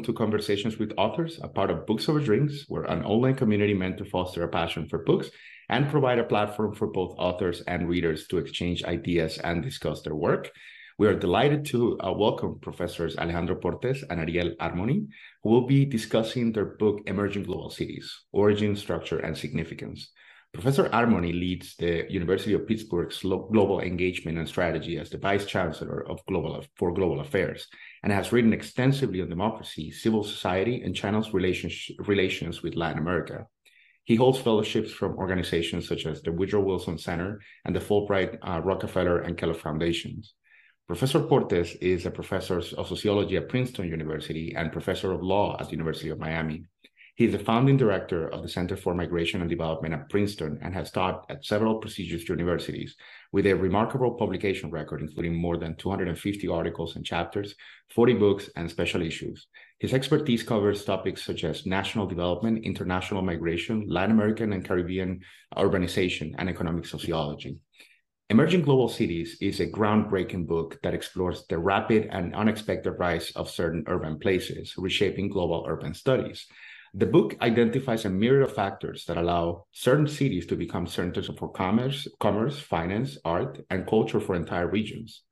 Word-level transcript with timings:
welcome 0.00 0.14
to 0.14 0.18
Conversations 0.18 0.78
with 0.78 0.94
Authors, 0.96 1.38
a 1.42 1.48
part 1.48 1.70
of 1.70 1.84
Books 1.84 2.08
Over 2.08 2.20
Drinks. 2.20 2.64
We're 2.70 2.84
an 2.84 3.04
online 3.04 3.34
community 3.34 3.74
meant 3.74 3.98
to 3.98 4.06
foster 4.06 4.42
a 4.42 4.48
passion 4.48 4.88
for 4.88 5.04
books 5.04 5.28
and 5.68 5.90
provide 5.90 6.18
a 6.18 6.24
platform 6.24 6.74
for 6.74 6.86
both 6.86 7.18
authors 7.18 7.60
and 7.66 7.86
readers 7.86 8.26
to 8.28 8.38
exchange 8.38 8.82
ideas 8.82 9.36
and 9.36 9.62
discuss 9.62 10.00
their 10.00 10.14
work. 10.14 10.50
We 10.96 11.06
are 11.06 11.14
delighted 11.14 11.66
to 11.66 11.98
uh, 12.00 12.12
welcome 12.12 12.60
Professors 12.62 13.18
Alejandro 13.18 13.56
Portes 13.56 14.02
and 14.08 14.20
Ariel 14.20 14.54
Armony, 14.58 15.06
who 15.42 15.50
will 15.50 15.66
be 15.66 15.84
discussing 15.84 16.50
their 16.50 16.76
book 16.80 17.02
Emerging 17.04 17.42
Global 17.42 17.68
Cities 17.68 18.10
Origin, 18.32 18.76
Structure, 18.76 19.18
and 19.18 19.36
Significance. 19.36 20.12
Professor 20.54 20.88
Armony 20.88 21.32
leads 21.32 21.76
the 21.76 22.06
University 22.08 22.54
of 22.54 22.66
Pittsburgh's 22.66 23.20
Global 23.20 23.80
Engagement 23.80 24.38
and 24.38 24.48
Strategy 24.48 24.96
as 24.96 25.10
the 25.10 25.18
Vice 25.18 25.44
Chancellor 25.44 26.08
of 26.08 26.24
Global 26.26 26.64
for 26.76 26.90
Global 26.94 27.20
Affairs 27.20 27.68
and 28.02 28.12
has 28.12 28.32
written 28.32 28.52
extensively 28.52 29.20
on 29.20 29.28
democracy, 29.28 29.90
civil 29.90 30.22
society, 30.22 30.82
and 30.82 30.94
China's 30.94 31.34
relations, 31.34 31.90
relations 32.06 32.62
with 32.62 32.76
Latin 32.76 32.98
America. 32.98 33.46
He 34.04 34.16
holds 34.16 34.38
fellowships 34.38 34.90
from 34.90 35.16
organizations 35.16 35.86
such 35.86 36.06
as 36.06 36.22
the 36.22 36.32
Woodrow 36.32 36.60
Wilson 36.60 36.98
Center 36.98 37.40
and 37.64 37.76
the 37.76 37.80
Fulbright 37.80 38.38
uh, 38.42 38.60
Rockefeller 38.60 39.20
and 39.20 39.36
Kellogg 39.36 39.58
Foundations. 39.58 40.34
Professor 40.86 41.20
Portes 41.20 41.76
is 41.76 42.06
a 42.06 42.10
professor 42.10 42.58
of 42.58 42.88
sociology 42.88 43.36
at 43.36 43.48
Princeton 43.48 43.86
University 43.86 44.54
and 44.56 44.72
professor 44.72 45.12
of 45.12 45.22
law 45.22 45.56
at 45.60 45.66
the 45.66 45.72
University 45.72 46.08
of 46.08 46.18
Miami. 46.18 46.64
He 47.20 47.26
is 47.26 47.32
the 47.32 47.38
founding 47.38 47.76
director 47.76 48.28
of 48.28 48.40
the 48.40 48.48
Center 48.48 48.78
for 48.78 48.94
Migration 48.94 49.42
and 49.42 49.50
Development 49.50 49.92
at 49.92 50.08
Princeton 50.08 50.58
and 50.62 50.72
has 50.72 50.90
taught 50.90 51.26
at 51.28 51.44
several 51.44 51.74
prestigious 51.74 52.26
universities 52.26 52.96
with 53.30 53.46
a 53.46 53.52
remarkable 53.52 54.12
publication 54.12 54.70
record, 54.70 55.02
including 55.02 55.34
more 55.34 55.58
than 55.58 55.76
250 55.76 56.48
articles 56.48 56.96
and 56.96 57.04
chapters, 57.04 57.54
40 57.94 58.14
books, 58.14 58.48
and 58.56 58.70
special 58.70 59.02
issues. 59.02 59.48
His 59.80 59.92
expertise 59.92 60.42
covers 60.42 60.82
topics 60.82 61.22
such 61.22 61.44
as 61.44 61.66
national 61.66 62.06
development, 62.06 62.64
international 62.64 63.20
migration, 63.20 63.84
Latin 63.86 64.12
American 64.12 64.54
and 64.54 64.64
Caribbean 64.64 65.20
urbanization, 65.54 66.34
and 66.38 66.48
economic 66.48 66.86
sociology. 66.86 67.58
Emerging 68.30 68.62
Global 68.62 68.88
Cities 68.88 69.36
is 69.42 69.60
a 69.60 69.66
groundbreaking 69.66 70.46
book 70.46 70.78
that 70.82 70.94
explores 70.94 71.44
the 71.48 71.58
rapid 71.58 72.08
and 72.12 72.34
unexpected 72.34 72.92
rise 72.92 73.30
of 73.32 73.50
certain 73.50 73.84
urban 73.88 74.18
places, 74.18 74.72
reshaping 74.78 75.28
global 75.28 75.66
urban 75.68 75.92
studies. 75.92 76.46
The 76.92 77.06
book 77.06 77.36
identifies 77.40 78.04
a 78.04 78.10
myriad 78.10 78.42
of 78.42 78.54
factors 78.54 79.04
that 79.04 79.16
allow 79.16 79.66
certain 79.70 80.08
cities 80.08 80.46
to 80.46 80.56
become 80.56 80.88
centers 80.88 81.30
for 81.38 81.48
commerce, 81.48 82.08
commerce, 82.18 82.58
finance, 82.58 83.16
art, 83.24 83.60
and 83.70 83.86
culture 83.86 84.18
for 84.18 84.34
entire 84.34 84.68
regions. 84.68 85.22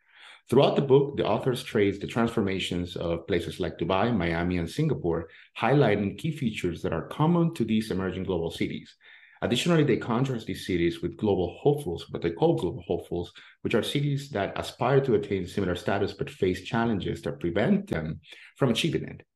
Throughout 0.49 0.77
the 0.77 0.83
book, 0.83 1.17
the 1.17 1.27
authors 1.27 1.65
trace 1.65 1.99
the 1.99 2.07
transformations 2.07 2.97
of 2.97 3.27
places 3.27 3.59
like 3.59 3.77
Dubai, 3.77 4.17
Miami, 4.17 4.57
and 4.59 4.71
Singapore, 4.71 5.29
highlighting 5.59 6.17
key 6.17 6.31
features 6.31 6.81
that 6.83 6.93
are 6.93 7.09
common 7.09 7.53
to 7.55 7.65
these 7.65 7.91
emerging 7.91 8.23
global 8.23 8.53
cities. 8.53 8.95
Additionally, 9.43 9.85
they 9.85 9.97
contrast 9.97 10.47
these 10.47 10.65
cities 10.65 11.03
with 11.03 11.17
global 11.17 11.59
hopefuls, 11.61 12.07
what 12.11 12.23
they 12.23 12.31
call 12.31 12.55
global 12.57 12.83
hopefuls, 12.87 13.33
which 13.63 13.75
are 13.75 13.83
cities 13.83 14.31
that 14.31 14.53
aspire 14.57 15.01
to 15.01 15.17
attain 15.17 15.47
similar 15.47 15.75
status 15.75 16.13
but 16.13 16.31
face 16.31 16.63
challenges 16.63 17.21
that 17.23 17.41
prevent 17.41 17.89
them 17.91 18.21
from 18.57 18.71
achieving 18.71 19.03
it. 19.05 19.28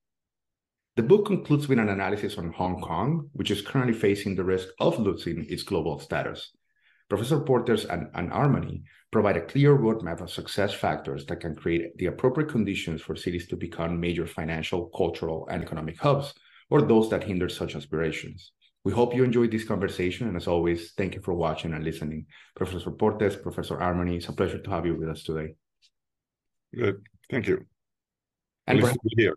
The 0.94 1.02
book 1.02 1.24
concludes 1.24 1.68
with 1.68 1.78
an 1.78 1.88
analysis 1.88 2.36
on 2.36 2.52
Hong 2.52 2.82
Kong, 2.82 3.30
which 3.32 3.50
is 3.50 3.62
currently 3.62 3.94
facing 3.94 4.36
the 4.36 4.44
risk 4.44 4.68
of 4.78 4.98
losing 4.98 5.46
its 5.48 5.62
global 5.62 5.98
status. 5.98 6.52
Professor 7.08 7.40
Portes 7.40 7.86
and, 7.86 8.08
and 8.14 8.30
Armony 8.30 8.82
provide 9.10 9.38
a 9.38 9.46
clear 9.46 9.76
roadmap 9.76 10.20
of 10.20 10.30
success 10.30 10.74
factors 10.74 11.24
that 11.26 11.40
can 11.40 11.54
create 11.54 11.96
the 11.96 12.06
appropriate 12.06 12.50
conditions 12.50 13.00
for 13.00 13.16
cities 13.16 13.48
to 13.48 13.56
become 13.56 14.00
major 14.00 14.26
financial, 14.26 14.86
cultural, 14.96 15.48
and 15.50 15.62
economic 15.62 15.98
hubs, 15.98 16.34
or 16.68 16.82
those 16.82 17.08
that 17.08 17.24
hinder 17.24 17.48
such 17.48 17.74
aspirations. 17.74 18.52
We 18.84 18.92
hope 18.92 19.14
you 19.14 19.24
enjoyed 19.24 19.50
this 19.50 19.64
conversation, 19.64 20.26
and 20.28 20.36
as 20.36 20.46
always, 20.46 20.92
thank 20.92 21.14
you 21.14 21.22
for 21.22 21.32
watching 21.34 21.72
and 21.72 21.84
listening. 21.84 22.26
Professor 22.54 22.90
Portes, 22.90 23.36
Professor 23.36 23.76
Armony, 23.76 24.16
it's 24.16 24.28
a 24.28 24.32
pleasure 24.32 24.58
to 24.58 24.70
have 24.70 24.84
you 24.84 24.96
with 24.96 25.08
us 25.08 25.22
today. 25.22 25.54
Good, 26.74 27.02
thank 27.30 27.46
you. 27.46 27.64
And 28.66 28.80
be 28.80 28.88
here. 29.16 29.36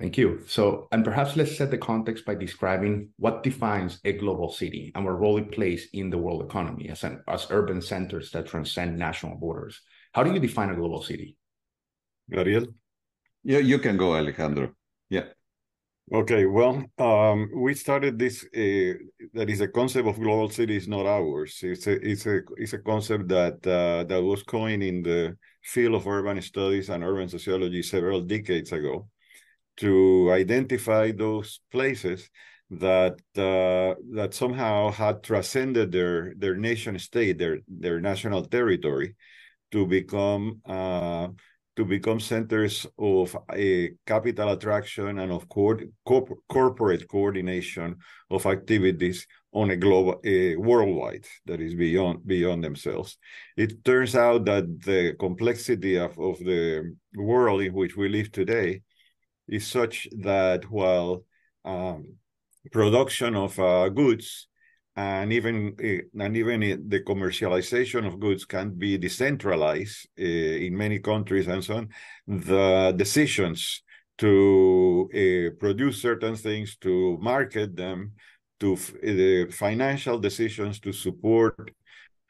Thank 0.00 0.16
you. 0.16 0.40
So, 0.46 0.88
and 0.92 1.04
perhaps 1.04 1.36
let's 1.36 1.58
set 1.58 1.70
the 1.70 1.76
context 1.76 2.24
by 2.24 2.34
describing 2.34 3.10
what 3.18 3.42
defines 3.42 4.00
a 4.02 4.14
global 4.14 4.50
city 4.50 4.92
and 4.94 5.04
what 5.04 5.20
role 5.20 5.36
it 5.36 5.52
plays 5.52 5.88
in 5.92 6.08
the 6.08 6.16
world 6.16 6.42
economy 6.42 6.88
as, 6.88 7.04
an, 7.04 7.22
as 7.28 7.46
urban 7.50 7.82
centers 7.82 8.30
that 8.30 8.46
transcend 8.46 8.98
national 8.98 9.36
borders. 9.36 9.82
How 10.14 10.22
do 10.22 10.32
you 10.32 10.40
define 10.40 10.70
a 10.70 10.74
global 10.74 11.02
city? 11.02 11.36
Gabriel? 12.30 12.66
Yeah, 13.44 13.58
you 13.58 13.78
can 13.78 13.98
go, 13.98 14.16
Alejandro. 14.16 14.72
Yeah. 15.10 15.24
Okay, 16.10 16.46
well, 16.46 16.82
um, 16.98 17.50
we 17.54 17.74
started 17.74 18.18
this. 18.18 18.42
Uh, 18.44 18.96
that 19.34 19.48
is 19.50 19.60
a 19.60 19.68
concept 19.68 20.08
of 20.08 20.18
global 20.18 20.48
city 20.48 20.76
is 20.76 20.88
not 20.88 21.06
ours. 21.06 21.60
It's 21.62 21.86
a 21.86 21.92
it's 22.04 22.26
a 22.26 22.40
it's 22.56 22.72
a 22.72 22.78
concept 22.78 23.28
that 23.28 23.64
uh, 23.64 24.02
that 24.04 24.20
was 24.20 24.42
coined 24.42 24.82
in 24.82 25.02
the 25.02 25.36
field 25.62 25.94
of 25.94 26.08
urban 26.08 26.42
studies 26.42 26.88
and 26.88 27.04
urban 27.04 27.28
sociology 27.28 27.82
several 27.82 28.22
decades 28.22 28.72
ago 28.72 29.08
to 29.80 30.30
identify 30.32 31.12
those 31.12 31.60
places 31.72 32.30
that 32.70 33.14
uh, 33.36 33.94
that 34.14 34.32
somehow 34.32 34.90
had 34.90 35.22
transcended 35.22 35.90
their 35.92 36.34
their 36.36 36.56
nation 36.56 36.98
state, 36.98 37.38
their 37.38 37.58
their 37.66 38.00
national 38.00 38.44
territory, 38.44 39.16
to 39.72 39.86
become 39.86 40.60
uh, 40.66 41.28
to 41.76 41.84
become 41.84 42.20
centers 42.20 42.86
of 42.98 43.36
a 43.54 43.92
capital 44.06 44.50
attraction 44.50 45.18
and 45.18 45.32
of 45.32 45.48
co- 45.48 45.78
co- 46.06 46.38
corporate 46.48 47.08
coordination 47.08 47.96
of 48.30 48.46
activities 48.46 49.26
on 49.52 49.70
a 49.70 49.76
global 49.76 50.20
a 50.24 50.56
worldwide 50.56 51.26
that 51.46 51.60
is 51.60 51.74
beyond 51.74 52.26
beyond 52.26 52.62
themselves. 52.62 53.18
It 53.56 53.84
turns 53.84 54.14
out 54.14 54.44
that 54.44 54.64
the 54.84 55.16
complexity 55.18 55.96
of, 55.96 56.18
of 56.18 56.38
the 56.38 56.94
world 57.16 57.62
in 57.62 57.72
which 57.72 57.96
we 57.96 58.08
live 58.08 58.30
today 58.30 58.82
is 59.50 59.66
such 59.66 60.08
that 60.20 60.70
while 60.70 61.24
um, 61.64 62.14
production 62.72 63.34
of 63.34 63.58
uh, 63.58 63.88
goods 63.88 64.48
and 64.96 65.32
even 65.32 65.74
uh, 65.82 66.24
and 66.24 66.36
even 66.36 66.60
the 66.88 67.00
commercialization 67.00 68.06
of 68.06 68.20
goods 68.20 68.44
can 68.44 68.70
be 68.70 68.96
decentralized 68.96 70.08
uh, 70.18 70.22
in 70.66 70.76
many 70.76 70.98
countries 70.98 71.48
and 71.48 71.62
so 71.64 71.76
on, 71.76 71.88
the 72.26 72.94
decisions 72.96 73.82
to 74.18 75.08
uh, 75.14 75.56
produce 75.58 76.00
certain 76.02 76.36
things, 76.36 76.76
to 76.76 77.18
market 77.20 77.74
them, 77.74 78.12
to 78.60 78.76
the 79.02 79.48
financial 79.50 80.18
decisions 80.18 80.78
to 80.80 80.92
support 80.92 81.70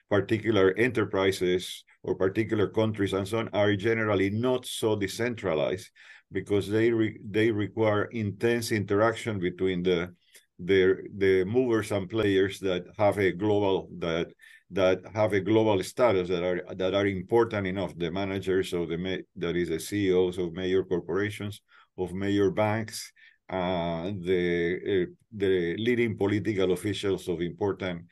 particular 0.08 0.72
enterprises 0.76 1.84
or 2.02 2.14
particular 2.14 2.68
countries 2.68 3.12
and 3.12 3.26
so 3.26 3.38
on 3.38 3.48
are 3.52 3.74
generally 3.76 4.30
not 4.30 4.64
so 4.64 4.96
decentralized 4.96 5.90
because 6.32 6.68
they 6.68 6.90
re, 6.90 7.18
they 7.24 7.50
require 7.50 8.04
intense 8.04 8.72
interaction 8.72 9.38
between 9.38 9.82
the 9.82 10.14
the 10.58 10.96
the 11.16 11.44
movers 11.44 11.90
and 11.90 12.08
players 12.08 12.60
that 12.60 12.84
have 12.98 13.18
a 13.18 13.32
global 13.32 13.88
that 13.98 14.28
that 14.70 15.00
have 15.14 15.32
a 15.32 15.40
global 15.40 15.82
status 15.82 16.28
that 16.28 16.42
are 16.44 16.74
that 16.74 16.94
are 16.94 17.06
important 17.06 17.66
enough. 17.66 17.96
The 17.96 18.10
managers 18.10 18.72
of 18.72 18.88
the 18.88 19.24
that 19.36 19.56
is 19.56 19.68
the 19.68 19.80
CEOs 19.80 20.38
of 20.38 20.52
major 20.52 20.84
corporations 20.84 21.62
of 21.98 22.12
major 22.12 22.50
banks 22.50 23.12
uh, 23.50 24.12
the 24.22 24.78
uh, 24.86 25.06
the 25.32 25.76
leading 25.76 26.16
political 26.16 26.72
officials 26.72 27.28
of 27.28 27.40
important 27.40 28.04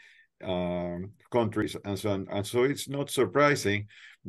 um, 0.43 1.12
countries 1.31 1.76
and 1.85 1.99
so 1.99 2.11
on. 2.11 2.26
And 2.31 2.47
so 2.47 2.64
it's 2.64 2.88
not 2.88 3.11
surprising 3.11 3.87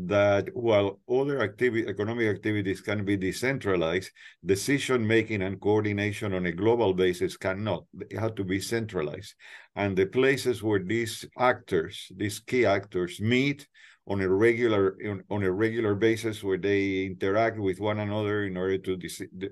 that 0.08 0.50
while 0.54 1.00
other 1.10 1.42
economic 1.42 2.28
activities 2.28 2.80
can 2.80 3.04
be 3.04 3.18
decentralized, 3.18 4.12
decision 4.46 5.06
making 5.06 5.42
and 5.42 5.60
coordination 5.60 6.34
on 6.34 6.46
a 6.46 6.52
global 6.52 6.94
basis 6.94 7.36
cannot. 7.36 7.84
They 7.94 8.16
have 8.18 8.36
to 8.36 8.44
be 8.44 8.62
centralized. 8.62 9.36
And 9.76 9.98
the 9.98 10.06
places 10.06 10.64
where 10.64 10.80
these 10.80 11.26
actors, 11.38 12.12
these 12.16 12.40
key 12.40 12.66
actors, 12.66 13.20
meet 13.20 13.68
on 14.08 14.22
a 14.22 14.30
regular 14.30 14.98
on 15.30 15.44
a 15.44 15.52
regular 15.52 15.96
basis, 15.96 16.44
where 16.44 16.58
they 16.58 17.06
interact 17.06 17.60
with 17.60 17.80
one 17.80 18.00
another 18.00 18.46
in 18.46 18.58
order 18.58 18.78
to 18.78 18.98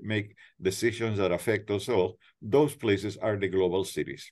make 0.02 0.36
decisions 0.62 1.18
that 1.18 1.32
affect 1.32 1.70
us 1.72 1.90
all, 1.90 2.18
those 2.42 2.74
places 2.74 3.18
are 3.18 3.38
the 3.38 3.48
global 3.48 3.84
cities. 3.84 4.32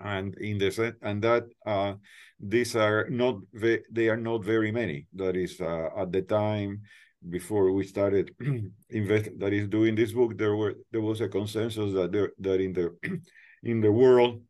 And 0.00 0.34
in 0.38 0.58
the 0.58 0.96
and 1.02 1.22
that 1.22 1.44
uh, 1.64 1.94
these 2.40 2.74
are 2.74 3.08
not 3.10 3.36
they 3.52 4.08
are 4.08 4.16
not 4.16 4.44
very 4.44 4.72
many. 4.72 5.06
That 5.14 5.36
is 5.36 5.60
uh, 5.60 5.90
at 5.96 6.12
the 6.12 6.22
time 6.22 6.82
before 7.28 7.72
we 7.72 7.84
started 7.84 8.34
invest 8.90 9.30
that 9.38 9.52
is 9.52 9.68
doing 9.68 9.94
this 9.94 10.12
book 10.12 10.38
there 10.38 10.56
were 10.56 10.74
there 10.90 11.02
was 11.02 11.20
a 11.20 11.28
consensus 11.28 11.92
that 11.92 12.12
there 12.12 12.32
that 12.38 12.60
in 12.60 12.72
the 12.72 12.96
in 13.62 13.82
the 13.82 13.92
world 13.92 14.40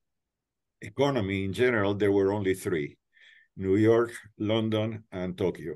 economy 0.81 1.45
in 1.45 1.53
general 1.53 1.95
there 1.95 2.13
were 2.13 2.33
only 2.33 2.55
three 2.55 2.97
new 3.57 3.75
york 3.75 4.13
london 4.39 5.03
and 5.11 5.37
tokyo 5.37 5.75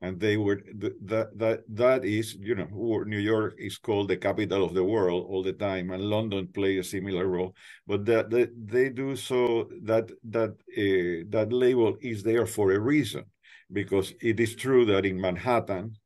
and 0.00 0.20
they 0.20 0.36
were 0.36 0.62
that 1.04 1.36
that 1.36 1.62
that 1.68 2.04
is 2.04 2.34
you 2.40 2.54
know 2.54 2.68
New 3.06 3.18
York 3.18 3.54
is 3.58 3.78
called 3.78 4.08
the 4.08 4.16
capital 4.16 4.64
of 4.64 4.74
the 4.74 4.84
world 4.84 5.26
all 5.28 5.42
the 5.42 5.52
time, 5.52 5.90
and 5.90 6.02
London 6.04 6.48
play 6.48 6.78
a 6.78 6.84
similar 6.84 7.26
role. 7.26 7.54
But 7.86 8.04
that, 8.06 8.30
that 8.30 8.50
they 8.66 8.90
do 8.90 9.16
so 9.16 9.68
that 9.82 10.10
that 10.30 10.50
uh, 10.50 11.26
that 11.30 11.52
label 11.52 11.96
is 12.00 12.22
there 12.22 12.46
for 12.46 12.72
a 12.72 12.78
reason, 12.78 13.24
because 13.72 14.14
it 14.20 14.38
is 14.38 14.54
true 14.54 14.84
that 14.86 15.04
in 15.04 15.20
Manhattan 15.20 15.96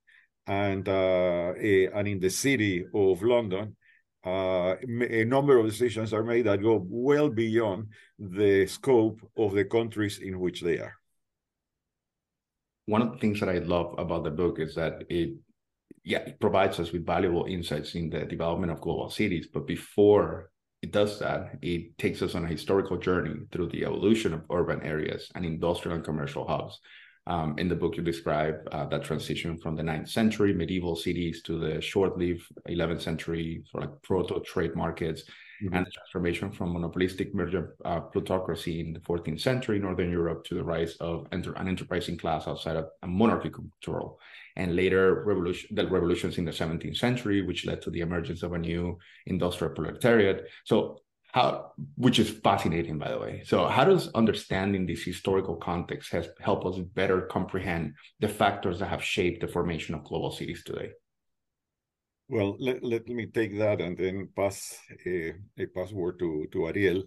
and 0.46 0.88
uh, 0.88 1.52
a, 1.60 1.88
and 1.88 2.08
in 2.08 2.20
the 2.20 2.30
city 2.30 2.84
of 2.94 3.22
London, 3.22 3.76
uh, 4.24 4.76
a 5.10 5.24
number 5.24 5.58
of 5.58 5.66
decisions 5.66 6.14
are 6.14 6.24
made 6.24 6.46
that 6.46 6.62
go 6.62 6.82
well 6.88 7.28
beyond 7.28 7.88
the 8.18 8.66
scope 8.66 9.20
of 9.36 9.52
the 9.52 9.64
countries 9.66 10.18
in 10.18 10.40
which 10.40 10.62
they 10.62 10.78
are 10.78 10.94
one 12.92 13.00
of 13.00 13.10
the 13.10 13.18
things 13.18 13.40
that 13.40 13.48
I 13.48 13.58
love 13.58 13.94
about 13.96 14.22
the 14.22 14.30
book 14.30 14.60
is 14.60 14.74
that 14.74 15.04
it 15.08 15.30
yeah, 16.04 16.18
it 16.18 16.38
provides 16.40 16.78
us 16.78 16.92
with 16.92 17.06
valuable 17.06 17.46
insights 17.46 17.94
in 17.94 18.10
the 18.10 18.24
development 18.26 18.72
of 18.72 18.80
global 18.80 19.08
cities. 19.08 19.46
But 19.54 19.66
before 19.66 20.50
it 20.82 20.90
does 20.92 21.18
that, 21.20 21.58
it 21.62 21.96
takes 21.96 22.20
us 22.22 22.34
on 22.34 22.44
a 22.44 22.54
historical 22.56 22.98
journey 22.98 23.36
through 23.50 23.68
the 23.68 23.84
evolution 23.84 24.34
of 24.34 24.42
urban 24.50 24.82
areas 24.82 25.30
and 25.34 25.44
industrial 25.44 25.96
and 25.96 26.04
commercial 26.04 26.46
hubs. 26.46 26.80
Um, 27.28 27.54
in 27.56 27.68
the 27.68 27.76
book, 27.76 27.96
you 27.96 28.02
describe 28.02 28.56
uh, 28.72 28.86
that 28.86 29.04
transition 29.04 29.56
from 29.58 29.76
the 29.76 29.84
9th 29.84 30.08
century 30.08 30.52
medieval 30.52 30.96
cities 30.96 31.40
to 31.44 31.58
the 31.58 31.80
short-lived 31.80 32.44
11th 32.68 33.00
century 33.00 33.62
of 33.74 33.80
like 33.80 34.02
proto-trade 34.02 34.74
markets 34.74 35.22
mm-hmm. 35.62 35.74
and 35.74 35.86
the 35.86 35.90
transformation 35.90 36.50
from 36.50 36.72
monopolistic 36.72 37.34
merger 37.34 37.74
uh, 37.84 38.00
plutocracy 38.00 38.80
in 38.80 38.92
the 38.92 39.00
14th 39.00 39.40
century 39.40 39.78
Northern 39.78 40.10
Europe 40.10 40.44
to 40.44 40.54
the 40.54 40.64
rise 40.64 40.96
of 40.96 41.26
enter- 41.32 41.54
an 41.54 41.68
enterprising 41.68 42.16
class 42.16 42.46
outside 42.46 42.76
of 42.76 42.86
a 43.02 43.06
monarchy 43.06 43.50
control. 43.50 44.18
And 44.56 44.76
later, 44.76 45.24
revolution, 45.24 45.74
the 45.74 45.86
revolutions 45.86 46.36
in 46.38 46.44
the 46.44 46.52
17th 46.52 46.96
century, 46.96 47.42
which 47.42 47.64
led 47.64 47.80
to 47.82 47.90
the 47.90 48.00
emergence 48.00 48.42
of 48.42 48.52
a 48.52 48.58
new 48.58 48.98
industrial 49.26 49.74
proletariat. 49.74 50.48
So 50.64 51.00
how 51.32 51.72
which 51.96 52.18
is 52.18 52.28
fascinating 52.28 52.98
by 52.98 53.10
the 53.10 53.18
way 53.18 53.42
so 53.44 53.66
how 53.66 53.84
does 53.84 54.08
understanding 54.14 54.84
this 54.86 55.02
historical 55.02 55.56
context 55.56 56.12
has 56.12 56.28
help 56.40 56.66
us 56.66 56.78
better 56.78 57.22
comprehend 57.22 57.94
the 58.20 58.28
factors 58.28 58.78
that 58.78 58.88
have 58.88 59.02
shaped 59.02 59.40
the 59.40 59.48
formation 59.48 59.94
of 59.94 60.04
global 60.04 60.30
cities 60.30 60.62
today 60.62 60.90
well 62.32 62.56
let, 62.58 62.82
let 62.82 63.06
me 63.08 63.26
take 63.26 63.58
that 63.58 63.80
and 63.82 63.96
then 63.98 64.26
pass 64.34 64.78
a, 65.06 65.34
a 65.58 65.66
password 65.66 66.18
to 66.18 66.46
to 66.50 66.66
ariel 66.66 67.02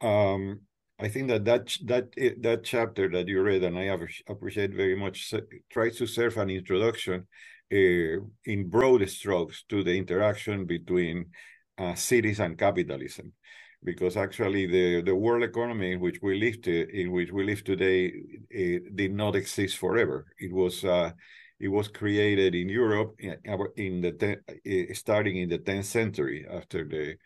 um, 0.00 0.60
i 0.98 1.08
think 1.08 1.28
that 1.28 1.44
that 1.44 1.64
that 1.84 2.06
that 2.42 2.64
chapter 2.64 3.08
that 3.08 3.28
you 3.28 3.40
read 3.40 3.62
and 3.62 3.78
i 3.78 3.84
appreciate 4.26 4.74
very 4.74 4.96
much 4.96 5.32
tries 5.70 5.96
to 5.96 6.06
serve 6.06 6.36
an 6.38 6.50
introduction 6.50 7.26
uh, 7.72 8.16
in 8.52 8.68
broad 8.68 9.08
strokes 9.08 9.62
to 9.68 9.84
the 9.84 9.96
interaction 9.96 10.66
between 10.66 11.26
uh, 11.78 11.94
cities 11.94 12.40
and 12.40 12.58
capitalism 12.58 13.32
because 13.84 14.16
actually 14.16 14.66
the, 14.66 15.02
the 15.02 15.14
world 15.14 15.44
economy 15.44 15.92
in 15.92 16.00
which 16.00 16.18
we 16.20 16.36
live 16.40 16.60
to, 16.62 17.00
in 17.00 17.12
which 17.12 17.30
we 17.30 17.44
live 17.44 17.62
today 17.62 18.12
did 18.96 19.12
not 19.12 19.36
exist 19.36 19.76
forever. 19.76 20.26
It 20.40 20.52
was 20.52 20.84
uh, 20.84 21.12
it 21.60 21.68
was 21.68 21.88
created 21.88 22.54
in 22.54 22.68
Europe 22.68 23.16
in, 23.18 24.00
the 24.00 24.38
starting 24.94 25.36
in 25.36 25.48
the 25.48 25.58
10th 25.58 25.84
century 25.84 26.46
after 26.50 26.84
the 26.84 27.16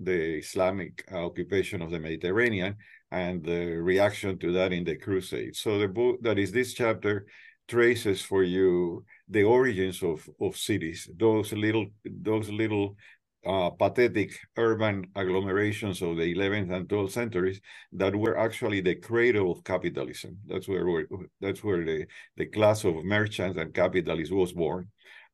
the 0.00 0.38
Islamic 0.38 1.04
occupation 1.12 1.82
of 1.82 1.90
the 1.90 1.98
Mediterranean 1.98 2.76
and 3.10 3.42
the 3.42 3.66
reaction 3.66 4.38
to 4.38 4.52
that 4.52 4.72
in 4.72 4.84
the 4.84 4.96
Crusades. 4.96 5.58
So 5.58 5.78
the 5.78 5.88
book 5.88 6.22
that 6.22 6.38
is 6.38 6.52
this 6.52 6.72
chapter 6.72 7.26
traces 7.66 8.22
for 8.22 8.44
you 8.44 9.04
the 9.28 9.42
origins 9.42 10.02
of 10.02 10.28
of 10.40 10.56
cities, 10.56 11.08
those 11.16 11.52
little 11.52 11.86
those 12.04 12.48
little 12.50 12.96
uh, 13.46 13.70
pathetic 13.70 14.32
urban 14.56 15.06
agglomerations 15.14 16.02
of 16.02 16.16
the 16.16 16.34
11th 16.34 16.72
and 16.72 16.88
12th 16.88 17.12
centuries 17.12 17.60
that 17.92 18.14
were 18.14 18.38
actually 18.38 18.80
the 18.80 18.94
cradle 18.94 19.52
of 19.52 19.64
capitalism. 19.64 20.38
That's 20.46 20.68
where 20.68 21.06
that's 21.40 21.62
where 21.62 21.84
the, 21.84 22.06
the 22.36 22.46
class 22.46 22.84
of 22.84 23.04
merchants 23.04 23.58
and 23.58 23.72
capitalists 23.72 24.32
was 24.32 24.52
born, 24.52 24.88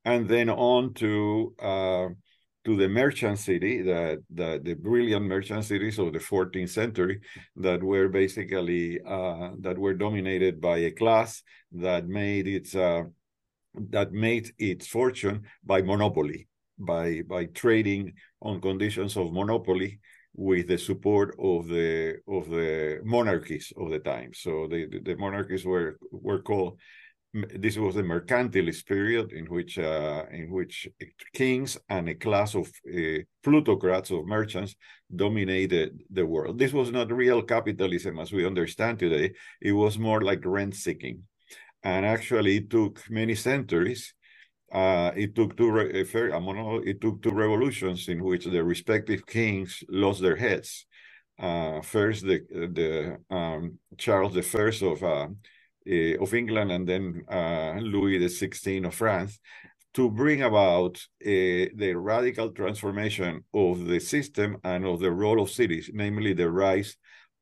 and 0.05 0.29
then 0.29 0.51
on 0.51 0.95
to 0.95 1.55
uh, 1.61 2.09
to 2.65 2.77
the 2.77 2.89
merchant 2.89 3.39
city, 3.39 3.83
the, 3.83 4.23
the, 4.31 4.59
the 4.65 4.75
brilliant 4.75 5.27
merchant 5.27 5.65
cities 5.65 5.99
of 5.99 6.13
the 6.13 6.19
14th 6.19 6.71
century 6.71 7.21
that 7.57 7.83
were 7.83 8.09
basically 8.09 8.99
uh, 9.07 9.51
that 9.61 9.77
were 9.77 9.93
dominated 9.93 10.61
by 10.61 10.79
a 10.79 10.91
class 10.91 11.43
that 11.73 12.07
made 12.07 12.49
its 12.49 12.75
uh, 12.75 13.03
that 13.91 14.13
made 14.13 14.53
its 14.59 14.87
fortune 14.87 15.43
by 15.65 15.83
monopoly 15.83 16.49
by 16.79 17.23
by 17.29 17.47
trading 17.47 18.13
on 18.41 18.61
conditions 18.61 19.17
of 19.17 19.33
monopoly 19.33 20.01
with 20.35 20.67
the 20.67 20.79
support 20.79 21.37
of 21.39 21.69
the 21.69 22.17
of 22.29 22.49
the 22.51 23.01
monarchies 23.05 23.73
of 23.77 23.91
the 23.91 24.01
time. 24.01 24.33
So 24.35 24.67
the 24.69 25.01
the 25.03 25.17
monarchies 25.17 25.65
were 25.65 25.99
were 26.11 26.43
called. 26.43 26.79
This 27.33 27.77
was 27.77 27.97
the 27.97 28.03
mercantilist 28.03 28.87
period 28.87 29.33
in 29.33 29.47
which 29.47 29.77
uh, 29.77 30.25
in 30.31 30.51
which 30.51 30.89
kings 31.33 31.77
and 31.89 32.09
a 32.09 32.15
class 32.15 32.55
of 32.55 32.69
uh, 32.89 33.19
plutocrats 33.43 34.13
of 34.13 34.27
merchants 34.27 34.77
dominated 35.15 36.01
the 36.11 36.25
world. 36.25 36.59
This 36.59 36.73
was 36.73 36.93
not 36.93 37.11
real 37.13 37.43
capitalism 37.43 38.21
as 38.21 38.33
we 38.33 38.47
understand 38.47 39.01
today. 39.01 39.33
It 39.61 39.73
was 39.73 39.99
more 39.99 40.21
like 40.21 40.45
rent 40.45 40.77
seeking, 40.77 41.25
and 41.83 42.07
actually 42.07 42.59
it 42.59 42.71
took 42.71 43.03
many 43.11 43.35
centuries 43.35 44.15
uh, 44.75 45.13
it 45.15 45.35
took 45.35 45.57
two 45.57 45.71
it 45.79 47.01
took 47.01 47.23
two 47.23 47.31
revolutions 47.31 48.09
in 48.09 48.23
which 48.23 48.45
the 48.45 48.63
respective 48.63 49.25
kings 49.25 49.85
lost 49.89 50.21
their 50.21 50.37
heads. 50.37 50.87
Uh, 51.39 51.81
first, 51.81 52.25
the 52.27 52.41
the 52.51 53.19
um, 53.35 53.79
Charles 53.97 54.37
I 54.37 54.87
of 54.87 55.03
uh, 55.03 55.29
eh, 55.87 56.17
of 56.21 56.35
England, 56.35 56.73
and 56.73 56.89
then 56.89 57.25
uh, 57.31 57.79
Louis 57.81 58.19
the 58.19 58.27
XVI 58.27 58.87
of 58.87 58.95
France, 58.95 59.39
to 59.95 60.11
bring 60.11 60.43
about 60.43 60.97
eh, 61.25 61.69
the 61.75 61.95
radical 61.95 62.51
transformation 62.51 63.45
of 63.55 63.87
the 63.87 64.01
system 64.01 64.59
and 64.65 64.85
of 64.85 64.99
the 64.99 65.13
role 65.13 65.41
of 65.41 65.51
cities, 65.51 65.89
namely 65.95 66.33
the 66.33 66.51
rise 66.51 66.97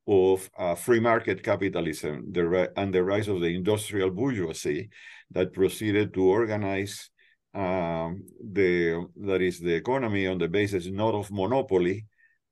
of 0.06 0.50
uh, 0.58 0.74
free 0.74 1.00
market 1.00 1.42
capitalism 1.42 2.32
the, 2.32 2.70
and 2.76 2.92
the 2.92 3.02
rise 3.02 3.28
of 3.28 3.40
the 3.40 3.54
industrial 3.54 4.10
bourgeoisie 4.10 4.90
that 5.30 5.52
proceeded 5.52 6.12
to 6.12 6.24
organize 6.24 7.10
um, 7.54 8.24
the 8.42 9.06
that 9.16 9.42
is 9.42 9.60
the 9.60 9.74
economy 9.74 10.26
on 10.26 10.38
the 10.38 10.48
basis 10.48 10.86
not 10.86 11.14
of 11.14 11.30
monopoly 11.30 12.06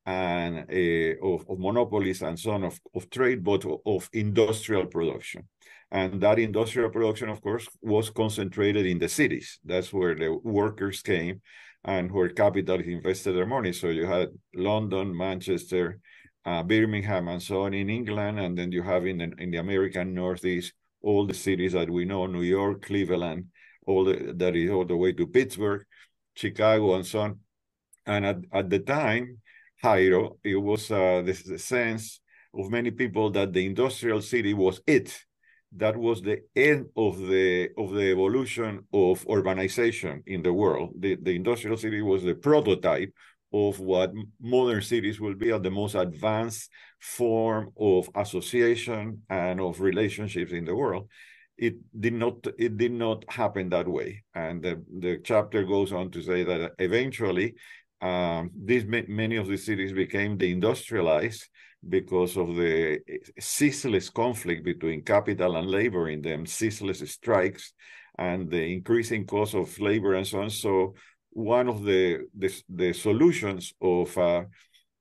and 0.06 0.58
uh, 0.70 1.26
of, 1.26 1.44
of, 1.48 1.58
monopolies 1.58 2.22
and 2.22 2.38
so 2.38 2.52
on 2.52 2.64
of, 2.64 2.78
of 2.94 3.08
trade, 3.10 3.44
but 3.44 3.64
of 3.86 4.08
industrial 4.12 4.86
production. 4.86 5.46
And 5.90 6.20
that 6.20 6.38
industrial 6.38 6.90
production, 6.90 7.28
of 7.28 7.40
course, 7.40 7.68
was 7.82 8.10
concentrated 8.10 8.86
in 8.86 8.98
the 8.98 9.08
cities. 9.08 9.58
That's 9.64 9.92
where 9.92 10.14
the 10.14 10.38
workers 10.42 11.02
came 11.02 11.42
and 11.84 12.10
where 12.10 12.28
capital 12.28 12.80
invested 12.80 13.32
their 13.32 13.46
money. 13.46 13.72
So 13.72 13.88
you 13.88 14.06
had 14.06 14.28
London, 14.54 15.16
Manchester, 15.16 16.00
uh, 16.44 16.62
Birmingham, 16.62 17.28
and 17.28 17.42
so 17.42 17.62
on 17.62 17.74
in 17.74 17.90
England, 17.90 18.38
and 18.38 18.56
then 18.56 18.72
you 18.72 18.82
have 18.82 19.06
in 19.06 19.18
the, 19.18 19.32
in 19.38 19.50
the 19.50 19.58
American 19.58 20.14
Northeast 20.14 20.72
all 21.02 21.26
the 21.26 21.34
cities 21.34 21.72
that 21.72 21.90
we 21.90 22.04
know: 22.04 22.26
New 22.26 22.42
York, 22.42 22.82
Cleveland, 22.82 23.46
all 23.90 24.04
the, 24.04 24.32
that 24.36 24.54
is 24.56 24.70
all 24.70 24.84
the 24.84 24.96
way 24.96 25.12
to 25.12 25.26
Pittsburgh, 25.26 25.84
Chicago, 26.34 26.94
and 26.94 27.06
so 27.06 27.20
on. 27.20 27.40
And 28.06 28.24
at, 28.26 28.38
at 28.52 28.70
the 28.70 28.78
time, 28.78 29.38
Jairo, 29.82 30.38
it 30.44 30.56
was 30.56 30.90
uh, 30.90 31.22
the, 31.24 31.58
sense 31.58 32.20
of 32.54 32.70
many 32.70 32.90
people 32.90 33.30
that 33.30 33.52
the 33.52 33.64
industrial 33.66 34.20
city 34.20 34.54
was 34.54 34.80
it. 34.86 35.08
That 35.76 35.96
was 35.96 36.20
the 36.20 36.40
end 36.56 36.86
of 36.96 37.18
the 37.18 37.70
of 37.78 37.92
the 37.92 38.10
evolution 38.10 38.72
of 38.92 39.24
urbanization 39.26 40.22
in 40.26 40.42
the 40.42 40.52
world. 40.52 40.90
The, 40.98 41.16
the 41.26 41.36
industrial 41.36 41.76
city 41.76 42.02
was 42.02 42.24
the 42.24 42.34
prototype 42.34 43.12
of 43.52 43.78
what 43.78 44.12
modern 44.40 44.82
cities 44.82 45.20
will 45.20 45.34
be 45.34 45.50
at 45.52 45.62
the 45.62 45.70
most 45.70 45.94
advanced 45.94 46.70
form 46.98 47.70
of 47.78 48.10
association 48.16 49.22
and 49.28 49.60
of 49.60 49.80
relationships 49.80 50.52
in 50.52 50.64
the 50.64 50.74
world 50.74 51.08
it 51.60 51.74
did 52.00 52.14
not 52.14 52.46
it 52.58 52.78
did 52.78 52.92
not 52.92 53.24
happen 53.28 53.68
that 53.68 53.86
way. 53.86 54.24
And 54.34 54.62
the, 54.62 54.82
the 54.98 55.20
chapter 55.22 55.62
goes 55.64 55.92
on 55.92 56.10
to 56.12 56.22
say 56.22 56.42
that 56.42 56.72
eventually 56.78 57.54
um, 58.00 58.50
these 58.64 58.86
many 58.86 59.36
of 59.36 59.46
these 59.46 59.66
cities 59.66 59.92
became 59.92 60.38
deindustrialized 60.38 61.44
because 61.86 62.38
of 62.38 62.56
the 62.56 63.00
ceaseless 63.38 64.08
conflict 64.08 64.64
between 64.64 65.02
capital 65.02 65.56
and 65.56 65.68
labor 65.68 66.08
in 66.08 66.22
them 66.22 66.46
ceaseless 66.46 67.00
strikes 67.10 67.74
and 68.18 68.50
the 68.50 68.62
increasing 68.72 69.26
cost 69.26 69.54
of 69.54 69.78
labor 69.78 70.14
and 70.14 70.26
so 70.26 70.40
on. 70.40 70.50
So 70.50 70.94
one 71.30 71.68
of 71.68 71.84
the 71.84 72.20
the, 72.34 72.50
the 72.70 72.92
solutions 72.94 73.74
of 73.82 74.16
uh, 74.16 74.44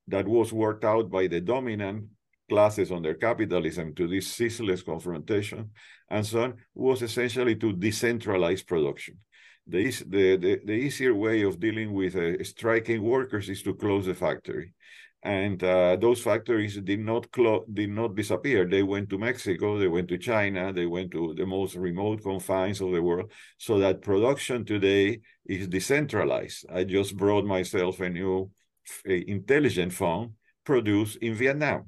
that 0.08 0.28
was 0.28 0.52
worked 0.52 0.84
out 0.84 1.10
by 1.10 1.26
the 1.26 1.40
dominant 1.40 2.04
classes 2.50 2.90
under 2.92 3.14
capitalism 3.14 3.94
to 3.94 4.04
this 4.06 4.26
ceaseless 4.38 4.82
confrontation 4.82 5.70
and 6.10 6.26
so 6.26 6.42
on 6.44 6.54
was 6.74 7.02
essentially 7.02 7.56
to 7.56 7.72
decentralize 7.72 8.66
production. 8.66 9.16
The, 9.66 9.84
the, 10.14 10.36
the, 10.44 10.60
the 10.64 10.78
easier 10.86 11.14
way 11.14 11.42
of 11.42 11.60
dealing 11.60 11.92
with 11.92 12.16
uh, 12.16 12.42
striking 12.42 13.02
workers 13.02 13.48
is 13.48 13.62
to 13.62 13.74
close 13.74 14.06
the 14.06 14.14
factory 14.14 14.74
and 15.22 15.62
uh, 15.62 15.96
those 15.96 16.22
factories 16.22 16.76
did 16.78 17.00
not 17.00 17.30
clo- 17.30 17.66
did 17.72 17.90
not 17.90 18.14
disappear. 18.14 18.66
They 18.66 18.82
went 18.82 19.10
to 19.10 19.18
Mexico, 19.18 19.78
they 19.78 19.88
went 19.88 20.08
to 20.08 20.18
China, 20.18 20.72
they 20.72 20.86
went 20.86 21.10
to 21.12 21.34
the 21.34 21.44
most 21.44 21.74
remote 21.76 22.22
confines 22.22 22.80
of 22.80 22.92
the 22.92 23.02
world. 23.02 23.30
So 23.58 23.78
that 23.78 24.00
production 24.00 24.64
today 24.64 25.20
is 25.44 25.68
decentralized. 25.68 26.64
I 26.72 26.84
just 26.84 27.16
brought 27.16 27.44
myself 27.44 28.00
a 28.00 28.08
new 28.08 28.50
intelligent 29.04 29.92
phone 29.92 30.34
produced 30.64 31.16
in 31.16 31.34
Vietnam 31.34 31.84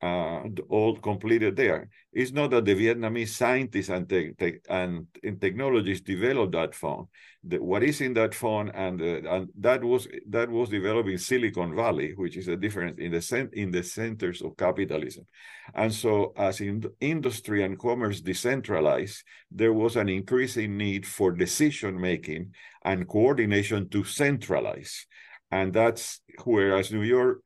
uh, 0.00 0.42
all 0.68 0.96
completed 0.96 1.56
there. 1.56 1.88
It's 2.12 2.32
not 2.32 2.50
that 2.50 2.64
the 2.64 2.74
Vietnamese 2.74 3.30
scientists 3.30 3.88
and, 3.88 4.08
te- 4.08 4.32
te- 4.38 4.60
and, 4.68 5.06
and, 5.22 5.40
technologists 5.40 6.04
developed 6.04 6.52
that 6.52 6.74
phone. 6.74 7.08
The, 7.42 7.58
what 7.58 7.82
is 7.82 8.00
in 8.00 8.14
that 8.14 8.34
phone, 8.34 8.70
and, 8.70 9.00
uh, 9.00 9.28
and 9.28 9.48
that 9.58 9.82
was 9.82 10.06
that 10.28 10.50
was 10.50 10.68
developed 10.68 11.08
in 11.08 11.18
Silicon 11.18 11.74
Valley, 11.74 12.12
which 12.14 12.36
is 12.36 12.48
a 12.48 12.56
difference 12.56 12.98
in 12.98 13.12
the 13.12 13.22
cent- 13.22 13.54
in 13.54 13.70
the 13.70 13.82
centers 13.82 14.40
of 14.42 14.56
capitalism. 14.56 15.26
And 15.74 15.92
so, 15.92 16.32
as 16.36 16.60
in 16.60 16.84
industry 17.00 17.64
and 17.64 17.78
commerce 17.78 18.20
decentralized, 18.20 19.24
there 19.50 19.72
was 19.72 19.96
an 19.96 20.08
increasing 20.08 20.76
need 20.76 21.06
for 21.06 21.32
decision 21.32 22.00
making 22.00 22.54
and 22.84 23.08
coordination 23.08 23.88
to 23.90 24.04
centralize. 24.04 25.06
And 25.50 25.72
that's 25.72 26.20
whereas 26.44 26.92
New 26.92 27.02
York 27.02 27.42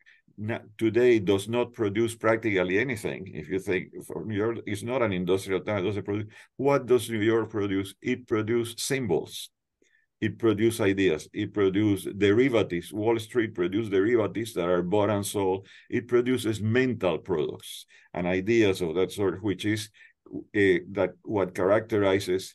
today 0.78 1.18
does 1.18 1.48
not 1.48 1.72
produce 1.72 2.14
practically 2.14 2.78
anything. 2.78 3.30
If 3.34 3.48
you 3.48 3.58
think 3.58 3.92
New 4.24 4.36
York 4.36 4.58
is 4.66 4.82
not 4.82 5.02
an 5.02 5.12
industrial 5.12 5.60
town, 5.60 5.84
doesn't 5.84 6.04
produce. 6.04 6.32
What 6.56 6.86
does 6.86 7.08
New 7.10 7.20
York 7.20 7.50
produce? 7.50 7.94
It 8.02 8.26
produces 8.26 8.74
symbols. 8.78 9.50
It 10.20 10.38
produces 10.38 10.80
ideas. 10.80 11.28
It 11.32 11.52
produces 11.52 12.12
derivatives. 12.16 12.92
Wall 12.92 13.18
Street 13.18 13.54
produces 13.54 13.90
derivatives 13.90 14.54
that 14.54 14.68
are 14.68 14.82
bought 14.82 15.10
and 15.10 15.26
sold. 15.26 15.66
It 15.90 16.06
produces 16.06 16.60
mental 16.60 17.18
products 17.18 17.86
and 18.14 18.26
ideas 18.26 18.80
of 18.82 18.94
that 18.94 19.10
sort, 19.10 19.42
which 19.42 19.64
is 19.64 19.90
uh, 20.32 20.86
that 20.92 21.14
what 21.22 21.54
characterizes 21.54 22.54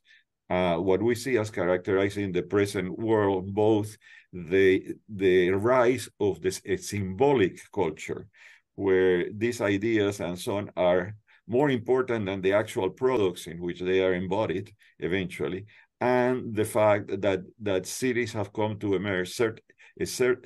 uh, 0.50 0.78
what 0.78 1.02
we 1.02 1.14
see 1.16 1.38
as 1.38 1.50
characterizing 1.50 2.32
the 2.32 2.42
present 2.42 2.98
world, 2.98 3.54
both 3.54 3.98
the 4.34 4.96
the 5.10 5.50
rise 5.52 6.10
of 6.20 6.42
this 6.42 6.62
symbolic 6.78 7.60
culture 7.74 8.28
where 8.76 9.26
these 9.32 9.62
ideas 9.62 10.20
and 10.20 10.38
so 10.38 10.58
on 10.58 10.72
are 10.76 11.16
more 11.48 11.70
important 11.70 12.26
than 12.26 12.42
the 12.42 12.54
actual 12.54 12.90
products 12.90 13.48
in 13.48 13.60
which 13.60 13.80
they 13.80 14.02
are 14.02 14.14
embodied 14.14 14.72
eventually 15.00 15.66
and 16.00 16.56
the 16.56 16.66
fact 16.66 17.22
that 17.22 17.42
that 17.62 17.86
cities 17.86 18.34
have 18.34 18.54
come 18.54 18.78
to 18.80 18.96
emerge 18.96 19.36
cert, 19.36 19.60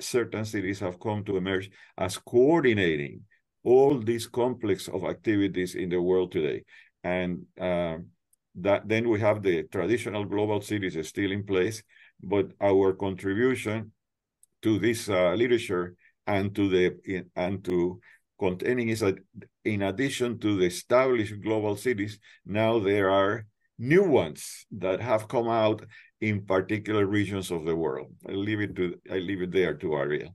certain 0.00 0.44
cities 0.44 0.80
have 0.80 0.98
come 0.98 1.24
to 1.24 1.36
emerge 1.36 1.70
as 1.98 2.16
coordinating 2.18 3.22
all 3.64 3.98
these 3.98 4.26
complex 4.26 4.88
of 4.88 5.04
activities 5.04 5.74
in 5.74 5.88
the 5.88 6.00
world 6.00 6.32
today. 6.32 6.64
And 7.04 7.46
um, 7.60 8.06
that 8.54 8.86
then 8.88 9.08
we 9.08 9.18
have 9.20 9.42
the 9.42 9.62
traditional 9.64 10.24
global 10.24 10.60
cities 10.60 10.96
still 11.08 11.32
in 11.32 11.44
place 11.44 11.82
but 12.22 12.50
our 12.60 12.92
contribution 12.92 13.92
to 14.62 14.78
this 14.78 15.08
uh, 15.08 15.32
literature 15.34 15.96
and 16.26 16.54
to 16.54 16.68
the 16.68 17.24
and 17.34 17.64
to 17.64 18.00
containing 18.38 18.88
is 18.88 19.00
that 19.00 19.18
in 19.64 19.82
addition 19.82 20.38
to 20.38 20.56
the 20.58 20.66
established 20.66 21.40
global 21.40 21.76
cities, 21.76 22.18
now 22.44 22.78
there 22.78 23.10
are 23.10 23.46
new 23.78 24.04
ones 24.04 24.66
that 24.72 25.00
have 25.00 25.28
come 25.28 25.48
out 25.48 25.84
in 26.20 26.44
particular 26.44 27.06
regions 27.06 27.50
of 27.50 27.64
the 27.64 27.74
world. 27.74 28.12
I 28.28 28.32
leave 28.32 28.60
it 28.60 28.74
to 28.76 28.98
I 29.10 29.18
leave 29.18 29.42
it 29.42 29.52
there 29.52 29.74
to 29.74 29.94
Ariel. 29.94 30.34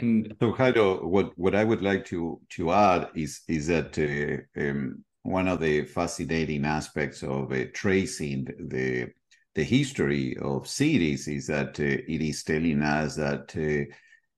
And 0.00 0.34
so, 0.40 0.52
Jairo, 0.52 1.04
what 1.04 1.32
what 1.36 1.54
I 1.54 1.64
would 1.64 1.82
like 1.82 2.04
to 2.06 2.40
to 2.56 2.72
add 2.72 3.10
is 3.14 3.42
is 3.48 3.68
that 3.68 3.90
uh, 3.98 4.60
um, 4.60 5.04
one 5.24 5.48
of 5.48 5.60
the 5.60 5.84
fascinating 5.84 6.64
aspects 6.64 7.22
of 7.22 7.50
uh, 7.50 7.64
tracing 7.72 8.44
the 8.68 9.08
the 9.54 9.64
history 9.64 10.36
of 10.38 10.66
cities 10.66 11.28
is 11.28 11.46
that 11.46 11.78
uh, 11.78 12.02
it 12.08 12.20
is 12.20 12.42
telling 12.42 12.82
us 12.82 13.14
that 13.14 13.54
uh, 13.56 13.84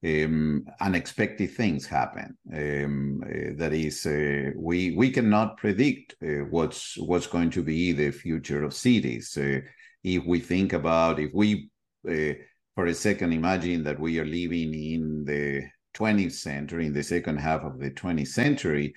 um, 0.06 0.66
unexpected 0.80 1.50
things 1.50 1.86
happen. 1.86 2.36
Um, 2.52 3.22
uh, 3.24 3.54
that 3.56 3.72
is, 3.72 4.04
uh, 4.06 4.50
we 4.54 4.92
we 4.92 5.10
cannot 5.10 5.56
predict 5.56 6.14
uh, 6.22 6.44
what's 6.50 6.96
what's 6.98 7.26
going 7.26 7.50
to 7.50 7.62
be 7.62 7.92
the 7.92 8.10
future 8.10 8.62
of 8.62 8.74
cities. 8.74 9.36
Uh, 9.36 9.60
if 10.04 10.24
we 10.24 10.38
think 10.38 10.72
about, 10.72 11.18
if 11.18 11.32
we 11.34 11.70
for 12.04 12.86
a 12.86 12.94
second 12.94 13.32
imagine 13.32 13.82
that 13.82 13.98
we 13.98 14.20
are 14.20 14.24
living 14.24 14.72
in 14.72 15.24
the 15.24 15.64
20th 15.94 16.32
century, 16.32 16.86
in 16.86 16.92
the 16.92 17.02
second 17.02 17.38
half 17.38 17.62
of 17.62 17.80
the 17.80 17.90
20th 17.90 18.28
century, 18.28 18.94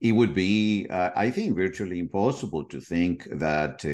it 0.00 0.12
would 0.12 0.34
be, 0.34 0.86
I 0.90 1.30
think, 1.30 1.56
virtually 1.56 1.98
impossible 1.98 2.64
to 2.66 2.80
think 2.80 3.26
that 3.32 3.84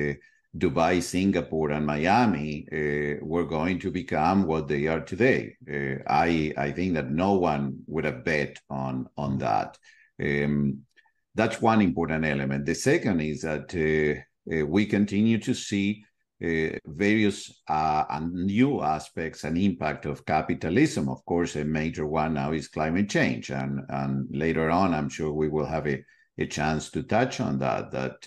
Dubai, 0.57 1.03
Singapore, 1.03 1.71
and 1.71 1.87
Miami 1.87 2.67
uh, 2.71 3.25
were 3.25 3.47
going 3.47 3.79
to 3.81 3.91
become 3.91 4.47
what 4.47 4.69
they 4.69 4.87
are 4.87 5.01
today. 5.01 5.57
Uh, 5.67 6.03
I 6.07 6.53
I 6.59 6.73
think 6.73 6.95
that 6.95 7.11
no 7.11 7.35
one 7.35 7.79
would 7.87 8.05
have 8.05 8.25
bet 8.25 8.59
on 8.69 9.09
on 9.17 9.39
that. 9.39 9.79
Um, 10.23 10.81
that's 11.35 11.63
one 11.63 11.81
important 11.81 12.27
element. 12.27 12.67
The 12.67 12.75
second 12.75 13.21
is 13.21 13.41
that 13.43 13.73
uh, 13.75 14.55
uh 14.55 14.67
we 14.67 14.85
continue 14.85 15.39
to 15.39 15.55
see 15.55 16.05
uh, 16.45 16.79
various 16.87 17.63
uh, 17.69 18.05
and 18.11 18.33
new 18.33 18.83
aspects 18.83 19.45
and 19.45 19.57
impact 19.57 20.07
of 20.07 20.27
capitalism. 20.27 21.09
Of 21.09 21.25
course, 21.25 21.57
a 21.57 21.65
major 21.65 22.07
one 22.07 22.35
now 22.35 22.53
is 22.53 22.69
climate 22.69 23.09
change, 23.09 23.51
and 23.51 23.81
and 23.89 24.27
later 24.31 24.71
on, 24.71 24.95
I'm 24.95 25.09
sure 25.09 25.33
we 25.33 25.49
will 25.49 25.67
have 25.67 25.87
a, 25.87 26.03
a 26.39 26.47
chance 26.47 26.91
to 26.91 27.03
touch 27.03 27.41
on 27.41 27.59
that. 27.59 27.91
That 27.93 28.27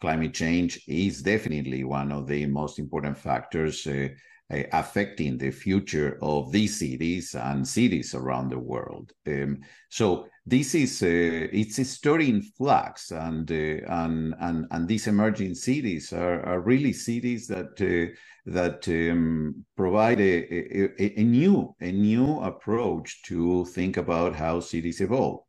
climate 0.00 0.34
change 0.34 0.80
is 0.88 1.22
definitely 1.22 1.84
one 1.84 2.10
of 2.10 2.26
the 2.26 2.46
most 2.46 2.78
important 2.78 3.18
factors 3.18 3.86
uh, 3.86 4.08
uh, 4.52 4.62
affecting 4.72 5.36
the 5.36 5.50
future 5.50 6.18
of 6.22 6.50
these 6.50 6.78
cities 6.78 7.34
and 7.34 7.66
cities 7.66 8.14
around 8.14 8.50
the 8.50 8.58
world. 8.58 9.12
Um, 9.26 9.60
so 9.90 10.26
this 10.46 10.74
is 10.74 11.02
uh, 11.02 11.48
it's 11.52 11.78
a 11.78 11.84
story 11.84 12.28
in 12.28 12.42
flux, 12.42 13.10
and 13.10 13.50
uh, 13.50 13.54
and 13.54 14.34
and 14.40 14.66
and 14.70 14.88
these 14.88 15.06
emerging 15.06 15.54
cities 15.54 16.12
are, 16.12 16.42
are 16.44 16.60
really 16.60 16.92
cities 16.92 17.46
that 17.48 17.80
uh, 17.80 18.14
that 18.46 18.88
um, 18.88 19.64
provide 19.76 20.20
a, 20.20 21.02
a, 21.02 21.20
a 21.20 21.22
new 21.22 21.74
a 21.80 21.92
new 21.92 22.40
approach 22.40 23.22
to 23.24 23.64
think 23.66 23.96
about 23.96 24.34
how 24.34 24.60
cities 24.60 25.00
evolve. 25.00 25.40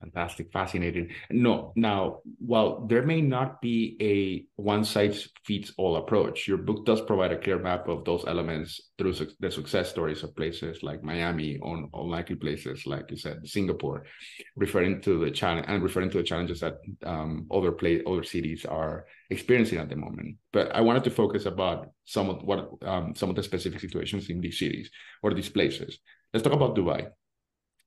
Fantastic, 0.00 0.52
fascinating. 0.52 1.10
No, 1.30 1.72
now, 1.74 2.20
while 2.38 2.86
there 2.86 3.02
may 3.02 3.22
not 3.22 3.62
be 3.62 3.96
a 4.00 4.44
one 4.60 4.84
size 4.84 5.26
fits 5.44 5.72
all 5.78 5.96
approach, 5.96 6.46
your 6.46 6.58
book 6.58 6.84
does 6.84 7.00
provide 7.00 7.32
a 7.32 7.38
clear 7.38 7.58
map 7.58 7.88
of 7.88 8.04
those 8.04 8.22
elements 8.26 8.78
through 8.98 9.14
su- 9.14 9.30
the 9.40 9.50
success 9.50 9.88
stories 9.88 10.22
of 10.22 10.36
places 10.36 10.82
like 10.82 11.02
Miami, 11.02 11.58
on 11.60 11.88
unlikely 11.94 12.36
places 12.36 12.84
like 12.86 13.10
you 13.10 13.16
said, 13.16 13.38
Singapore, 13.48 14.04
referring 14.54 15.00
to 15.00 15.18
the 15.24 15.30
challenge 15.30 15.64
and 15.66 15.82
referring 15.82 16.10
to 16.10 16.18
the 16.18 16.24
challenges 16.24 16.60
that 16.60 16.76
um, 17.04 17.46
other 17.50 17.72
place, 17.72 18.02
other 18.06 18.22
cities 18.22 18.66
are 18.66 19.06
experiencing 19.30 19.78
at 19.78 19.88
the 19.88 19.96
moment. 19.96 20.36
But 20.52 20.74
I 20.76 20.82
wanted 20.82 21.04
to 21.04 21.10
focus 21.10 21.46
about 21.46 21.88
some 22.04 22.28
of 22.28 22.42
what 22.42 22.68
um, 22.82 23.14
some 23.14 23.30
of 23.30 23.36
the 23.36 23.42
specific 23.42 23.80
situations 23.80 24.28
in 24.28 24.42
these 24.42 24.58
cities 24.58 24.90
or 25.22 25.32
these 25.32 25.48
places. 25.48 25.98
Let's 26.34 26.44
talk 26.44 26.52
about 26.52 26.76
Dubai 26.76 27.08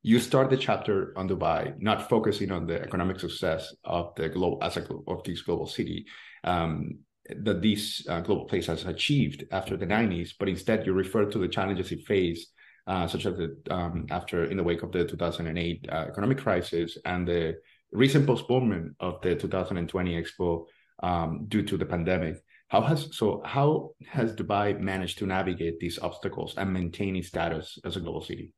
you 0.01 0.19
start 0.19 0.49
the 0.49 0.57
chapter 0.57 1.13
on 1.17 1.27
Dubai, 1.27 1.79
not 1.79 2.09
focusing 2.09 2.51
on 2.51 2.65
the 2.65 2.81
economic 2.81 3.19
success 3.19 3.73
of 3.83 4.15
the 4.15 4.29
global 4.29 4.59
as 4.61 4.77
a 4.77 4.87
of 5.07 5.23
this 5.23 5.41
global 5.41 5.67
city 5.67 6.05
um, 6.43 6.99
that 7.29 7.61
this 7.61 8.05
uh, 8.07 8.21
global 8.21 8.45
place 8.45 8.67
has 8.67 8.85
achieved 8.85 9.43
after 9.51 9.77
the 9.77 9.85
90s, 9.85 10.31
but 10.39 10.49
instead 10.49 10.85
you 10.85 10.93
refer 10.93 11.25
to 11.25 11.37
the 11.37 11.47
challenges 11.47 11.91
it 11.91 12.01
faced, 12.07 12.47
uh, 12.87 13.07
such 13.07 13.25
as 13.25 13.37
the 13.37 13.55
um, 13.69 14.05
after 14.09 14.45
in 14.45 14.57
the 14.57 14.63
wake 14.63 14.83
of 14.83 14.91
the 14.91 15.05
2008 15.05 15.85
uh, 15.91 15.95
economic 16.07 16.37
crisis 16.37 16.97
and 17.05 17.27
the 17.27 17.55
recent 17.91 18.25
postponement 18.25 18.95
of 18.99 19.21
the 19.21 19.35
2020 19.35 20.21
Expo 20.21 20.65
um, 21.03 21.45
due 21.47 21.63
to 21.63 21.77
the 21.77 21.85
pandemic. 21.85 22.37
How 22.69 22.81
has 22.81 23.09
so 23.17 23.41
how 23.45 23.91
has 24.07 24.33
Dubai 24.33 24.79
managed 24.79 25.17
to 25.19 25.25
navigate 25.25 25.79
these 25.79 25.99
obstacles 25.99 26.53
and 26.55 26.71
maintain 26.71 27.15
its 27.15 27.27
status 27.27 27.77
as 27.83 27.97
a 27.97 27.99
global 27.99 28.21
city? 28.21 28.53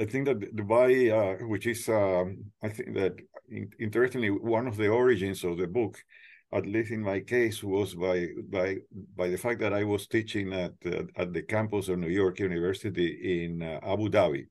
I 0.00 0.04
think 0.06 0.26
that 0.26 0.56
Dubai, 0.56 0.92
uh, 1.12 1.46
which 1.46 1.66
is, 1.66 1.88
um, 1.88 2.44
I 2.62 2.68
think 2.68 2.94
that 2.94 3.14
in, 3.48 3.70
interestingly, 3.78 4.30
one 4.30 4.66
of 4.66 4.76
the 4.76 4.88
origins 4.88 5.44
of 5.44 5.58
the 5.58 5.66
book, 5.66 5.98
at 6.52 6.66
least 6.66 6.90
in 6.90 7.02
my 7.02 7.20
case, 7.20 7.62
was 7.62 7.94
by 7.94 8.28
by 8.50 8.76
by 9.16 9.28
the 9.28 9.38
fact 9.38 9.60
that 9.60 9.72
I 9.72 9.84
was 9.84 10.06
teaching 10.06 10.52
at 10.52 10.72
uh, 10.86 11.04
at 11.16 11.32
the 11.32 11.42
campus 11.42 11.88
of 11.88 11.98
New 11.98 12.08
York 12.08 12.40
University 12.40 13.44
in 13.44 13.62
uh, 13.62 13.80
Abu 13.82 14.08
Dhabi, 14.08 14.46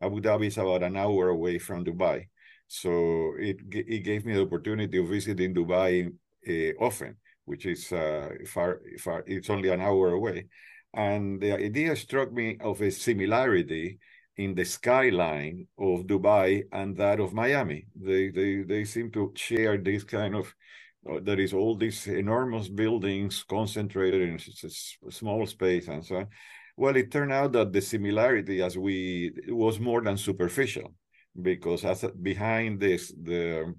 Abu 0.00 0.20
Dhabi 0.20 0.46
is 0.46 0.58
about 0.58 0.82
an 0.82 0.96
hour 0.96 1.28
away 1.28 1.58
from 1.58 1.84
Dubai. 1.84 2.28
So 2.68 3.34
it, 3.38 3.58
it 3.70 4.00
gave 4.04 4.26
me 4.26 4.34
the 4.34 4.42
opportunity 4.42 4.98
of 4.98 5.08
visiting 5.08 5.54
Dubai 5.54 6.12
uh, 6.48 6.84
often, 6.84 7.16
which 7.44 7.66
is 7.66 7.92
uh, 7.92 8.28
far, 8.46 8.80
far, 8.98 9.24
it's 9.26 9.50
only 9.50 9.68
an 9.68 9.80
hour 9.80 10.12
away. 10.12 10.46
And 10.92 11.40
the 11.40 11.52
idea 11.52 11.94
struck 11.96 12.32
me 12.32 12.56
of 12.60 12.80
a 12.80 12.90
similarity 12.90 13.98
in 14.36 14.54
the 14.54 14.64
skyline 14.64 15.66
of 15.78 16.06
Dubai 16.06 16.64
and 16.72 16.96
that 16.96 17.20
of 17.20 17.32
Miami. 17.32 17.86
They 17.94 18.30
they 18.30 18.62
they 18.62 18.84
seem 18.84 19.10
to 19.12 19.32
share 19.36 19.78
this 19.78 20.04
kind 20.04 20.34
of 20.34 20.54
uh, 21.08 21.20
there 21.22 21.40
is 21.40 21.52
all 21.52 21.76
these 21.76 22.06
enormous 22.06 22.68
buildings 22.68 23.44
concentrated 23.48 24.22
in 24.22 24.36
a 24.36 25.10
small 25.12 25.46
space 25.46 25.88
and 25.88 26.04
so 26.04 26.16
on. 26.16 26.26
Well, 26.76 26.96
it 26.96 27.10
turned 27.10 27.32
out 27.32 27.52
that 27.52 27.72
the 27.72 27.80
similarity, 27.80 28.60
as 28.62 28.76
we 28.76 29.32
was 29.48 29.80
more 29.80 30.02
than 30.02 30.16
superficial, 30.18 30.94
because 31.40 31.84
as 31.84 32.04
behind 32.22 32.80
this 32.80 33.12
the 33.22 33.74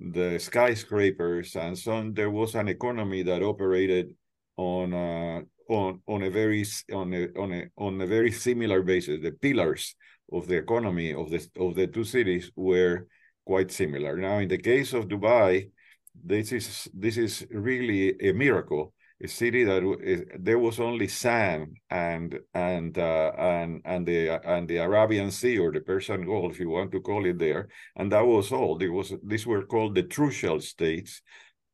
the 0.00 0.38
skyscrapers 0.38 1.54
and 1.56 1.78
so 1.78 1.92
on, 1.92 2.14
there 2.14 2.30
was 2.30 2.54
an 2.56 2.68
economy 2.68 3.22
that 3.22 3.42
operated 3.42 4.14
on 4.56 4.92
uh, 4.94 5.42
on 5.68 6.00
on 6.06 6.22
a 6.22 6.30
very 6.30 6.64
on 6.92 7.12
a 7.14 7.28
on 7.38 7.52
a 7.52 7.64
on 7.76 8.00
a 8.00 8.06
very 8.06 8.32
similar 8.32 8.82
basis. 8.82 9.20
The 9.22 9.32
pillars 9.32 9.94
of 10.32 10.46
the 10.46 10.56
economy 10.56 11.14
of 11.14 11.30
the 11.30 11.46
of 11.58 11.74
the 11.74 11.86
two 11.86 12.04
cities 12.04 12.50
were 12.56 13.06
quite 13.44 13.70
similar. 13.70 14.16
Now, 14.16 14.38
in 14.38 14.48
the 14.48 14.58
case 14.58 14.92
of 14.92 15.08
Dubai, 15.08 15.70
this 16.14 16.52
is 16.52 16.88
this 16.94 17.16
is 17.16 17.46
really 17.50 18.14
a 18.20 18.32
miracle. 18.32 18.94
A 19.24 19.28
city 19.28 19.62
that 19.62 19.84
is, 20.02 20.24
there 20.36 20.58
was 20.58 20.80
only 20.80 21.06
sand 21.06 21.76
and 21.90 22.40
and 22.54 22.98
uh, 22.98 23.30
and 23.38 23.80
and 23.84 24.04
the 24.04 24.40
and 24.44 24.66
the 24.66 24.78
Arabian 24.78 25.30
Sea 25.30 25.58
or 25.58 25.70
the 25.70 25.80
Persian 25.80 26.26
Gulf, 26.26 26.54
if 26.54 26.60
you 26.60 26.70
want 26.70 26.90
to 26.90 27.00
call 27.00 27.24
it 27.26 27.38
there, 27.38 27.68
and 27.94 28.10
that 28.10 28.26
was 28.26 28.50
all. 28.50 28.82
It 28.82 28.88
was 28.88 29.14
these 29.22 29.46
were 29.46 29.64
called 29.64 29.94
the 29.94 30.02
Trucial 30.02 30.60
states, 30.60 31.22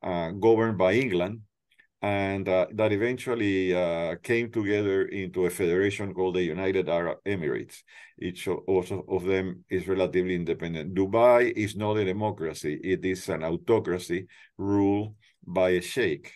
uh, 0.02 0.32
governed 0.32 0.76
by 0.76 0.92
England, 0.92 1.40
and 2.00 2.48
uh, 2.48 2.66
that 2.74 2.92
eventually 2.92 3.74
uh, 3.74 4.14
came 4.22 4.52
together 4.52 5.06
into 5.06 5.46
a 5.46 5.50
federation 5.50 6.14
called 6.14 6.36
the 6.36 6.42
United 6.42 6.88
Arab 6.88 7.18
Emirates. 7.26 7.82
Each 8.20 8.46
also 8.46 9.04
of 9.08 9.24
them 9.24 9.64
is 9.68 9.88
relatively 9.88 10.34
independent. 10.34 10.94
Dubai 10.94 11.52
is 11.52 11.74
not 11.74 11.96
a 11.96 12.04
democracy; 12.04 12.80
it 12.84 13.04
is 13.04 13.28
an 13.28 13.42
autocracy 13.42 14.26
ruled 14.56 15.14
by 15.44 15.70
a 15.70 15.80
sheikh, 15.80 16.32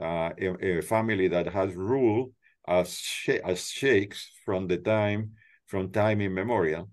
uh, 0.00 0.30
a, 0.38 0.78
a, 0.78 0.82
family 0.82 1.28
that 1.28 1.46
has 1.46 1.74
ruled 1.74 2.32
as 2.66 3.00
as 3.44 3.68
sheikhs 3.68 4.30
from 4.44 4.66
the 4.66 4.78
time 4.78 5.32
from 5.66 5.92
time 5.92 6.20
immemorial. 6.20 6.90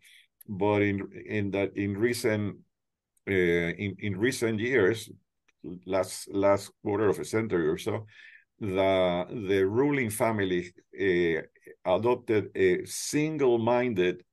But 0.48 0.84
in 0.84 1.10
in 1.26 1.52
that 1.52 1.76
in 1.76 1.98
recent 1.98 2.58
uh, 3.28 3.34
in 3.34 3.96
in 4.00 4.18
recent 4.18 4.60
years, 4.60 5.10
last 5.86 6.28
last 6.34 6.72
quarter 6.84 7.08
of 7.10 7.20
a 7.20 7.26
century 7.26 7.68
or 7.68 7.78
so, 7.78 8.06
the 8.60 9.26
the 9.50 9.66
ruling 9.66 10.10
family 10.10 10.74
uh, 11.00 11.42
adopted 11.86 12.50
a 12.56 12.86
single-minded 12.86 14.24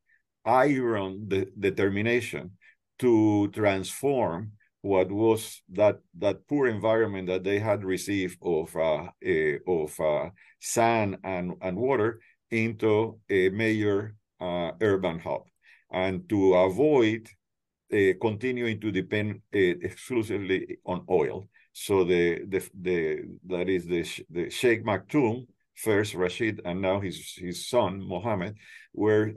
iron 0.45 1.29
de 1.29 1.47
determination 1.59 2.53
to 2.99 3.49
transform 3.49 4.53
what 4.83 5.11
was 5.11 5.63
that 5.69 5.99
that 6.15 6.47
poor 6.49 6.67
environment 6.67 7.27
that 7.29 7.45
they 7.45 7.59
had 7.59 7.85
received 7.85 8.39
of 8.43 8.75
uh, 8.77 9.09
uh, 9.27 9.59
of 9.67 9.99
uh, 10.01 10.31
sand 10.61 11.17
and 11.25 11.55
and 11.61 11.77
water 11.77 12.21
into 12.51 13.19
a 13.29 13.49
major 13.51 14.15
uh, 14.41 14.71
urban 14.81 15.19
hub, 15.19 15.43
and 15.93 16.29
to 16.29 16.55
avoid 16.55 17.29
uh, 17.93 18.13
continuing 18.21 18.81
to 18.81 18.91
depend 18.91 19.41
uh, 19.55 19.59
exclusively 19.59 20.79
on 20.85 21.05
oil. 21.11 21.49
So 21.73 22.05
the 22.05 22.45
the 22.47 22.69
the 22.81 23.23
that 23.47 23.69
is 23.69 23.87
the 23.87 24.05
the 24.31 24.51
Sheikh 24.51 24.85
Maktoum 24.85 25.47
first 25.75 26.15
Rashid 26.15 26.61
and 26.65 26.83
now 26.83 27.01
his 27.01 27.35
his 27.37 27.69
son 27.69 28.03
Mohammed 28.07 28.57
were 28.93 29.33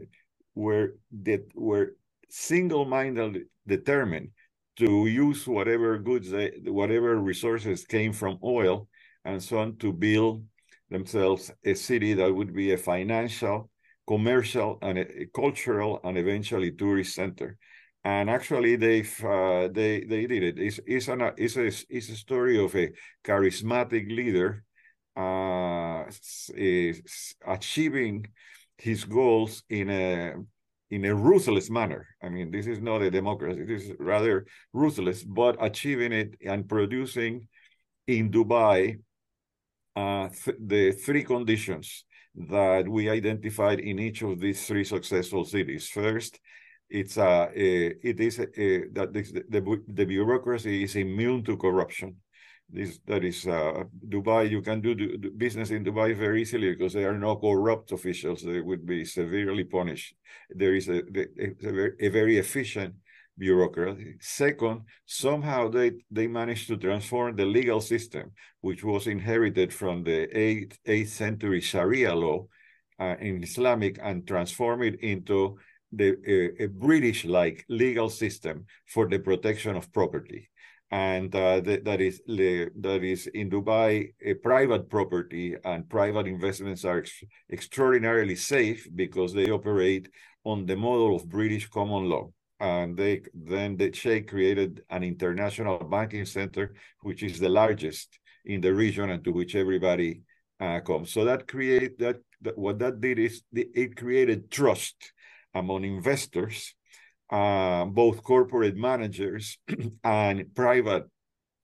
were 0.56 0.96
that 1.24 1.44
were 1.56 1.96
single-mindedly 2.30 3.44
determined 3.68 4.30
to 4.78 5.06
use 5.06 5.48
whatever 5.48 6.00
goods 6.00 6.32
they 6.32 6.52
whatever 6.66 7.18
resources 7.18 7.86
came 7.86 8.14
from 8.14 8.40
oil 8.44 8.88
and 9.26 9.42
so 9.44 9.60
on 9.60 9.78
to 9.78 9.94
build 9.94 10.44
themselves 10.90 11.52
a 11.64 11.74
city 11.74 12.14
that 12.14 12.34
would 12.34 12.54
be 12.54 12.72
a 12.72 12.78
financial 12.78 13.70
commercial 14.08 14.80
and 14.82 14.98
a, 14.98 15.22
a 15.22 15.26
cultural 15.36 16.00
and 16.04 16.18
eventually 16.18 16.72
tourist 16.72 17.14
center 17.14 17.58
and 18.04 18.30
actually 18.30 18.76
they've 18.76 19.24
uh, 19.24 19.68
they 19.72 20.02
they 20.02 20.26
did 20.28 20.44
it. 20.44 20.60
It's 20.60 20.80
it's 20.86 21.08
an 21.08 21.32
it's 21.38 21.56
a 21.58 21.68
it's 21.68 22.10
a 22.10 22.16
story 22.16 22.64
of 22.64 22.76
a 22.76 22.92
charismatic 23.24 24.08
leader 24.08 24.64
uh, 25.16 26.06
is 26.56 27.36
achieving 27.46 28.28
his 28.78 29.04
goals 29.04 29.64
in 29.70 29.90
a 29.90 30.34
in 30.90 31.06
a 31.06 31.16
ruthless 31.16 31.70
manner. 31.70 32.08
I 32.22 32.30
mean, 32.30 32.52
this 32.52 32.68
is 32.68 32.82
not 32.82 33.02
a 33.02 33.12
democracy. 33.12 33.64
This 33.64 33.84
is 33.84 33.94
rather 34.00 34.46
ruthless, 34.74 35.24
but 35.24 35.56
achieving 35.64 36.12
it 36.12 36.36
and 36.46 36.68
producing 36.68 37.48
in 38.08 38.32
Dubai 38.32 39.00
uh, 39.96 40.30
th 40.30 40.56
the 40.60 40.92
three 40.92 41.24
conditions 41.24 42.06
that 42.50 42.88
we 42.88 43.10
identified 43.10 43.80
in 43.80 44.00
each 44.00 44.22
of 44.22 44.40
these 44.40 44.66
three 44.66 44.84
successful 44.84 45.44
cities. 45.46 45.88
First, 45.90 46.40
it's 46.92 47.18
a, 47.18 47.50
a 47.56 47.96
it 48.04 48.20
is 48.20 48.40
a, 48.40 48.48
that 48.92 49.14
this, 49.14 49.32
the, 49.32 49.82
the 49.88 50.06
bureaucracy 50.06 50.84
is 50.84 50.96
immune 50.96 51.44
to 51.46 51.58
corruption. 51.58 52.18
This 52.70 53.00
that 53.06 53.24
is 53.24 53.48
uh, 53.48 53.84
Dubai. 54.08 54.50
You 54.50 54.62
can 54.62 54.80
do, 54.82 54.96
do 54.96 55.32
business 55.32 55.72
in 55.72 55.84
Dubai 55.84 56.16
very 56.16 56.42
easily 56.42 56.72
because 56.72 56.94
there 56.94 57.10
are 57.12 57.18
no 57.18 57.36
corrupt 57.36 57.92
officials. 57.92 58.44
They 58.44 58.62
would 58.62 58.86
be 58.86 59.04
severely 59.04 59.66
punished. 59.66 60.16
There 60.50 60.76
is 60.76 60.88
a, 60.88 61.02
a 62.00 62.10
very 62.10 62.38
efficient 62.38 62.96
bureaucracy. 63.38 64.16
Second, 64.22 64.82
somehow 65.06 65.68
they 65.70 65.92
they 66.12 66.28
managed 66.28 66.68
to 66.68 66.78
transform 66.78 67.36
the 67.36 67.46
legal 67.46 67.82
system, 67.82 68.32
which 68.62 68.84
was 68.84 69.08
inherited 69.08 69.74
from 69.74 70.04
the 70.04 70.20
eighth 70.38 70.78
eighth 70.86 71.12
century 71.12 71.60
Sharia 71.60 72.16
law 72.16 72.48
uh, 73.00 73.16
in 73.20 73.44
Islamic, 73.44 74.00
and 74.02 74.28
transform 74.28 74.84
it 74.84 75.00
into 75.02 75.58
the 75.92 76.16
a, 76.28 76.64
a 76.64 76.68
British-like 76.68 77.66
legal 77.70 78.10
system 78.10 78.66
for 78.88 79.08
the 79.08 79.20
protection 79.20 79.76
of 79.76 79.92
property, 79.92 80.50
and 80.90 81.34
uh, 81.36 81.60
the, 81.62 81.82
that 81.84 82.02
is 82.02 82.22
that 82.28 83.02
is 83.04 83.28
in 83.28 83.50
Dubai 83.50 84.14
a 84.26 84.34
private 84.36 84.90
property, 84.90 85.56
and 85.64 85.90
private 85.90 86.28
investments 86.28 86.86
are 86.86 87.00
ex 87.00 87.24
extraordinarily 87.52 88.36
safe 88.36 88.88
because 88.96 89.34
they 89.34 89.50
operate 89.50 90.10
on 90.44 90.66
the 90.66 90.76
model 90.76 91.16
of 91.16 91.30
British 91.30 91.68
common 91.70 92.10
law. 92.10 92.32
And 92.60 92.96
they 92.96 93.22
then 93.34 93.76
the 93.78 93.92
Sheikh 93.92 94.30
created 94.30 94.84
an 94.90 95.04
international 95.04 95.80
banking 95.80 96.26
center, 96.26 96.76
which 97.02 97.24
is 97.24 97.40
the 97.40 97.50
largest 97.50 98.20
in 98.46 98.62
the 98.62 98.74
region 98.74 99.10
and 99.10 99.24
to 99.24 99.32
which 99.32 99.56
everybody 99.56 100.22
uh, 100.60 100.80
comes. 100.82 101.12
So 101.12 101.26
that 101.26 101.48
create 101.48 101.98
that, 102.00 102.18
that 102.42 102.58
what 102.58 102.78
that 102.80 103.02
did 103.02 103.18
is 103.18 103.42
the, 103.52 103.68
it 103.74 103.96
created 103.96 104.52
trust 104.52 104.96
among 105.54 105.84
investors, 105.84 106.74
uh, 107.30 107.86
both 107.86 108.24
corporate 108.24 108.76
managers 108.76 109.58
and 110.04 110.54
private 110.56 111.06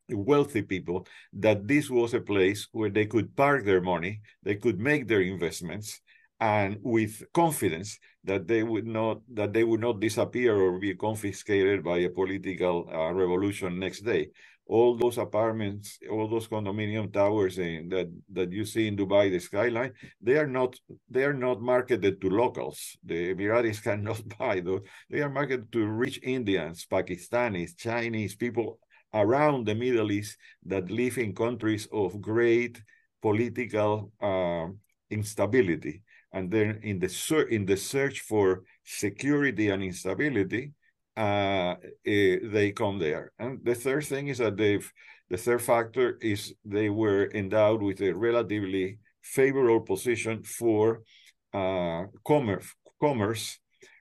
wealthy 0.09 0.61
people, 0.61 1.05
that 1.33 1.67
this 1.67 1.89
was 1.89 2.13
a 2.13 2.21
place 2.21 2.67
where 2.71 2.89
they 2.89 3.05
could 3.05 3.35
park 3.35 3.65
their 3.65 3.81
money, 3.81 4.21
they 4.43 4.55
could 4.55 4.79
make 4.79 5.07
their 5.07 5.21
investments, 5.21 5.99
and 6.39 6.77
with 6.81 7.23
confidence 7.33 7.97
that 8.23 8.47
they 8.47 8.61
would 8.63 8.85
not 8.85 9.21
that 9.33 9.53
they 9.53 9.63
would 9.63 9.81
not 9.81 9.99
disappear 9.99 10.55
or 10.55 10.79
be 10.79 10.93
confiscated 10.93 11.83
by 11.83 11.97
a 11.99 12.09
political 12.09 12.87
uh, 12.93 13.11
revolution 13.11 13.79
next 13.79 14.01
day 14.01 14.27
all 14.67 14.97
those 14.97 15.17
apartments, 15.17 15.97
all 16.11 16.27
those 16.27 16.47
condominium 16.47 17.11
towers 17.11 17.57
in, 17.57 17.89
that 17.89 18.07
that 18.31 18.51
you 18.51 18.65
see 18.65 18.87
in 18.87 18.97
Dubai, 18.97 19.31
the 19.31 19.39
skyline, 19.39 19.93
they 20.21 20.37
are 20.37 20.47
not 20.47 20.75
they 21.09 21.23
are 21.23 21.33
not 21.33 21.61
marketed 21.61 22.19
to 22.21 22.29
locals. 22.29 22.97
The 23.03 23.33
Emiratis 23.33 23.81
cannot 23.87 24.21
buy 24.37 24.59
those. 24.59 24.81
They 25.09 25.21
are 25.21 25.29
marketed 25.29 25.71
to 25.71 25.85
rich 25.85 26.19
Indians, 26.23 26.85
Pakistanis, 26.85 27.77
Chinese 27.77 28.35
people 28.35 28.79
around 29.13 29.65
the 29.65 29.75
Middle 29.75 30.11
East 30.11 30.37
that 30.65 30.91
live 30.91 31.17
in 31.17 31.33
countries 31.33 31.87
of 31.91 32.21
great 32.21 32.81
political 33.21 34.11
uh, 34.21 34.67
instability. 35.09 36.03
And 36.33 36.51
then 36.51 36.79
in 36.83 36.99
the 36.99 37.47
in 37.49 37.65
the 37.65 37.77
search 37.77 38.19
for 38.19 38.63
security 38.83 39.69
and 39.69 39.81
instability, 39.81 40.73
uh, 41.17 41.75
eh, 42.05 42.37
they 42.43 42.71
come 42.71 42.99
there. 42.99 43.31
And 43.39 43.59
the 43.63 43.75
third 43.75 44.05
thing 44.05 44.27
is 44.27 44.37
that 44.37 44.55
they've, 44.55 44.89
the 45.29 45.37
third 45.37 45.61
factor 45.61 46.17
is 46.21 46.53
they 46.63 46.89
were 46.89 47.29
endowed 47.33 47.81
with 47.81 48.01
a 48.01 48.13
relatively 48.13 48.99
favorable 49.21 49.81
position 49.81 50.43
for 50.43 51.01
uh, 51.53 52.03
commerce, 52.25 52.73
commerce 53.01 53.59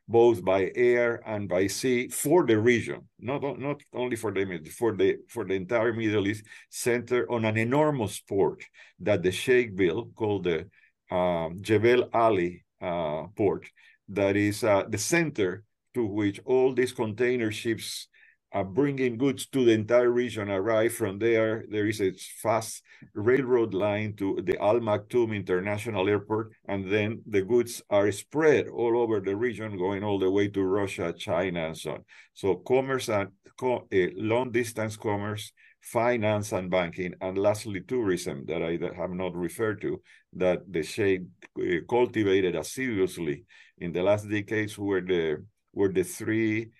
both 0.08 0.44
by 0.44 0.70
air 0.76 1.20
and 1.26 1.48
by 1.48 1.66
sea 1.66 2.08
for 2.08 2.46
the 2.46 2.56
region, 2.56 3.00
not, 3.18 3.42
not 3.58 3.80
only 3.92 4.14
for 4.14 4.32
the 4.32 4.70
for 4.78 4.94
the 4.94 5.16
for 5.28 5.44
the 5.44 5.54
entire 5.54 5.92
Middle 5.92 6.28
East, 6.28 6.44
center 6.70 7.28
on 7.30 7.44
an 7.44 7.56
enormous 7.56 8.20
port 8.20 8.62
that 9.00 9.22
the 9.22 9.32
Sheikh 9.32 9.74
built 9.74 10.14
called 10.14 10.44
the 10.44 10.68
um, 11.14 11.58
Jebel 11.60 12.08
Ali 12.12 12.64
uh, 12.80 13.24
port, 13.36 13.66
that 14.10 14.36
is 14.36 14.62
uh, 14.62 14.84
the 14.88 14.98
center 14.98 15.64
to 15.96 16.04
which 16.04 16.38
all 16.44 16.74
these 16.74 16.92
container 16.92 17.50
ships 17.50 18.08
are 18.52 18.64
bringing 18.64 19.16
goods 19.16 19.46
to 19.46 19.64
the 19.64 19.72
entire 19.72 20.10
region 20.10 20.50
arrive 20.50 20.92
from 20.92 21.18
there. 21.18 21.64
There 21.70 21.86
is 21.86 22.02
a 22.02 22.12
fast 22.42 22.82
railroad 23.14 23.72
line 23.72 24.12
to 24.18 24.38
the 24.44 24.60
Al 24.60 24.80
Maktoum 24.80 25.34
International 25.34 26.06
Airport, 26.06 26.52
and 26.68 26.92
then 26.92 27.22
the 27.26 27.40
goods 27.40 27.80
are 27.88 28.12
spread 28.12 28.68
all 28.68 28.98
over 28.98 29.20
the 29.20 29.34
region, 29.34 29.78
going 29.78 30.04
all 30.04 30.18
the 30.18 30.30
way 30.30 30.48
to 30.48 30.62
Russia, 30.62 31.14
China, 31.16 31.68
and 31.68 31.76
so 31.76 31.92
on. 31.92 32.04
So 32.34 32.56
commerce 32.56 33.08
and 33.08 33.30
co 33.58 33.88
uh, 33.90 34.12
long 34.16 34.52
distance 34.52 34.98
commerce, 34.98 35.50
finance 35.80 36.52
and 36.52 36.70
banking, 36.70 37.14
and 37.22 37.38
lastly 37.38 37.80
tourism 37.80 38.44
that 38.48 38.62
I 38.62 38.78
have 39.00 39.12
not 39.12 39.34
referred 39.34 39.80
to, 39.80 40.02
that 40.34 40.60
the 40.70 40.82
Sheikh 40.82 41.22
uh, 41.58 41.80
cultivated 41.88 42.54
assiduously 42.54 43.44
in 43.78 43.92
the 43.92 44.02
last 44.02 44.28
decades 44.28 44.76
were 44.78 45.00
the 45.00 45.42
were 45.76 45.92
the 45.92 46.02
three 46.02 46.70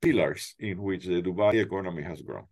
pillars 0.00 0.54
in 0.58 0.82
which 0.82 1.04
the 1.04 1.20
Dubai 1.22 1.54
economy 1.66 2.02
has 2.02 2.22
grown. 2.22 2.46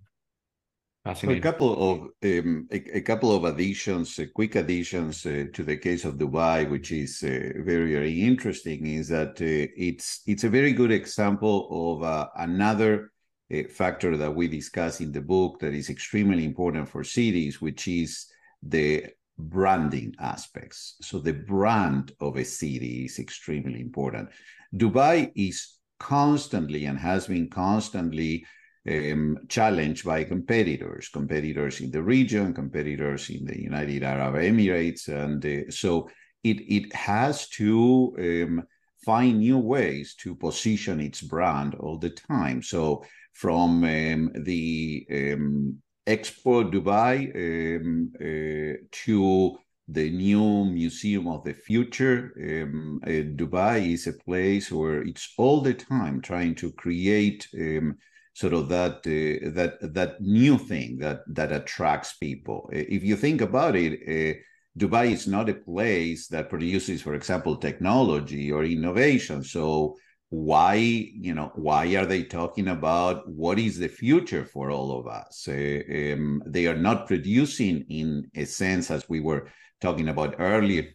So 1.15 1.31
a 1.31 1.39
couple 1.39 1.73
of 1.91 1.99
um, 2.25 2.67
a, 2.73 2.99
a, 2.99 3.01
couple 3.01 3.31
of 3.33 3.45
additions, 3.45 4.19
uh, 4.19 4.25
quick 4.35 4.57
additions 4.57 5.25
uh, 5.25 5.45
to 5.53 5.63
the 5.63 5.77
case 5.77 6.05
of 6.05 6.17
Dubai, 6.17 6.69
which 6.69 6.91
is 6.91 7.23
uh, 7.23 7.63
very 7.71 7.93
very 7.93 8.23
interesting, 8.23 8.85
is 8.87 9.09
that 9.11 9.35
uh, 9.41 9.71
it's 9.89 10.23
it's 10.27 10.43
a 10.43 10.49
very 10.49 10.73
good 10.73 10.91
example 10.91 11.59
of 11.71 12.03
uh, 12.03 12.27
another 12.39 13.13
uh, 13.55 13.63
factor 13.71 14.17
that 14.17 14.35
we 14.35 14.49
discuss 14.49 15.01
in 15.01 15.13
the 15.13 15.21
book 15.21 15.61
that 15.61 15.75
is 15.75 15.91
extremely 15.91 16.45
important 16.45 16.89
for 16.89 17.05
cities, 17.05 17.63
which 17.63 17.87
is 17.87 18.27
the 18.61 19.07
branding 19.39 20.13
aspects. 20.19 20.97
So 21.03 21.21
the 21.21 21.35
brand 21.35 22.13
of 22.21 22.37
a 22.37 22.45
city 22.45 23.05
is 23.05 23.21
extremely 23.21 23.81
important. 23.81 24.31
Dubai 24.75 25.31
is 25.37 25.76
constantly 25.99 26.85
and 26.85 26.99
has 26.99 27.27
been 27.27 27.49
constantly 27.49 28.45
um, 28.89 29.39
challenged 29.49 30.05
by 30.05 30.25
competitors, 30.25 31.09
competitors 31.09 31.81
in 31.81 31.91
the 31.91 32.03
region, 32.03 32.55
competitors 32.55 33.31
in 33.31 33.45
the 33.45 33.61
United 33.61 34.03
Arab 34.03 34.35
Emirates, 34.35 35.09
and 35.09 35.45
uh, 35.45 35.71
so 35.71 36.09
it 36.45 36.59
it 36.69 36.93
has 36.95 37.49
to 37.49 38.15
um, 38.19 38.63
find 39.05 39.39
new 39.39 39.59
ways 39.59 40.15
to 40.15 40.35
position 40.37 41.01
its 41.01 41.21
brand 41.21 41.75
all 41.75 41.99
the 41.99 42.11
time. 42.11 42.63
So 42.63 43.05
from 43.33 43.85
um, 43.85 44.33
the 44.35 45.07
um, 45.11 45.79
Expo 46.07 46.71
Dubai 46.71 47.17
um, 47.35 48.13
uh, 48.21 48.77
to 49.05 49.59
the 49.89 50.11
new 50.11 50.65
Museum 50.65 51.29
of 51.29 51.45
the 51.45 51.55
Future. 51.55 52.33
Um, 52.37 53.01
uh, 53.05 53.09
Dubai 53.09 53.93
is 53.93 54.07
a 54.07 54.13
place 54.13 54.71
where 54.71 55.03
it's 55.03 55.33
all 55.39 55.61
the 55.61 55.75
time 55.75 56.21
trying 56.21 56.55
to 56.57 56.73
create 56.73 57.49
um, 57.59 57.97
sort 58.35 58.53
of 58.53 58.69
that 58.69 58.97
uh, 59.07 59.51
that 59.55 59.79
that 59.95 60.21
new 60.21 60.59
thing 60.59 60.99
that 60.99 61.21
that 61.29 61.53
attracts 61.53 62.15
people. 62.15 62.69
Uh, 62.73 62.79
if 62.89 63.03
you 63.03 63.17
think 63.17 63.41
about 63.41 63.77
it. 63.77 63.95
Uh, 64.07 64.39
Dubai 64.79 65.11
is 65.11 65.27
not 65.27 65.49
a 65.49 65.55
place 65.55 66.29
that 66.29 66.51
produces, 66.51 67.01
for 67.01 67.15
example, 67.15 67.57
technology 67.57 68.53
or 68.53 68.63
innovation. 68.63 69.43
So 69.43 69.97
why 70.31 70.75
you 70.75 71.33
know 71.33 71.53
why 71.55 71.87
are 71.95 72.05
they 72.05 72.25
talking 72.25 72.69
about 72.69 73.29
what 73.29 73.61
is 73.61 73.79
the 73.79 73.89
future 73.89 74.45
for 74.45 74.73
all 74.73 74.99
of 74.99 75.07
us 75.07 75.47
uh, 75.49 75.53
um, 75.53 76.43
they 76.45 76.67
are 76.67 76.77
not 76.77 77.07
producing 77.07 77.85
in 77.89 78.29
a 78.35 78.45
sense 78.45 78.91
as 78.91 79.09
we 79.09 79.21
were 79.21 79.49
talking 79.81 80.09
about 80.09 80.37
earlier, 80.39 80.95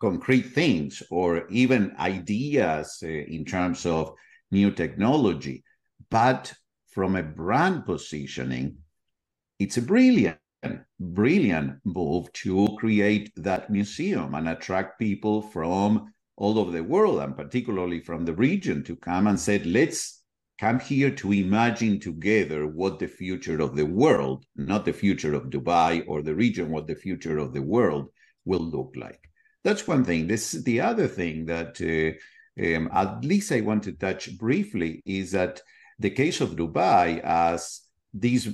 concrete 0.00 0.42
things 0.42 1.02
or 1.10 1.46
even 1.48 1.94
ideas 1.98 2.98
uh, 3.04 3.08
in 3.08 3.44
terms 3.44 3.86
of 3.86 4.12
new 4.50 4.70
technology. 4.70 5.62
But 6.10 6.52
from 6.90 7.16
a 7.16 7.22
brand 7.22 7.86
positioning, 7.86 8.76
it's 9.58 9.76
a 9.76 9.82
brilliant, 9.82 10.38
brilliant 10.98 11.78
move 11.84 12.32
to 12.32 12.76
create 12.78 13.32
that 13.36 13.70
museum 13.70 14.34
and 14.34 14.48
attract 14.48 14.98
people 14.98 15.42
from 15.42 16.12
all 16.36 16.58
over 16.58 16.72
the 16.72 16.82
world 16.82 17.20
and 17.20 17.36
particularly 17.36 18.00
from 18.00 18.24
the 18.24 18.34
region 18.34 18.82
to 18.84 18.96
come 18.96 19.26
and 19.26 19.38
say, 19.38 19.58
let's 19.60 20.21
come 20.58 20.78
here 20.78 21.10
to 21.10 21.32
imagine 21.32 21.98
together 21.98 22.66
what 22.66 22.98
the 22.98 23.08
future 23.08 23.60
of 23.60 23.74
the 23.74 23.86
world, 23.86 24.44
not 24.56 24.84
the 24.84 24.92
future 24.92 25.34
of 25.34 25.50
Dubai 25.50 26.04
or 26.06 26.22
the 26.22 26.34
region, 26.34 26.70
what 26.70 26.86
the 26.86 26.94
future 26.94 27.38
of 27.38 27.52
the 27.52 27.62
world 27.62 28.08
will 28.44 28.60
look 28.60 28.94
like. 28.96 29.20
That's 29.64 29.86
one 29.86 30.04
thing. 30.04 30.26
This 30.26 30.54
is 30.54 30.64
the 30.64 30.80
other 30.80 31.08
thing 31.08 31.46
that 31.46 31.80
uh, 31.80 32.12
um, 32.64 32.90
at 32.92 33.24
least 33.24 33.52
I 33.52 33.60
want 33.60 33.84
to 33.84 33.92
touch 33.92 34.36
briefly 34.38 35.02
is 35.06 35.32
that 35.32 35.60
the 35.98 36.10
case 36.10 36.40
of 36.40 36.56
Dubai 36.56 37.20
as 37.20 37.80
this 38.12 38.48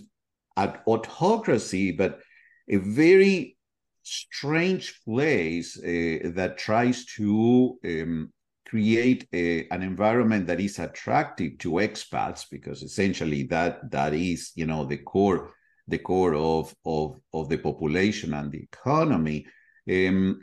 autocracy, 0.57 1.93
but 1.93 2.21
a 2.69 2.77
very 2.77 3.57
strange 4.03 5.01
place 5.05 5.79
uh, 5.79 6.31
that 6.35 6.57
tries 6.59 7.05
to 7.17 7.79
um, 7.85 8.33
create 8.69 9.27
a, 9.33 9.67
an 9.69 9.83
environment 9.83 10.47
that 10.47 10.61
is 10.61 10.79
attractive 10.79 11.57
to 11.59 11.73
expats 11.73 12.45
because 12.51 12.83
essentially 12.83 13.45
that 13.45 13.91
that 13.91 14.13
is 14.13 14.53
you 14.55 14.67
know 14.67 14.85
the 14.85 14.99
core 14.99 15.53
the 15.89 15.99
core 15.99 16.35
of 16.35 16.75
of 16.85 17.19
of 17.33 17.49
the 17.49 17.59
population 17.59 18.35
and 18.35 18.53
the 18.53 18.63
economy 18.63 19.47
um, 19.91 20.41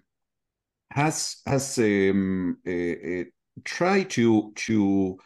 has 0.92 1.42
has 1.46 1.78
um, 1.78 2.58
uh, 2.68 2.72
uh, 2.72 3.24
tried 3.64 4.10
to 4.10 4.52
to 4.56 5.18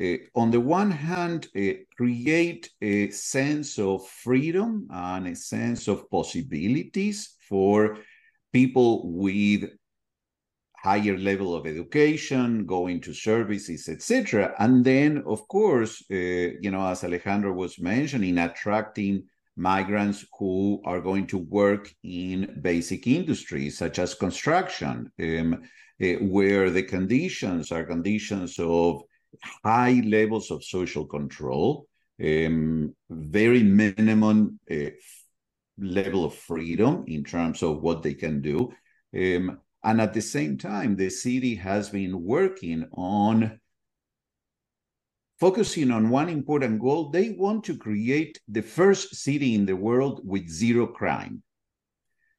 uh, 0.00 0.16
on 0.34 0.50
the 0.50 0.60
one 0.60 0.90
hand 0.90 1.48
uh, 1.56 1.72
create 1.96 2.70
a 2.80 3.10
sense 3.10 3.78
of 3.78 4.06
freedom 4.06 4.88
and 4.90 5.28
a 5.28 5.36
sense 5.36 5.88
of 5.88 6.10
possibilities 6.10 7.36
for 7.48 7.98
people 8.52 9.10
with 9.12 9.70
higher 10.82 11.16
level 11.16 11.54
of 11.54 11.66
education, 11.66 12.66
going 12.66 13.00
to 13.00 13.14
services, 13.14 13.88
etc. 13.88 14.52
And 14.58 14.84
then, 14.84 15.22
of 15.26 15.46
course, 15.46 16.02
uh, 16.10 16.14
you 16.64 16.70
know, 16.72 16.84
as 16.86 17.04
Alejandro 17.04 17.52
was 17.52 17.78
mentioning, 17.78 18.38
attracting 18.38 19.24
migrants 19.56 20.24
who 20.38 20.82
are 20.84 21.00
going 21.00 21.26
to 21.28 21.38
work 21.38 21.94
in 22.02 22.58
basic 22.62 23.06
industries 23.06 23.78
such 23.78 24.00
as 24.00 24.14
construction, 24.14 25.12
um, 25.20 25.62
uh, 26.02 26.06
where 26.20 26.68
the 26.70 26.82
conditions 26.82 27.70
are 27.70 27.84
conditions 27.84 28.58
of 28.58 29.02
high 29.64 30.02
levels 30.04 30.50
of 30.50 30.64
social 30.64 31.06
control, 31.06 31.86
um, 32.20 32.92
very 33.08 33.62
minimum 33.62 34.58
uh, 34.68 34.90
level 35.78 36.24
of 36.24 36.34
freedom 36.34 37.04
in 37.06 37.22
terms 37.22 37.62
of 37.62 37.82
what 37.82 38.02
they 38.02 38.14
can 38.14 38.40
do. 38.42 38.72
Um, 39.14 39.60
and 39.84 40.00
at 40.00 40.14
the 40.14 40.22
same 40.22 40.58
time, 40.58 40.96
the 40.96 41.10
city 41.10 41.54
has 41.56 41.90
been 41.90 42.22
working 42.22 42.86
on 42.92 43.58
focusing 45.40 45.90
on 45.90 46.08
one 46.08 46.28
important 46.28 46.80
goal. 46.80 47.10
They 47.10 47.30
want 47.30 47.64
to 47.64 47.76
create 47.76 48.40
the 48.46 48.62
first 48.62 49.16
city 49.16 49.56
in 49.56 49.66
the 49.66 49.74
world 49.74 50.20
with 50.24 50.48
zero 50.48 50.86
crime. 50.86 51.42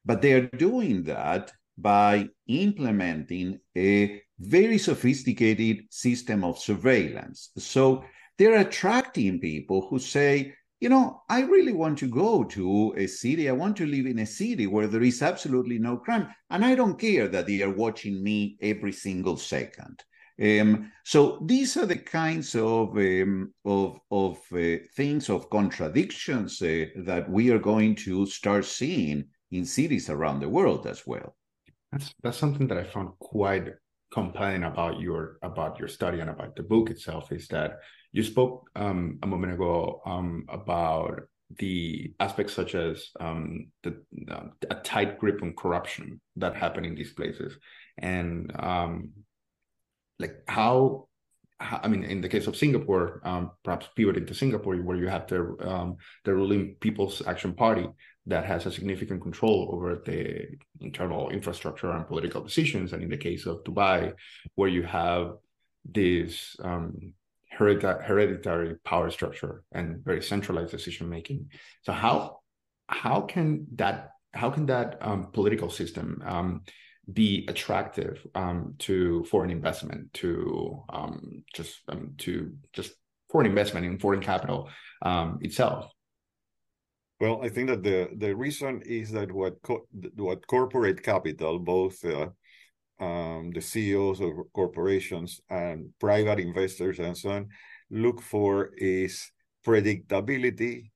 But 0.05 0.21
they 0.21 0.33
are 0.33 0.47
doing 0.47 1.03
that 1.03 1.51
by 1.77 2.29
implementing 2.47 3.59
a 3.75 4.21
very 4.39 4.77
sophisticated 4.77 5.85
system 5.89 6.45
of 6.45 6.59
surveillance. 6.59 7.49
So 7.57 8.05
they're 8.37 8.61
attracting 8.61 9.39
people 9.39 9.87
who 9.89 9.99
say, 9.99 10.55
you 10.83 10.89
know, 10.89 11.23
I 11.29 11.43
really 11.43 11.71
want 11.71 11.97
to 11.99 12.09
go 12.09 12.43
to 12.43 12.93
a 12.97 13.07
city. 13.07 13.47
I 13.47 13.53
want 13.53 13.77
to 13.77 13.85
live 13.85 14.05
in 14.05 14.19
a 14.19 14.25
city 14.25 14.67
where 14.67 14.87
there 14.87 15.01
is 15.01 15.21
absolutely 15.21 15.79
no 15.79 15.95
crime. 15.95 16.27
And 16.49 16.65
I 16.65 16.75
don't 16.75 16.99
care 16.99 17.29
that 17.29 17.47
they 17.47 17.61
are 17.61 17.73
watching 17.73 18.21
me 18.21 18.57
every 18.61 18.91
single 18.91 19.37
second. 19.37 20.03
Um, 20.43 20.91
so 21.05 21.41
these 21.45 21.77
are 21.77 21.85
the 21.85 21.99
kinds 22.19 22.53
of 22.55 22.97
um, 22.97 23.53
of, 23.63 23.97
of 24.11 24.39
uh, 24.51 24.83
things 24.97 25.29
of 25.29 25.49
contradictions 25.49 26.61
uh, 26.61 26.87
that 27.05 27.29
we 27.29 27.49
are 27.49 27.59
going 27.59 27.95
to 28.07 28.25
start 28.25 28.65
seeing 28.65 29.23
in 29.51 29.63
cities 29.63 30.09
around 30.09 30.41
the 30.41 30.49
world 30.49 30.85
as 30.85 31.07
well. 31.07 31.37
That's 31.93 32.13
that's 32.21 32.37
something 32.37 32.67
that 32.67 32.77
I 32.77 32.83
found 32.83 33.11
quite 33.19 33.69
compelling 34.11 34.63
about 34.63 34.99
your 34.99 35.37
about 35.43 35.79
your 35.79 35.87
study 35.87 36.19
and 36.19 36.29
about 36.29 36.57
the 36.57 36.63
book 36.63 36.89
itself 36.89 37.31
is 37.31 37.47
that 37.47 37.79
you 38.13 38.23
spoke 38.23 38.69
um, 38.75 39.19
a 39.23 39.27
moment 39.27 39.53
ago 39.53 40.01
um, 40.05 40.45
about 40.47 41.21
the 41.57 42.13
aspects 42.19 42.53
such 42.53 42.73
as 42.75 43.09
um, 43.19 43.67
the 43.83 44.01
uh, 44.31 44.45
a 44.69 44.75
tight 44.75 45.19
grip 45.19 45.41
on 45.43 45.53
corruption 45.53 46.21
that 46.37 46.55
happen 46.55 46.85
in 46.85 46.95
these 46.95 47.11
places, 47.13 47.57
and 47.97 48.51
um, 48.57 49.09
like 50.19 50.35
how 50.47 51.07
I 51.59 51.87
mean, 51.87 52.03
in 52.03 52.21
the 52.21 52.29
case 52.29 52.47
of 52.47 52.55
Singapore, 52.55 53.21
um, 53.23 53.51
perhaps 53.63 53.87
pivoting 53.95 54.25
to 54.27 54.33
Singapore, 54.33 54.75
where 54.77 54.97
you 54.97 55.07
have 55.07 55.27
the 55.27 55.95
the 56.23 56.33
ruling 56.33 56.75
People's 56.79 57.25
Action 57.25 57.53
Party 57.53 57.87
that 58.25 58.45
has 58.45 58.65
a 58.65 58.71
significant 58.71 59.21
control 59.21 59.69
over 59.71 60.01
the 60.05 60.47
internal 60.81 61.29
infrastructure 61.29 61.91
and 61.91 62.07
political 62.07 62.41
decisions, 62.41 62.93
and 62.93 63.01
in 63.03 63.09
the 63.09 63.17
case 63.17 63.45
of 63.45 63.63
Dubai, 63.63 64.13
where 64.55 64.69
you 64.69 64.83
have 64.83 65.33
this 65.85 66.55
um, 66.63 67.13
hereditary 67.57 68.75
power 68.83 69.09
structure 69.11 69.63
and 69.71 70.03
very 70.03 70.21
centralized 70.21 70.71
decision 70.71 71.09
making. 71.09 71.49
So 71.81 71.93
how 71.93 72.39
how 72.87 73.21
can 73.21 73.67
that 73.75 74.09
how 74.33 74.49
can 74.49 74.65
that 74.67 74.97
um, 75.01 75.31
political 75.31 75.69
system 75.69 76.21
um, 76.25 76.61
be 77.11 77.45
attractive 77.47 78.25
um, 78.35 78.75
to 78.79 79.23
foreign 79.25 79.51
investment, 79.51 80.13
to 80.13 80.83
um, 80.89 81.43
just 81.53 81.81
um, 81.89 82.13
to 82.19 82.53
just 82.73 82.93
foreign 83.29 83.47
investment 83.47 83.85
in 83.85 83.99
foreign 83.99 84.21
capital 84.21 84.69
um, 85.01 85.39
itself? 85.41 85.91
Well, 87.19 87.39
I 87.43 87.49
think 87.49 87.69
that 87.69 87.83
the 87.83 88.09
the 88.17 88.35
reason 88.35 88.81
is 88.85 89.11
that 89.11 89.31
what 89.31 89.61
co- 89.61 89.87
what 90.15 90.47
corporate 90.47 91.03
capital, 91.03 91.59
both 91.59 92.03
uh, 92.03 92.29
um, 92.99 93.51
the 93.53 93.61
CEOs 93.61 94.19
of 94.21 94.31
corporations 94.53 95.41
and 95.49 95.89
private 95.99 96.39
investors 96.39 96.99
and 96.99 97.17
so 97.17 97.31
on, 97.31 97.49
look 97.89 98.21
for 98.21 98.71
is 98.77 99.31
predictability 99.65 100.91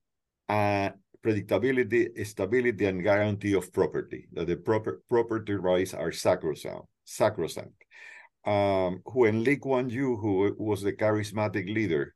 and 0.48 0.94
predictability, 1.24 2.26
stability, 2.26 2.86
and 2.86 3.02
guarantee 3.02 3.54
of 3.54 3.72
property, 3.72 4.28
that 4.32 4.46
the 4.46 4.56
proper 4.56 5.02
property 5.08 5.54
rights 5.54 5.94
are 5.94 6.12
sacrosanct. 6.12 6.86
sacrosanct. 7.04 7.84
Um, 8.46 9.02
when 9.04 9.44
Lee 9.44 9.56
Kuan 9.56 9.90
Yew, 9.90 10.16
who 10.16 10.54
was 10.58 10.82
the 10.82 10.92
charismatic 10.92 11.72
leader 11.72 12.14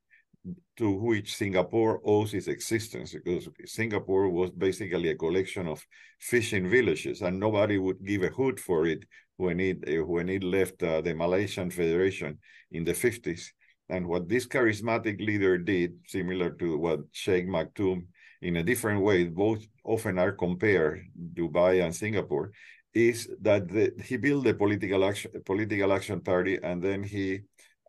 to 0.76 0.90
which 0.90 1.36
Singapore 1.36 2.00
owes 2.04 2.32
its 2.34 2.46
existence, 2.46 3.12
because 3.12 3.48
Singapore 3.66 4.30
was 4.30 4.50
basically 4.50 5.10
a 5.10 5.16
collection 5.16 5.68
of 5.68 5.84
fishing 6.20 6.68
villages, 6.68 7.22
and 7.22 7.38
nobody 7.38 7.78
would 7.78 8.04
give 8.04 8.22
a 8.22 8.28
hoot 8.28 8.58
for 8.58 8.86
it 8.86 9.04
when 9.42 9.58
it 9.60 9.78
uh, 9.88 10.04
when 10.14 10.28
it 10.28 10.44
left 10.44 10.82
uh, 10.82 11.00
the 11.00 11.14
Malaysian 11.14 11.70
Federation 11.70 12.38
in 12.70 12.84
the 12.84 12.96
50s. 13.04 13.42
And 13.88 14.06
what 14.06 14.28
this 14.28 14.46
charismatic 14.46 15.18
leader 15.20 15.58
did, 15.58 15.90
similar 16.06 16.50
to 16.60 16.78
what 16.78 17.00
Sheikh 17.12 17.46
Maktoum 17.46 18.06
in 18.40 18.56
a 18.56 18.62
different 18.62 19.02
way, 19.02 19.24
both 19.24 19.62
often 19.84 20.18
are 20.18 20.32
compared, 20.32 21.04
Dubai 21.34 21.84
and 21.84 21.94
Singapore, 21.94 22.52
is 22.94 23.28
that 23.40 23.68
the, 23.68 23.92
he 24.04 24.16
built 24.16 24.44
the 24.44 24.54
political 24.54 25.04
action, 25.04 25.30
political 25.44 25.92
action 25.92 26.20
party, 26.20 26.58
and 26.62 26.82
then 26.82 27.02
he 27.02 27.40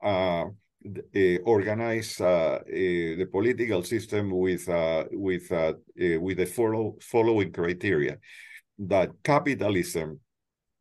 uh, 0.04 0.46
uh, 1.16 1.38
organized 1.46 2.22
uh, 2.22 2.60
the 2.68 3.28
political 3.32 3.84
system 3.84 4.32
with 4.32 4.68
uh, 4.68 5.06
with 5.12 5.52
uh, 5.52 5.74
with 5.96 6.38
the 6.38 6.46
follow, 6.46 6.96
following 7.02 7.52
criteria: 7.52 8.18
that 8.80 9.10
capitalism, 9.24 10.20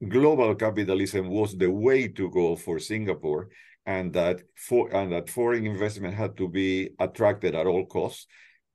global 0.08 0.54
capitalism, 0.54 1.28
was 1.28 1.56
the 1.56 1.70
way 1.70 2.08
to 2.08 2.30
go 2.30 2.56
for 2.56 2.78
Singapore, 2.78 3.48
and 3.86 4.12
that 4.12 4.42
for 4.56 4.94
and 4.94 5.12
that 5.12 5.28
foreign 5.28 5.66
investment 5.66 6.14
had 6.14 6.36
to 6.36 6.48
be 6.48 6.90
attracted 6.98 7.54
at 7.54 7.66
all 7.66 7.86
costs 7.86 8.26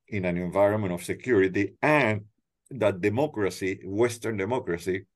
in 0.08 0.24
an 0.24 0.36
environment 0.36 0.92
of 0.92 1.04
security 1.04 1.74
and 1.82 2.22
that 2.70 3.00
democracy, 3.00 3.80
Western 3.84 4.36
democracy, 4.36 5.06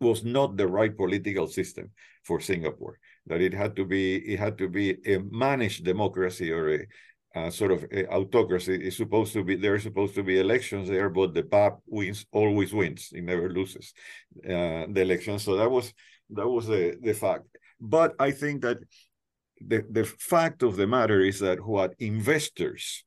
was 0.00 0.22
not 0.24 0.56
the 0.56 0.66
right 0.66 0.96
political 0.96 1.46
system 1.48 1.90
for 2.24 2.40
Singapore. 2.40 2.98
That 3.26 3.40
it 3.40 3.52
had 3.52 3.74
to 3.76 3.84
be 3.84 4.16
it 4.16 4.38
had 4.38 4.58
to 4.58 4.68
be 4.68 4.96
a 5.06 5.18
managed 5.30 5.84
democracy 5.84 6.52
or 6.52 6.74
a, 6.74 6.86
a 7.34 7.50
sort 7.50 7.72
of 7.72 7.84
a 7.92 8.06
autocracy. 8.08 8.74
is 8.74 8.96
supposed 8.96 9.32
to 9.34 9.44
be 9.44 9.56
there 9.56 9.74
are 9.74 9.80
supposed 9.80 10.14
to 10.14 10.22
be 10.22 10.38
elections 10.38 10.88
there, 10.88 11.10
but 11.10 11.34
the 11.34 11.42
PAP 11.42 11.78
wins 11.86 12.26
always 12.32 12.72
wins. 12.72 13.10
It 13.12 13.24
never 13.24 13.48
loses 13.48 13.92
uh, 14.44 14.86
the 14.88 15.00
election. 15.00 15.38
So 15.38 15.56
that 15.56 15.70
was 15.70 15.92
that 16.30 16.48
was 16.48 16.66
the 16.66 16.98
the 17.02 17.14
fact. 17.14 17.44
But 17.80 18.14
I 18.18 18.30
think 18.30 18.62
that 18.62 18.78
the 19.60 19.84
the 19.90 20.04
fact 20.04 20.62
of 20.62 20.76
the 20.76 20.86
matter 20.86 21.20
is 21.20 21.40
that 21.40 21.64
what 21.64 21.94
investors 21.98 23.04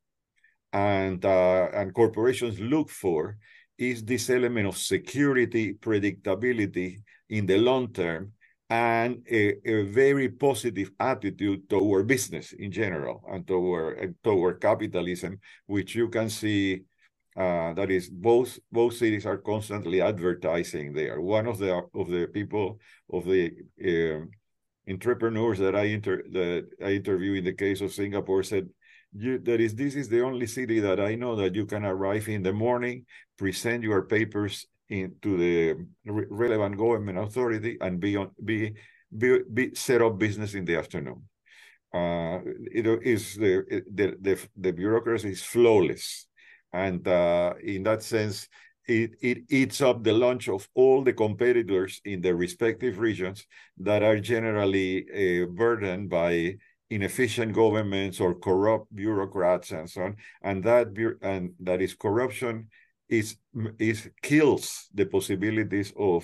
and 0.72 1.24
uh, 1.24 1.68
and 1.72 1.94
corporations 1.94 2.60
look 2.60 2.90
for 2.90 3.36
is 3.78 4.04
this 4.04 4.30
element 4.30 4.68
of 4.68 4.76
security, 4.76 5.74
predictability 5.74 7.02
in 7.28 7.46
the 7.46 7.58
long 7.58 7.92
term, 7.92 8.32
and 8.72 9.22
a, 9.30 9.70
a 9.70 9.82
very 9.84 10.30
positive 10.30 10.90
attitude 10.98 11.68
toward 11.68 12.06
business 12.06 12.54
in 12.54 12.72
general 12.72 13.22
and 13.28 13.46
toward 13.46 14.14
toward 14.24 14.62
capitalism, 14.62 15.38
which 15.66 15.94
you 15.94 16.08
can 16.08 16.30
see. 16.30 16.82
Uh, 17.36 17.72
that 17.74 17.90
is, 17.90 18.10
both 18.10 18.58
both 18.70 18.94
cities 18.94 19.24
are 19.26 19.38
constantly 19.38 20.00
advertising 20.00 20.92
there. 20.92 21.20
One 21.20 21.46
of 21.46 21.58
the 21.58 21.82
of 21.94 22.08
the 22.08 22.26
people 22.26 22.78
of 23.12 23.24
the 23.24 23.52
uh, 23.90 24.24
entrepreneurs 24.90 25.58
that 25.58 25.76
I 25.76 25.84
inter 25.96 26.22
that 26.32 26.68
I 26.82 26.90
interview 26.92 27.34
in 27.34 27.44
the 27.44 27.54
case 27.64 27.80
of 27.82 27.92
Singapore 27.92 28.42
said 28.42 28.68
you, 29.12 29.38
that 29.48 29.60
is 29.60 29.74
this 29.74 29.94
is 29.94 30.08
the 30.08 30.22
only 30.22 30.46
city 30.46 30.80
that 30.80 31.00
I 31.00 31.14
know 31.14 31.36
that 31.36 31.54
you 31.54 31.66
can 31.66 31.84
arrive 31.84 32.28
in 32.28 32.42
the 32.42 32.52
morning, 32.52 33.04
present 33.36 33.82
your 33.82 34.02
papers 34.02 34.66
into 34.92 35.36
the 35.36 35.74
re 36.04 36.26
relevant 36.30 36.76
government 36.76 37.18
authority, 37.18 37.78
and 37.80 37.98
be 37.98 38.16
on 38.16 38.30
be 38.44 38.74
be, 39.16 39.40
be 39.52 39.74
set 39.74 40.02
up 40.02 40.18
business 40.18 40.54
in 40.54 40.64
the 40.64 40.76
afternoon. 40.76 41.22
Uh, 41.94 42.40
it 42.70 42.86
is 43.02 43.34
the, 43.36 43.82
the 43.92 44.16
the 44.20 44.38
the 44.56 44.72
bureaucracy 44.72 45.30
is 45.30 45.42
flawless, 45.42 46.26
and 46.72 47.06
uh, 47.08 47.54
in 47.62 47.82
that 47.82 48.02
sense, 48.02 48.48
it, 48.86 49.12
it 49.20 49.38
eats 49.48 49.80
up 49.80 50.02
the 50.02 50.12
lunch 50.12 50.48
of 50.48 50.68
all 50.74 51.02
the 51.02 51.12
competitors 51.12 52.00
in 52.04 52.20
the 52.20 52.34
respective 52.34 52.98
regions 52.98 53.46
that 53.78 54.02
are 54.02 54.18
generally 54.18 55.04
uh, 55.10 55.46
burdened 55.46 56.10
by 56.10 56.56
inefficient 56.90 57.54
governments 57.54 58.20
or 58.20 58.34
corrupt 58.34 58.94
bureaucrats 58.94 59.70
and 59.70 59.88
so 59.88 60.02
on 60.02 60.16
and 60.42 60.62
that 60.62 60.88
and 61.22 61.52
that 61.58 61.80
is 61.80 61.94
corruption 61.94 62.68
is 63.12 63.36
is 63.78 64.10
kills 64.22 64.88
the 64.94 65.06
possibilities 65.06 65.92
of 65.96 66.22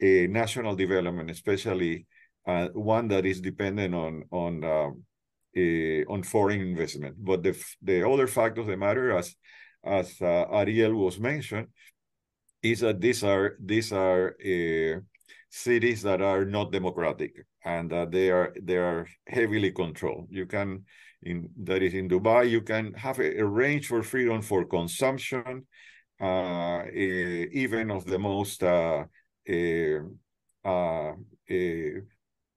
a 0.00 0.26
national 0.28 0.74
development 0.76 1.30
especially 1.30 2.06
uh, 2.46 2.68
one 2.72 3.08
that 3.08 3.26
is 3.26 3.40
dependent 3.40 3.94
on 3.94 4.12
on 4.30 4.52
um, 4.64 4.92
on 6.08 6.22
foreign 6.22 6.60
investment 6.60 7.14
but 7.18 7.42
the 7.42 7.54
the 7.82 7.98
other 8.08 8.28
fact 8.28 8.56
of 8.58 8.66
the 8.66 8.76
matter 8.76 9.06
as 9.20 9.34
as 9.84 10.08
uh, 10.20 10.44
Ariel 10.60 10.94
was 10.94 11.18
mentioned 11.18 11.68
is 12.62 12.80
that 12.80 13.00
these 13.00 13.24
are 13.24 13.56
these 13.58 13.92
are 13.92 14.36
uh, 14.44 15.00
cities 15.50 16.02
that 16.02 16.20
are 16.22 16.44
not 16.44 16.70
democratic 16.70 17.32
and 17.64 17.92
uh, 17.92 18.06
they 18.06 18.30
are 18.30 18.54
they 18.62 18.76
are 18.76 19.06
heavily 19.26 19.72
controlled. 19.72 20.28
You 20.30 20.46
can 20.46 20.84
in 21.22 21.50
that 21.64 21.82
is 21.82 21.94
in 21.94 22.08
Dubai, 22.08 22.48
you 22.48 22.62
can 22.62 22.94
have 22.94 23.18
a, 23.18 23.40
a 23.40 23.44
range 23.44 23.88
for 23.88 24.02
freedom 24.02 24.40
for 24.42 24.64
consumption, 24.64 25.66
even 26.20 27.90
of 27.90 28.04
the 28.04 28.18
most 28.18 28.62
uh, 28.62 29.04
uh, 30.64 31.12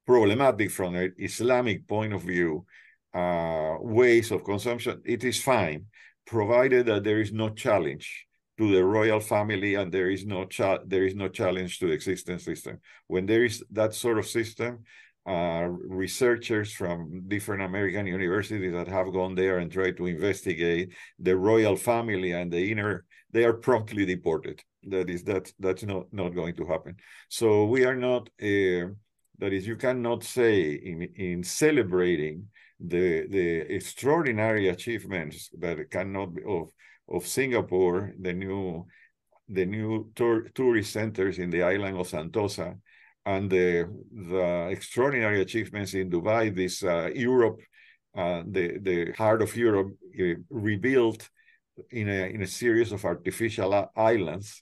problematic 0.06 0.72
from 0.72 0.96
an 0.96 1.14
Islamic 1.18 1.88
point 1.88 2.14
of 2.14 2.22
view 2.24 2.66
uh, 3.14 3.78
ways 3.80 4.32
of 4.32 4.44
consumption. 4.44 5.02
It 5.06 5.24
is 5.24 5.42
fine, 5.42 5.86
provided 6.26 6.88
that 6.88 7.04
there 7.04 7.22
is 7.22 7.32
no 7.32 7.50
challenge 7.50 8.28
to 8.58 8.72
the 8.72 8.84
royal 8.84 9.20
family 9.20 9.76
and 9.76 9.92
there 9.92 10.10
is 10.10 10.26
no 10.26 10.48
there 10.86 11.06
is 11.06 11.16
no 11.16 11.28
challenge 11.28 11.80
to 11.80 11.88
the 11.88 11.94
existing 11.94 12.38
system 12.38 12.80
when 13.08 13.26
there 13.26 13.44
is 13.44 13.64
that 13.72 13.96
sort 13.96 14.20
of 14.20 14.28
system 14.28 14.84
uh, 15.26 15.66
researchers 15.88 16.74
from 16.74 17.24
different 17.28 17.62
american 17.62 18.06
universities 18.06 18.74
that 18.74 18.88
have 18.88 19.14
gone 19.14 19.36
there 19.36 19.60
and 19.60 19.72
tried 19.72 19.96
to 19.96 20.06
investigate 20.06 20.94
the 21.20 21.36
royal 21.36 21.76
family 21.76 22.32
and 22.34 22.52
the 22.52 22.72
inner 22.72 23.06
they 23.34 23.44
are 23.44 23.54
promptly 23.54 24.06
deported. 24.06 24.64
That 24.84 25.10
is 25.10 25.24
that 25.24 25.52
that's 25.60 25.84
not 25.84 26.06
not 26.14 26.36
going 26.36 26.56
to 26.56 26.66
happen. 26.66 26.96
So 27.30 27.66
we 27.66 27.84
are 27.84 27.96
not 27.96 28.30
uh, 28.42 28.94
that 29.40 29.52
is 29.52 29.68
you 29.68 29.76
cannot 29.76 30.24
say 30.24 30.74
in 30.74 31.02
in 31.16 31.44
celebrating 31.44 32.50
the 32.80 33.28
the 33.28 33.48
extraordinary 33.76 34.70
achievements 34.70 35.50
that 35.60 35.90
cannot 35.90 36.36
be 36.36 36.44
of 36.48 36.70
of 37.10 37.28
Singapore, 37.28 38.14
the 38.20 38.34
new 38.34 38.86
the 39.50 39.66
new 39.66 40.12
tour, 40.16 40.50
tourist 40.56 40.94
centers 40.94 41.40
in 41.40 41.50
the 41.50 41.64
island 41.64 41.98
of 41.98 42.08
Sentosa, 42.08 42.80
and 43.26 43.50
the 43.50 43.90
the 44.12 44.68
extraordinary 44.72 45.42
achievements 45.42 45.94
in 45.94 46.10
Dubai, 46.10 46.54
this 46.56 46.84
uh, 46.84 47.10
Europe, 47.14 47.62
uh, 48.16 48.44
the 48.48 48.80
the 48.80 49.12
heart 49.14 49.42
of 49.42 49.56
Europe, 49.56 49.92
uh, 50.20 50.36
rebuilt 50.50 51.30
in 51.92 52.10
a 52.10 52.30
in 52.34 52.42
a 52.42 52.48
series 52.48 52.92
of 52.92 53.06
artificial 53.06 53.90
islands 53.96 54.62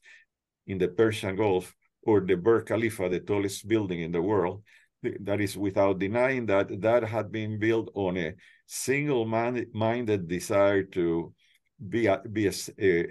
in 0.67 0.78
the 0.78 0.88
Persian 0.88 1.36
Gulf, 1.36 1.76
or 2.04 2.21
the 2.21 2.36
Burj 2.36 2.67
Khalifa, 2.67 3.10
the 3.10 3.19
tallest 3.19 3.67
building 3.67 4.02
in 4.02 4.12
the 4.12 4.21
world. 4.21 4.63
that 5.04 5.41
is 5.41 5.58
without 5.58 5.97
denying 5.97 6.45
that 6.45 6.69
that 6.82 7.04
had 7.04 7.32
been 7.32 7.58
built 7.58 7.89
on 7.95 8.17
a 8.17 8.34
single-minded 8.67 10.28
desire 10.28 10.84
to 10.84 11.34
be 11.89 12.06
a, 12.06 12.21
be 12.32 12.47
a, 12.47 12.54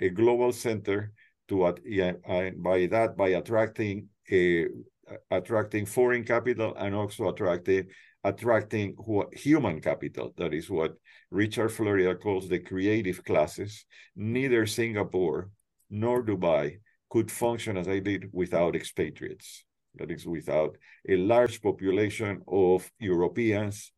a 0.06 0.08
global 0.10 0.52
center 0.52 1.12
to 1.48 1.64
uh, 1.64 1.74
by 2.58 2.86
that 2.86 3.16
by 3.16 3.30
attracting 3.30 4.08
a 4.30 4.66
attracting 5.30 5.86
foreign 5.86 6.24
capital 6.24 6.74
and 6.76 6.94
also 6.94 7.28
attracting 7.28 7.86
attracting 8.24 8.96
human 9.32 9.80
capital. 9.80 10.34
That 10.36 10.52
is 10.52 10.68
what 10.68 10.94
Richard 11.30 11.70
Florida 11.70 12.14
calls 12.14 12.48
the 12.48 12.58
creative 12.58 13.24
classes. 13.24 13.86
Neither 14.14 14.66
Singapore 14.66 15.50
nor 15.88 16.22
Dubai 16.22 16.80
could 17.08 17.30
function 17.30 17.76
as 17.76 17.88
I 17.88 17.98
did 17.98 18.28
without 18.32 18.76
expatriates. 18.76 19.64
That 19.96 20.10
is, 20.10 20.26
without 20.26 20.76
a 21.08 21.16
large 21.16 21.60
population 21.60 22.42
of 22.46 22.88
Europeans 23.00 23.90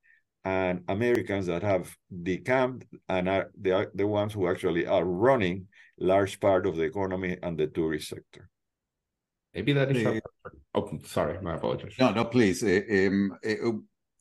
and 0.44 0.83
Americans 0.88 1.46
that 1.46 1.62
have 1.62 1.94
decamped 2.22 2.87
and 3.09 3.29
are 3.29 3.51
the, 3.61 3.90
the 3.94 4.07
ones 4.07 4.33
who 4.33 4.48
actually 4.48 4.87
are 4.87 5.05
running 5.05 5.66
large 5.98 6.40
part 6.40 6.66
of 6.66 6.77
the 6.77 6.83
economy 6.83 7.37
and 7.42 7.59
the 7.59 7.66
tourist 7.66 8.09
sector. 8.09 8.48
Maybe 9.55 9.75
that 9.75 9.94
is. 9.94 10.20
Oh, 10.74 10.98
sorry, 11.04 11.40
my 11.42 11.54
apologies. 11.54 11.94
No, 11.98 12.12
no, 12.12 12.24
please. 12.24 12.62
Um, 12.62 13.38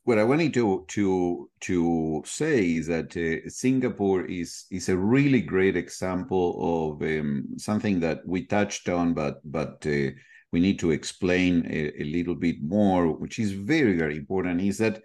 what 0.04 0.18
I 0.18 0.24
wanted 0.24 0.54
to 0.56 0.86
to 0.90 1.50
to 1.62 2.24
say 2.26 2.76
is 2.76 2.88
that 2.88 3.16
uh, 3.16 3.50
Singapore 3.50 4.26
is 4.26 4.66
is 4.72 4.90
a 4.90 4.98
really 4.98 5.42
great 5.42 5.76
example 5.78 6.96
of 6.98 7.02
um, 7.04 7.48
something 7.58 8.00
that 8.00 8.26
we 8.26 8.46
touched 8.46 8.90
on, 8.90 9.14
but 9.14 9.40
but 9.44 9.86
uh, 9.86 10.12
we 10.52 10.60
need 10.60 10.80
to 10.80 10.92
explain 10.92 11.66
a, 11.70 12.02
a, 12.02 12.04
little 12.04 12.36
bit 12.36 12.62
more, 12.62 13.12
which 13.12 13.40
is 13.40 13.52
very 13.52 13.96
very 13.96 14.18
important. 14.18 14.62
Is 14.62 14.80
that 14.80 15.02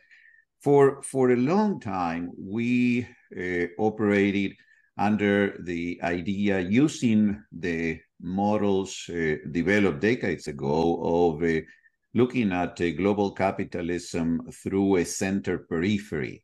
for 0.62 1.02
for 1.02 1.30
a 1.30 1.36
long 1.36 1.78
time 1.78 2.30
we 2.38 3.06
uh, 3.38 3.66
operated 3.78 4.54
under 4.98 5.58
the 5.62 6.00
idea 6.02 6.58
using 6.60 7.42
the 7.52 8.00
models 8.20 9.08
uh, 9.10 9.36
developed 9.50 10.00
decades 10.00 10.46
ago 10.48 11.00
of 11.02 11.42
uh, 11.42 11.60
looking 12.14 12.52
at 12.52 12.76
global 12.96 13.32
capitalism 13.32 14.40
through 14.52 14.96
a 14.96 15.04
center 15.04 15.58
periphery 15.58 16.42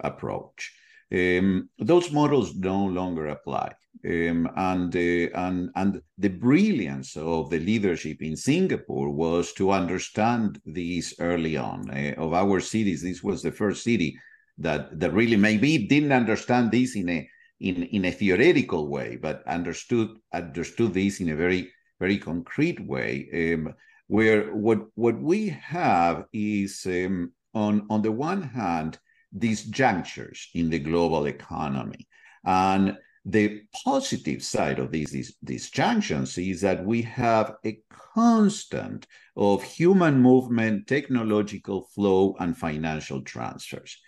approach. 0.00 0.72
Um, 1.12 1.68
those 1.78 2.10
models 2.10 2.54
no 2.56 2.84
longer 2.84 3.28
apply. 3.28 3.72
Um, 4.04 4.50
and, 4.56 4.94
uh, 4.94 5.30
and, 5.34 5.70
and 5.76 6.02
the 6.18 6.28
brilliance 6.28 7.16
of 7.16 7.48
the 7.48 7.60
leadership 7.60 8.20
in 8.20 8.36
Singapore 8.36 9.10
was 9.10 9.52
to 9.54 9.70
understand 9.70 10.60
these 10.66 11.14
early 11.20 11.56
on. 11.56 11.88
Uh, 11.88 12.14
of 12.18 12.34
our 12.34 12.60
cities, 12.60 13.02
this 13.02 13.22
was 13.22 13.42
the 13.42 13.52
first 13.52 13.82
city 13.82 14.18
that, 14.58 14.98
that 15.00 15.14
really 15.14 15.36
maybe 15.36 15.86
didn't 15.86 16.12
understand 16.12 16.70
this 16.70 16.96
in 16.96 17.08
a, 17.08 17.28
in, 17.60 17.82
in 17.84 18.04
a 18.04 18.12
theoretical 18.12 18.88
way, 18.88 19.16
but 19.16 19.46
understood, 19.46 20.10
understood 20.32 20.94
this 20.94 21.20
in 21.20 21.30
a 21.30 21.36
very, 21.36 21.70
very 22.00 22.18
concrete 22.18 22.84
way. 22.86 23.54
Um, 23.54 23.74
where 24.06 24.54
what 24.54 24.80
what 24.96 25.18
we 25.18 25.48
have 25.48 26.26
is 26.32 26.86
um, 26.86 27.32
on 27.54 27.86
on 27.88 28.02
the 28.02 28.12
one 28.12 28.42
hand 28.42 28.98
these 29.32 29.64
junctures 29.64 30.50
in 30.54 30.68
the 30.68 30.78
global 30.78 31.26
economy 31.26 32.06
and 32.44 32.98
the 33.24 33.62
positive 33.84 34.42
side 34.42 34.78
of 34.78 34.90
these, 34.92 35.10
these, 35.10 35.34
these 35.42 35.70
junctions 35.70 36.36
is 36.36 36.60
that 36.60 36.84
we 36.84 37.00
have 37.02 37.54
a 37.64 37.78
constant 38.14 39.06
of 39.34 39.62
human 39.62 40.20
movement, 40.20 40.86
technological 40.86 41.88
flow, 41.94 42.36
and 42.38 42.56
financial 42.56 43.22
transfers. 43.22 43.98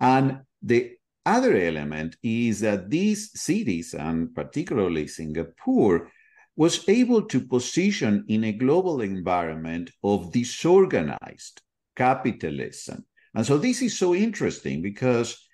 And 0.00 0.40
the 0.62 0.92
other 1.24 1.56
element 1.56 2.16
is 2.22 2.60
that 2.60 2.90
these 2.90 3.30
cities, 3.40 3.94
and 3.94 4.34
particularly 4.34 5.06
Singapore, 5.06 6.10
was 6.56 6.88
able 6.88 7.22
to 7.22 7.40
position 7.40 8.24
in 8.28 8.44
a 8.44 8.52
global 8.52 9.00
environment 9.00 9.90
of 10.02 10.32
disorganized 10.32 11.62
capitalism. 11.96 13.04
And 13.34 13.46
so 13.46 13.56
this 13.56 13.80
is 13.80 13.98
so 13.98 14.14
interesting 14.14 14.82
because 14.82 15.48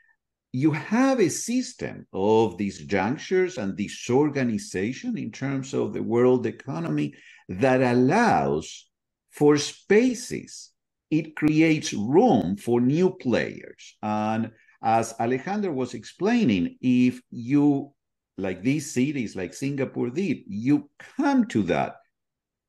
you 0.53 0.73
have 0.73 1.21
a 1.21 1.29
system 1.29 2.07
of 2.13 2.57
these 2.57 2.79
junctures 2.87 3.59
and 3.59 3.77
disorganization 3.77 5.17
in 5.19 5.31
terms 5.31 5.75
of 5.75 5.93
the 5.93 6.03
world 6.03 6.47
economy 6.47 7.15
that 7.49 7.83
allows 7.83 8.89
for 9.31 9.57
spaces. 9.59 10.73
It 11.11 11.37
creates 11.37 11.93
room 11.93 12.57
for 12.57 12.81
new 12.81 13.11
players. 13.11 13.97
And 14.03 14.51
as 14.83 15.15
Alejandro 15.19 15.73
was 15.73 15.95
explaining, 15.95 16.77
if 16.81 17.21
you 17.31 17.93
like 18.37 18.63
these 18.63 18.93
cities, 18.93 19.35
like 19.35 19.53
Singapore 19.53 20.11
did, 20.11 20.39
you 20.47 20.89
come 21.17 21.47
to 21.49 21.63
that 21.65 21.97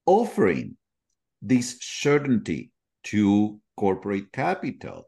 offering 0.05 0.75
this 1.41 1.77
certainty 1.81 2.71
to 3.03 3.59
corporate 3.77 4.31
capital, 4.31 5.03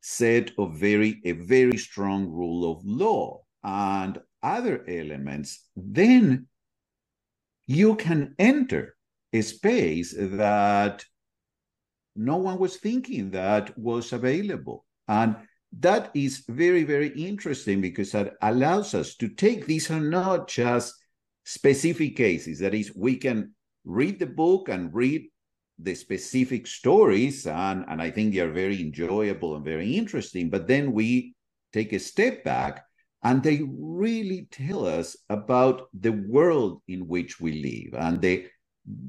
set 0.00 0.50
of 0.58 0.76
very 0.76 1.20
a 1.24 1.32
very 1.32 1.76
strong 1.76 2.26
rule 2.26 2.72
of 2.72 2.84
law 2.84 3.40
and 3.62 4.18
other 4.42 4.84
elements, 4.88 5.68
then 5.76 6.46
you 7.66 7.94
can 7.96 8.34
enter 8.38 8.96
a 9.32 9.42
space 9.42 10.14
that 10.16 11.04
no 12.16 12.36
one 12.36 12.58
was 12.58 12.76
thinking 12.76 13.30
that 13.30 13.76
was 13.78 14.12
available. 14.12 14.86
And 15.06 15.36
that 15.72 16.10
is 16.14 16.44
very, 16.48 16.84
very 16.84 17.08
interesting 17.08 17.80
because 17.80 18.12
that 18.12 18.34
allows 18.42 18.94
us 18.94 19.16
to 19.16 19.28
take 19.28 19.66
these 19.66 19.90
are 19.90 20.00
not 20.00 20.48
just 20.48 20.94
specific 21.44 22.16
cases. 22.16 22.58
That 22.60 22.74
is, 22.74 22.94
we 22.94 23.16
can 23.16 23.54
read 23.84 24.18
the 24.18 24.26
book 24.26 24.68
and 24.68 24.94
read 24.94 25.26
the 25.78 25.94
specific 25.94 26.66
stories, 26.66 27.46
and, 27.46 27.84
and 27.88 28.02
I 28.02 28.10
think 28.10 28.34
they 28.34 28.40
are 28.40 28.50
very 28.50 28.80
enjoyable 28.80 29.54
and 29.54 29.64
very 29.64 29.96
interesting. 29.96 30.50
But 30.50 30.66
then 30.66 30.92
we 30.92 31.34
take 31.72 31.92
a 31.92 31.98
step 31.98 32.44
back 32.44 32.84
and 33.22 33.42
they 33.42 33.62
really 33.78 34.48
tell 34.50 34.86
us 34.86 35.16
about 35.28 35.88
the 35.98 36.12
world 36.12 36.82
in 36.88 37.06
which 37.06 37.40
we 37.40 37.62
live 37.62 38.00
and 38.00 38.20
the 38.20 38.46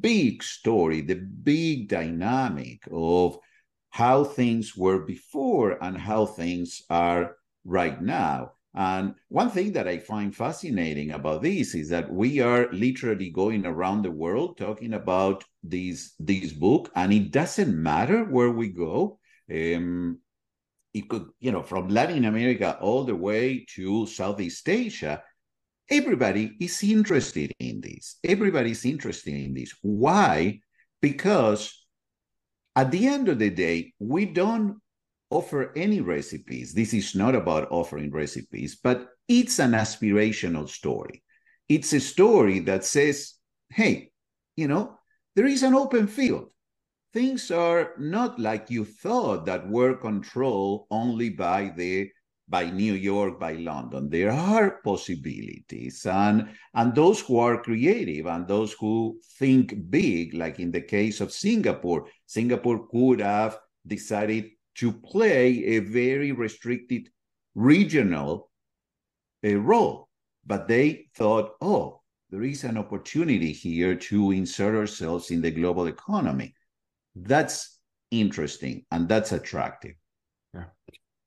big 0.02 0.44
story, 0.44 1.02
the 1.02 1.16
big 1.16 1.88
dynamic 1.88 2.84
of 2.92 3.38
how 3.90 4.24
things 4.24 4.76
were 4.76 5.00
before 5.00 5.84
and 5.84 5.98
how 5.98 6.26
things 6.26 6.82
are 6.90 7.36
right 7.66 8.02
now. 8.02 8.52
And 8.76 9.16
one 9.30 9.50
thing 9.50 9.74
that 9.74 9.88
I 9.88 9.98
find 9.98 10.36
fascinating 10.36 11.12
about 11.12 11.42
this 11.42 11.74
is 11.74 11.90
that 11.90 12.12
we 12.12 12.40
are 12.40 12.72
literally 12.72 13.32
going 13.32 13.66
around 13.66 14.04
the 14.04 14.12
world 14.12 14.58
talking 14.58 14.94
about 14.94 15.44
this 15.64 16.14
this 16.20 16.54
book, 16.54 16.92
and 16.96 17.12
it 17.12 17.32
doesn't 17.32 17.76
matter 17.76 18.26
where 18.26 18.52
we 18.52 18.70
go. 18.70 19.20
Um, 19.52 20.20
it 20.94 21.10
could, 21.10 21.28
you 21.40 21.52
know, 21.52 21.64
from 21.64 21.90
Latin 21.90 22.26
America 22.26 22.78
all 22.80 23.04
the 23.04 23.16
way 23.16 23.66
to 23.76 24.06
Southeast 24.06 24.70
Asia. 24.70 25.24
Everybody 25.90 26.56
is 26.60 26.84
interested 26.84 27.52
in 27.60 27.82
this. 27.82 28.18
Everybody's 28.24 28.86
interested 28.86 29.34
in 29.34 29.56
this. 29.56 29.74
Why? 29.82 30.60
Because 31.02 31.88
at 32.80 32.92
the 32.92 33.08
end 33.08 33.28
of 33.28 33.40
the 33.40 33.50
day, 33.50 33.92
we 34.00 34.24
don't 34.24 34.80
offer 35.30 35.74
any 35.76 36.00
recipes. 36.00 36.74
This 36.74 36.94
is 36.94 37.14
not 37.14 37.36
about 37.36 37.68
offering 37.72 38.10
recipes, 38.10 38.80
but 38.82 39.10
it's 39.28 39.60
an 39.60 39.72
aspirational 39.72 40.70
story. 40.70 41.22
It's 41.68 41.92
a 41.92 42.00
story 42.00 42.60
that 42.60 42.86
says, 42.86 43.34
hey, 43.70 44.12
you 44.56 44.70
know, 44.70 44.98
there 45.36 45.46
is 45.46 45.62
an 45.62 45.76
open 45.76 46.08
field. 46.08 46.52
Things 47.12 47.52
are 47.52 47.92
not 48.00 48.40
like 48.40 48.72
you 48.72 48.86
thought 48.86 49.46
that 49.48 49.70
were 49.70 49.96
controlled 49.98 50.86
only 50.90 51.30
by 51.32 51.74
the 51.76 52.10
by 52.50 52.70
New 52.70 52.94
York, 52.94 53.40
by 53.40 53.54
London. 53.54 54.10
There 54.10 54.32
are 54.32 54.80
possibilities. 54.84 56.06
And, 56.06 56.50
and 56.74 56.96
those 56.96 57.20
who 57.22 57.38
are 57.38 57.62
creative 57.62 58.26
and 58.26 58.48
those 58.48 58.74
who 58.74 59.20
think 59.38 59.90
big, 59.90 60.34
like 60.34 60.60
in 60.60 60.72
the 60.72 60.82
case 60.82 61.22
of 61.22 61.32
Singapore, 61.32 62.08
Singapore 62.26 62.88
could 62.88 63.22
have 63.22 63.60
decided 63.86 64.50
to 64.76 64.92
play 64.92 65.64
a 65.66 65.80
very 65.80 66.32
restricted 66.32 67.10
regional 67.54 68.50
uh, 69.46 69.56
role. 69.56 70.10
But 70.46 70.68
they 70.68 71.08
thought, 71.16 71.52
oh, 71.62 72.02
there 72.32 72.44
is 72.44 72.64
an 72.64 72.78
opportunity 72.78 73.52
here 73.52 73.96
to 73.96 74.32
insert 74.32 74.76
ourselves 74.76 75.30
in 75.30 75.42
the 75.42 75.52
global 75.52 75.88
economy. 75.88 76.56
That's 77.16 77.80
interesting 78.12 78.86
and 78.92 79.08
that's 79.08 79.32
attractive. 79.32 79.94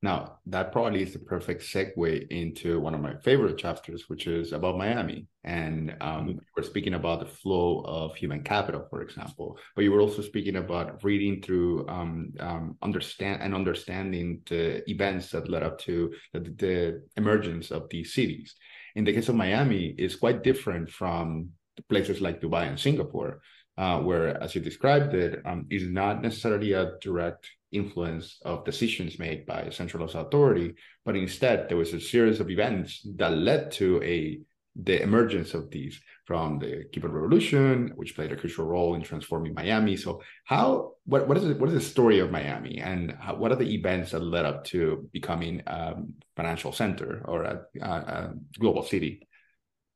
Now, 0.04 0.38
that 0.46 0.72
probably 0.72 1.02
is 1.02 1.12
the 1.12 1.20
perfect 1.20 1.62
segue 1.62 2.26
into 2.28 2.80
one 2.80 2.92
of 2.92 3.00
my 3.00 3.14
favorite 3.18 3.56
chapters, 3.56 4.08
which 4.08 4.26
is 4.26 4.52
about 4.52 4.76
Miami. 4.76 5.28
And 5.44 5.94
um, 6.00 6.26
mm-hmm. 6.26 6.38
we're 6.56 6.64
speaking 6.64 6.94
about 6.94 7.20
the 7.20 7.26
flow 7.26 7.84
of 7.86 8.16
human 8.16 8.42
capital, 8.42 8.84
for 8.90 9.02
example. 9.02 9.56
But 9.76 9.82
you 9.84 9.92
were 9.92 10.00
also 10.00 10.20
speaking 10.20 10.56
about 10.56 11.04
reading 11.04 11.40
through 11.40 11.88
um, 11.88 12.32
um, 12.40 12.76
understand 12.82 13.42
and 13.42 13.54
understanding 13.54 14.42
the 14.48 14.88
events 14.90 15.30
that 15.30 15.48
led 15.48 15.62
up 15.62 15.78
to 15.80 16.12
the, 16.32 16.40
the 16.40 17.02
emergence 17.16 17.70
of 17.70 17.88
these 17.88 18.12
cities. 18.12 18.56
In 18.96 19.04
the 19.04 19.12
case 19.12 19.28
of 19.28 19.36
Miami, 19.36 19.94
it's 19.98 20.16
quite 20.16 20.42
different 20.42 20.90
from 20.90 21.50
places 21.88 22.20
like 22.20 22.40
Dubai 22.40 22.66
and 22.68 22.78
Singapore, 22.78 23.40
uh, 23.78 24.00
where, 24.00 24.42
as 24.42 24.56
you 24.56 24.60
described 24.60 25.14
it, 25.14 25.40
um, 25.46 25.66
is 25.70 25.86
not 25.86 26.22
necessarily 26.22 26.72
a 26.72 26.92
direct 27.00 27.48
influence 27.72 28.38
of 28.44 28.64
decisions 28.64 29.18
made 29.18 29.46
by 29.46 29.70
centralized 29.70 30.14
authority, 30.14 30.74
but 31.04 31.16
instead 31.16 31.68
there 31.68 31.76
was 31.76 31.92
a 31.94 32.00
series 32.00 32.40
of 32.40 32.50
events 32.50 33.06
that 33.16 33.32
led 33.32 33.70
to 33.72 34.02
a 34.02 34.40
the 34.74 35.02
emergence 35.02 35.52
of 35.52 35.70
these 35.70 36.00
from 36.24 36.58
the 36.58 36.84
Cuban 36.92 37.12
Revolution, 37.12 37.92
which 37.94 38.14
played 38.14 38.32
a 38.32 38.36
crucial 38.36 38.64
role 38.64 38.94
in 38.94 39.02
transforming 39.02 39.52
Miami. 39.52 39.96
So, 39.96 40.22
how 40.44 40.92
what 41.04 41.28
what 41.28 41.36
is 41.36 41.44
it, 41.44 41.58
what 41.58 41.68
is 41.68 41.74
the 41.74 41.80
story 41.80 42.20
of 42.20 42.30
Miami, 42.30 42.78
and 42.78 43.14
how, 43.20 43.34
what 43.34 43.52
are 43.52 43.56
the 43.56 43.74
events 43.74 44.12
that 44.12 44.20
led 44.20 44.46
up 44.46 44.64
to 44.66 45.08
becoming 45.12 45.62
a 45.66 45.96
financial 46.36 46.72
center 46.72 47.22
or 47.26 47.42
a, 47.42 47.62
a, 47.82 47.86
a 47.86 48.34
global 48.58 48.82
city? 48.82 49.28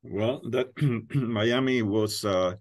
Well, 0.03 0.43
that 0.51 0.69
Miami 1.15 1.83
was 1.83 2.25
uh, 2.25 2.55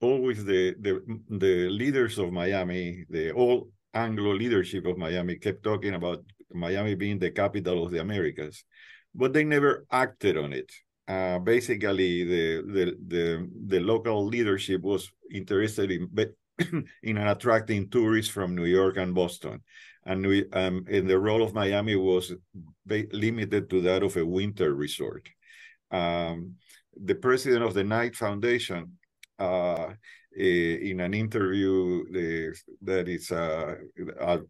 always 0.00 0.44
the, 0.44 0.74
the 0.80 1.00
the 1.28 1.68
leaders 1.68 2.18
of 2.18 2.32
Miami, 2.32 3.04
the 3.10 3.32
all 3.32 3.70
Anglo 3.94 4.34
leadership 4.34 4.86
of 4.86 4.98
Miami 4.98 5.36
kept 5.36 5.62
talking 5.62 5.94
about 5.94 6.24
Miami 6.52 6.94
being 6.94 7.18
the 7.18 7.30
capital 7.30 7.84
of 7.84 7.90
the 7.90 8.00
Americas, 8.00 8.64
but 9.14 9.32
they 9.32 9.44
never 9.44 9.86
acted 9.90 10.36
on 10.36 10.52
it. 10.52 10.70
Uh, 11.06 11.38
basically, 11.38 12.24
the, 12.24 12.62
the 12.66 12.96
the 13.06 13.50
the 13.66 13.80
local 13.80 14.26
leadership 14.26 14.82
was 14.82 15.10
interested 15.32 15.90
in 15.90 16.08
in 17.02 17.16
attracting 17.16 17.88
tourists 17.88 18.30
from 18.30 18.54
New 18.54 18.66
York 18.66 18.96
and 18.98 19.14
Boston, 19.14 19.62
and 20.04 20.26
we 20.26 20.50
um, 20.52 20.84
and 20.90 21.08
the 21.08 21.18
role 21.18 21.42
of 21.42 21.54
Miami 21.54 21.96
was 21.96 22.32
limited 22.86 23.70
to 23.70 23.80
that 23.82 24.02
of 24.02 24.16
a 24.16 24.24
winter 24.24 24.74
resort. 24.74 25.28
Um, 25.90 26.56
the 26.94 27.14
president 27.14 27.64
of 27.64 27.74
the 27.74 27.84
Knight 27.84 28.16
Foundation 28.16 28.98
uh, 29.38 29.94
in 30.38 31.00
an 31.00 31.14
interview 31.14 32.04
that 32.82 33.08
is 33.08 33.32
uh, 33.32 33.74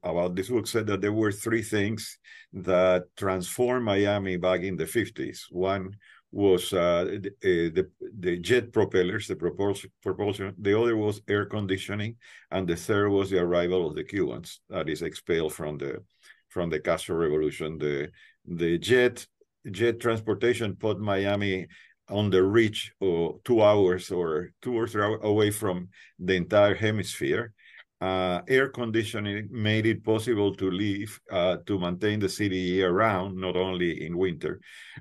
about 0.03 0.35
this 0.35 0.49
book 0.49 0.67
said 0.67 0.87
that 0.87 1.01
there 1.01 1.13
were 1.13 1.33
three 1.33 1.63
things 1.63 2.19
that 2.53 3.05
transformed 3.17 3.85
Miami 3.85 4.37
back 4.37 4.61
in 4.61 4.77
the 4.77 4.85
50s. 4.85 5.45
One 5.51 5.97
was 6.31 6.73
uh, 6.75 7.05
the, 7.05 7.33
the, 7.71 7.89
the 8.19 8.39
jet 8.39 8.71
propellers, 8.71 9.29
the 9.29 9.37
propulsion, 9.37 9.91
propulsion. 10.03 10.55
The 10.59 10.79
other 10.79 10.97
was 10.97 11.23
air 11.27 11.47
conditioning, 11.47 12.17
and 12.51 12.69
the 12.69 12.77
third 12.77 13.09
was 13.09 13.31
the 13.31 13.39
arrival 13.39 13.87
of 13.87 13.95
the 13.95 14.05
Cubans. 14.05 14.61
That 14.69 14.91
is 14.91 15.03
expelled 15.03 15.55
from 15.55 15.79
the 15.79 16.05
from 16.49 16.69
the 16.71 16.81
Castro 16.81 17.17
Revolution. 17.17 17.79
The 17.79 18.11
the 18.45 18.77
jet 18.79 19.27
jet 19.71 20.01
transportation 20.01 20.77
put 20.77 21.01
Miami 21.01 21.67
on 22.11 22.31
the 22.31 22.43
reach 22.43 22.93
or 23.01 23.39
two 23.45 23.63
hours 23.63 24.11
or 24.11 24.51
two 24.63 24.75
or 24.77 24.87
three 24.87 25.03
hours 25.03 25.21
away 25.23 25.51
from 25.51 25.89
the 26.19 26.35
entire 26.35 26.75
hemisphere. 26.75 27.53
Uh, 28.01 28.41
air 28.47 28.69
conditioning 28.69 29.49
made 29.51 29.85
it 29.85 30.05
possible 30.05 30.55
to 30.55 30.71
live 30.71 31.21
uh, 31.33 31.57
to 31.67 31.81
maintain 31.81 32.21
the 32.21 32.29
city 32.29 32.57
year 32.57 32.93
round, 32.93 33.37
not 33.37 33.57
only 33.57 34.07
in 34.07 34.17
winter. 34.17 34.61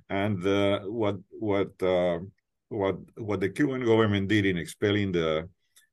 And 0.10 0.44
uh, 0.46 0.80
what 0.80 1.18
what 1.30 1.72
uh, 1.84 2.20
what 2.70 2.98
what 3.16 3.40
the 3.40 3.50
Cuban 3.50 3.86
government 3.86 4.28
did 4.28 4.48
in 4.48 4.58
expelling 4.58 5.12
the 5.12 5.48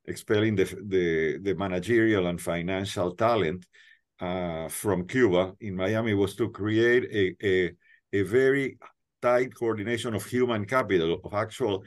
expelling 0.07 0.57
the 0.57 0.65
the, 0.65 1.39
the 1.43 1.55
managerial 1.55 2.27
and 2.27 2.41
financial 2.41 3.15
talent 3.15 3.67
uh, 4.21 4.69
from 4.69 5.07
Cuba 5.07 5.55
in 5.61 5.77
Miami 5.77 6.15
was 6.15 6.35
to 6.37 6.49
create 6.51 7.05
a 7.13 7.47
a, 7.47 7.73
a 8.19 8.23
very 8.23 8.79
tight 9.25 9.55
coordination 9.55 10.13
of 10.15 10.25
human 10.27 10.67
capital, 10.67 11.19
of 11.25 11.33
actual 11.33 11.83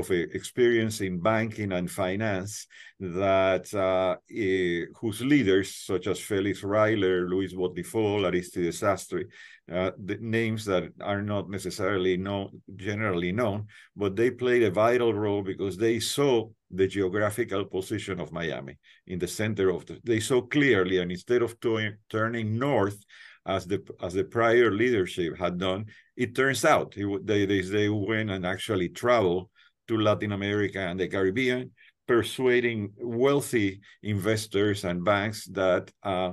of 0.00 0.10
experience 0.10 1.00
in 1.00 1.18
banking 1.18 1.72
and 1.72 1.90
finance 1.90 2.66
that 3.00 3.66
uh, 3.74 4.16
uh, 4.16 4.84
whose 5.00 5.20
leaders, 5.22 5.68
such 5.90 6.06
as 6.06 6.20
Felix 6.20 6.56
Ryler, 6.62 7.28
Luis 7.32 7.54
Botifoll, 7.54 8.26
Aristides 8.26 8.80
Sastre, 8.80 9.24
uh, 9.72 9.92
the 10.10 10.18
names 10.20 10.64
that 10.66 10.84
are 11.00 11.22
not 11.22 11.48
necessarily 11.48 12.16
known, 12.16 12.60
generally 12.76 13.32
known, 13.32 13.66
but 13.96 14.14
they 14.14 14.30
played 14.30 14.64
a 14.64 14.70
vital 14.70 15.12
role 15.14 15.42
because 15.42 15.76
they 15.76 15.98
saw 16.00 16.48
the 16.70 16.86
geographical 16.86 17.64
position 17.64 18.20
of 18.20 18.32
Miami 18.32 18.76
in 19.06 19.18
the 19.18 19.28
center 19.40 19.70
of 19.70 19.86
the. 19.86 19.98
They 20.04 20.20
saw 20.20 20.42
clearly, 20.42 20.98
and 20.98 21.10
instead 21.10 21.42
of 21.42 21.56
turning 22.10 22.58
north 22.58 23.00
as 23.48 23.66
the 23.66 23.82
as 24.00 24.12
the 24.12 24.24
prior 24.24 24.70
leadership 24.70 25.36
had 25.38 25.58
done. 25.58 25.86
It 26.16 26.36
turns 26.36 26.64
out 26.64 26.94
they, 26.94 27.46
they 27.46 27.62
they 27.62 27.88
went 27.88 28.30
and 28.30 28.46
actually 28.46 28.90
traveled 28.90 29.48
to 29.88 29.96
Latin 29.96 30.32
America 30.32 30.78
and 30.80 31.00
the 31.00 31.08
Caribbean, 31.08 31.72
persuading 32.06 32.92
wealthy 32.98 33.80
investors 34.02 34.84
and 34.84 35.04
banks 35.04 35.46
that 35.46 35.90
uh, 36.02 36.32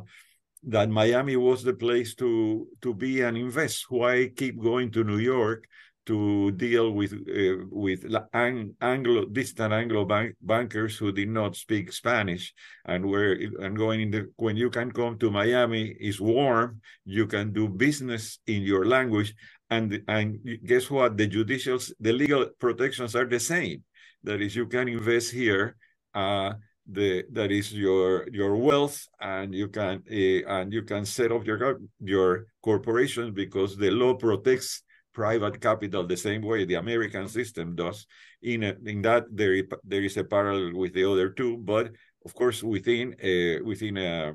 that 0.68 0.89
Miami 0.89 1.38
was 1.38 1.63
the 1.63 1.74
place 1.74 2.13
to 2.16 2.68
to 2.82 2.93
be 2.93 3.22
and 3.22 3.38
invest. 3.38 3.86
Why 3.89 4.30
keep 4.36 4.61
going 4.61 4.91
to 4.91 5.03
New 5.03 5.20
York 5.20 5.66
to 6.06 6.51
deal 6.51 6.91
with 6.91 7.14
uh, 7.14 7.66
with 7.70 8.06
Anglo 8.34 9.26
distant 9.26 9.74
Anglo 9.74 10.06
bank, 10.06 10.36
bankers 10.41 10.97
who 10.97 11.12
did 11.12 11.30
not 11.30 11.56
speak 11.56 11.91
Spanish 11.91 12.53
and 12.86 13.06
were 13.06 13.38
and 13.60 13.76
going 13.76 14.01
in 14.01 14.12
the 14.12 14.32
when 14.38 14.56
you 14.56 14.70
can 14.70 14.91
come 14.91 15.18
to 15.20 15.32
Miami 15.32 15.95
is 15.99 16.22
warm 16.22 16.82
you 17.06 17.28
can 17.28 17.53
do 17.53 17.68
business 17.68 18.39
in 18.47 18.62
your 18.62 18.86
language 18.86 19.34
and 19.70 20.01
and 20.08 20.39
guess 20.66 20.89
what? 20.89 21.18
The 21.18 21.28
judicial 21.28 21.80
the 21.99 22.14
legal 22.14 22.49
protections 22.60 23.16
are 23.16 23.26
the 23.26 23.39
same. 23.39 23.84
That 24.24 24.41
is 24.41 24.56
you 24.56 24.68
can 24.68 24.88
invest 24.88 25.32
here 25.32 25.76
uh, 26.14 26.53
the 26.88 27.26
that 27.32 27.51
is 27.51 27.74
your 27.74 28.28
your 28.32 28.56
wealth 28.56 29.08
and 29.20 29.53
you 29.53 29.68
can 29.68 30.03
uh, 30.10 30.41
and 30.56 30.72
you 30.72 30.84
can 30.84 31.06
set 31.06 31.32
up 31.32 31.45
your 31.45 31.80
your 31.99 32.45
corporation 32.62 33.34
because 33.34 33.76
the 33.76 33.89
law 33.89 34.14
protects 34.14 34.84
private 35.16 35.59
capital 35.61 36.05
the 36.05 36.18
same 36.18 36.41
way 36.41 36.66
the 36.66 36.76
American 36.76 37.28
system 37.28 37.76
does. 37.76 38.05
In 38.41 38.63
a, 38.63 38.76
in 38.86 39.01
that 39.03 39.24
there 39.32 39.55
there 39.84 40.03
is 40.03 40.18
a 40.18 40.24
parallel 40.24 40.78
with 40.82 40.93
the 40.93 41.09
other 41.11 41.30
two, 41.30 41.57
but 41.57 41.86
of 42.26 42.36
course 42.36 42.61
within 42.61 43.16
a, 43.22 43.61
within 43.61 43.97
a 43.97 44.34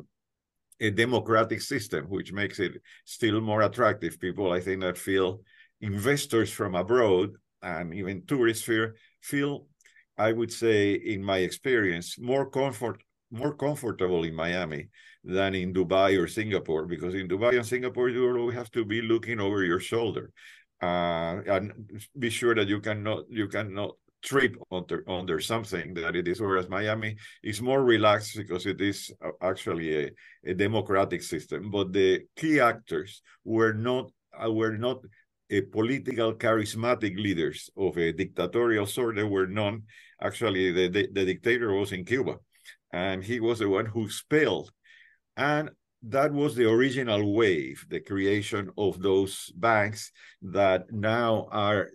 a 0.81 0.91
democratic 0.91 1.61
system, 1.61 2.07
which 2.07 2.33
makes 2.33 2.59
it 2.59 2.73
still 3.05 3.41
more 3.43 3.63
attractive. 3.63 4.19
People, 4.19 4.51
I 4.51 4.61
think, 4.61 4.81
that 4.81 4.97
feel 4.97 5.43
investors 5.83 6.51
from 6.51 6.75
abroad 6.75 7.31
and 7.63 7.95
even 7.95 8.25
tourists 8.27 8.65
feel 8.65 8.89
feel, 9.21 9.67
I 10.17 10.33
would 10.33 10.53
say, 10.53 10.95
in 10.95 11.23
my 11.23 11.39
experience, 11.49 12.19
more 12.19 12.49
comfort 12.49 13.03
more 13.31 13.55
comfortable 13.55 14.25
in 14.25 14.35
Miami 14.35 14.89
than 15.23 15.55
in 15.55 15.73
Dubai 15.73 16.21
or 16.21 16.27
Singapore 16.27 16.87
because 16.87 17.15
in 17.15 17.29
Dubai 17.29 17.57
and 17.57 17.67
Singapore 17.67 18.09
you 18.09 18.27
always 18.27 18.57
have 18.57 18.71
to 18.73 18.85
be 18.85 19.03
looking 19.03 19.39
over 19.39 19.63
your 19.63 19.79
shoulder 19.81 20.33
uh, 20.83 21.41
and 21.47 21.73
be 22.19 22.31
sure 22.31 22.55
that 22.55 22.69
you 22.69 22.81
cannot 22.81 23.25
you 23.29 23.49
cannot 23.49 23.93
trip 24.23 24.55
under 24.71 25.03
under 25.09 25.41
something 25.41 25.95
that 25.95 26.17
it 26.17 26.29
is. 26.29 26.41
Whereas 26.41 26.69
Miami 26.69 27.17
is 27.43 27.63
more 27.63 27.83
relaxed 27.85 28.37
because 28.37 28.67
it 28.67 28.81
is 28.81 29.11
uh, 29.25 29.31
actually 29.41 30.05
a, 30.05 30.11
a 30.45 30.55
democratic 30.55 31.23
system. 31.23 31.71
But 31.71 31.93
the 31.93 32.23
key 32.37 32.61
actors 32.61 33.23
were 33.45 33.73
not 33.73 34.11
uh, 34.43 34.51
were 34.51 34.77
not 34.77 34.99
a 35.51 35.63
political 35.63 36.35
charismatic 36.35 37.17
leaders 37.17 37.71
of 37.77 37.97
a 37.99 38.13
dictatorial 38.13 38.87
sort. 38.87 39.17
There 39.17 39.27
were 39.27 39.49
none. 39.49 39.83
Actually, 40.23 40.71
the, 40.71 40.89
the, 40.89 41.09
the 41.13 41.25
dictator 41.25 41.73
was 41.73 41.93
in 41.93 42.05
Cuba, 42.05 42.37
and 42.93 43.25
he 43.25 43.41
was 43.41 43.59
the 43.59 43.69
one 43.69 43.87
who 43.87 44.05
expelled. 44.05 44.71
And 45.37 45.71
that 46.03 46.33
was 46.33 46.55
the 46.55 46.69
original 46.69 47.35
wave, 47.35 47.85
the 47.89 48.01
creation 48.01 48.71
of 48.79 49.01
those 49.03 49.53
banks 49.57 50.13
that 50.43 50.91
now 50.91 51.47
are 51.51 51.91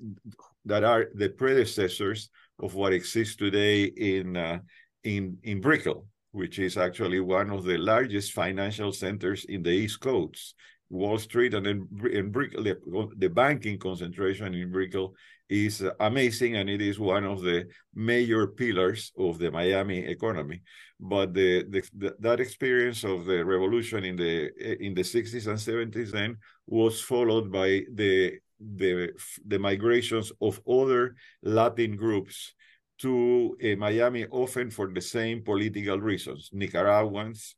that 0.66 0.84
are 0.84 1.08
the 1.16 1.30
predecessors 1.30 2.30
of 2.60 2.76
what 2.76 2.94
exists 2.94 3.36
today 3.36 3.84
in 3.84 4.38
uh, 4.38 4.60
in 5.04 5.38
in 5.44 5.60
Brickell, 5.60 6.06
which 6.32 6.60
is 6.60 6.78
actually 6.78 7.20
one 7.20 7.50
of 7.50 7.64
the 7.64 7.78
largest 7.78 8.34
financial 8.34 8.92
centers 8.92 9.46
in 9.46 9.64
the 9.64 9.72
East 9.72 10.00
Coast, 10.00 10.56
Wall 10.90 11.18
Street, 11.18 11.54
and 11.54 11.66
then 11.66 11.88
in 12.12 12.32
Brickell, 12.32 12.64
the, 12.64 12.78
the 13.18 13.30
banking 13.30 13.80
concentration 13.80 14.54
in 14.54 14.72
Brickell 14.72 15.16
is 15.50 15.84
amazing, 16.00 16.56
and 16.56 16.70
it 16.70 16.82
is 16.82 17.00
one 17.00 17.24
of 17.24 17.42
the 17.42 17.68
major 17.94 18.48
pillars 18.48 19.12
of 19.18 19.38
the 19.38 19.52
Miami 19.52 20.00
economy. 20.00 20.62
But 21.00 21.34
the, 21.34 21.64
the, 21.70 21.84
the, 21.96 22.16
that 22.20 22.40
experience 22.40 23.04
of 23.04 23.26
the 23.26 23.44
revolution 23.46 24.04
in 24.04 24.16
the 24.16 24.50
in 24.84 24.94
the 24.94 25.02
60s 25.02 25.48
and 25.48 25.94
70s 25.94 26.12
then 26.12 26.38
was 26.66 27.02
followed 27.02 27.52
by 27.52 27.84
the 27.94 28.34
the 28.60 29.12
the 29.46 29.60
migrations 29.60 30.32
of 30.42 30.62
other 30.68 31.16
Latin 31.44 31.96
groups 31.96 32.54
to 32.98 33.58
uh, 33.62 33.76
Miami, 33.76 34.26
often 34.28 34.72
for 34.72 34.88
the 34.92 35.02
same 35.02 35.44
political 35.44 36.00
reasons. 36.00 36.50
Nicaraguans, 36.54 37.56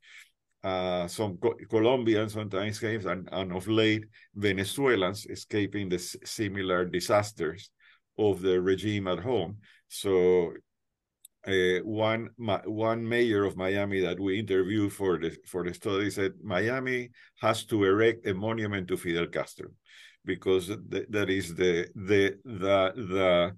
uh, 0.63 1.07
some 1.07 1.37
Co 1.37 1.53
Colombians 1.69 2.33
sometimes 2.33 2.79
came, 2.79 3.05
and, 3.07 3.29
and 3.31 3.53
of 3.53 3.67
late 3.67 4.05
Venezuelans 4.35 5.27
escaping 5.27 5.89
the 5.89 5.99
similar 5.99 6.85
disasters 6.85 7.69
of 8.17 8.41
the 8.41 8.61
regime 8.61 9.07
at 9.07 9.19
home. 9.19 9.57
So 9.87 10.53
uh, 11.47 11.79
one 11.83 12.29
one 12.37 13.07
mayor 13.07 13.43
of 13.45 13.55
Miami 13.55 14.01
that 14.01 14.19
we 14.19 14.39
interviewed 14.39 14.91
for 14.91 15.17
the 15.17 15.35
for 15.45 15.63
the 15.63 15.73
study 15.73 16.09
said 16.09 16.33
Miami 16.43 17.09
has 17.41 17.63
to 17.65 17.83
erect 17.85 18.27
a 18.27 18.33
monument 18.33 18.87
to 18.89 18.97
Fidel 18.97 19.27
Castro 19.27 19.69
because 20.25 20.67
th 20.67 21.05
that 21.09 21.29
is 21.29 21.55
the 21.55 21.87
the 21.95 22.35
the 22.43 22.79
the 23.13 23.55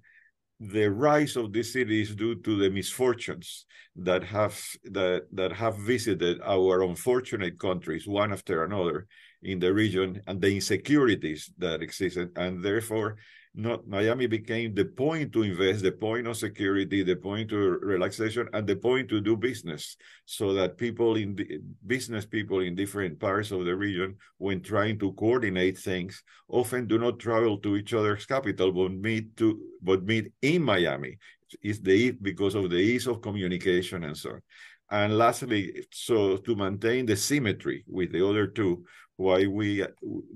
the 0.60 0.86
rise 0.90 1.36
of 1.36 1.52
this 1.52 1.72
city 1.72 2.02
is 2.02 2.14
due 2.14 2.36
to 2.46 2.52
the 2.58 2.70
misfortunes 2.70 3.66
that 3.96 4.22
have 4.22 4.56
that 4.84 5.22
that 5.32 5.52
have 5.52 5.76
visited 5.78 6.38
our 6.44 6.82
unfortunate 6.82 7.58
countries 7.58 8.06
one 8.06 8.32
after 8.32 8.62
another 8.64 9.06
in 9.42 9.58
the 9.58 9.72
region 9.72 10.20
and 10.26 10.40
the 10.40 10.54
insecurities 10.54 11.50
that 11.58 11.82
existed 11.82 12.30
and 12.36 12.62
therefore 12.62 13.16
not 13.54 13.86
Miami 13.86 14.26
became 14.26 14.74
the 14.74 14.84
point 14.84 15.32
to 15.32 15.42
invest, 15.42 15.82
the 15.82 15.92
point 15.92 16.26
of 16.26 16.36
security, 16.36 17.02
the 17.02 17.16
point 17.16 17.50
to 17.50 17.56
relaxation, 17.82 18.48
and 18.52 18.66
the 18.66 18.76
point 18.76 19.08
to 19.08 19.20
do 19.20 19.36
business, 19.36 19.96
so 20.24 20.52
that 20.54 20.78
people 20.78 21.16
in 21.16 21.34
the 21.34 21.60
business 21.84 22.24
people 22.24 22.60
in 22.60 22.76
different 22.76 23.18
parts 23.18 23.50
of 23.50 23.64
the 23.64 23.74
region, 23.74 24.16
when 24.38 24.62
trying 24.62 24.98
to 25.00 25.12
coordinate 25.14 25.76
things, 25.76 26.22
often 26.48 26.86
do 26.86 26.98
not 26.98 27.18
travel 27.18 27.58
to 27.58 27.76
each 27.76 27.92
other's 27.92 28.24
capital, 28.24 28.70
but 28.70 28.92
meet 28.92 29.36
to 29.36 29.58
but 29.82 30.04
meet 30.04 30.32
in 30.42 30.62
Miami. 30.62 31.18
Is 31.62 31.80
the 31.80 32.12
because 32.12 32.54
of 32.54 32.70
the 32.70 32.76
ease 32.76 33.08
of 33.08 33.20
communication 33.20 34.04
and 34.04 34.16
so 34.16 34.30
on. 34.30 34.42
And 34.90 35.16
lastly, 35.16 35.86
so 35.92 36.36
to 36.38 36.56
maintain 36.56 37.06
the 37.06 37.16
symmetry 37.16 37.84
with 37.86 38.12
the 38.12 38.26
other 38.26 38.48
two, 38.48 38.84
why 39.16 39.46
we 39.46 39.84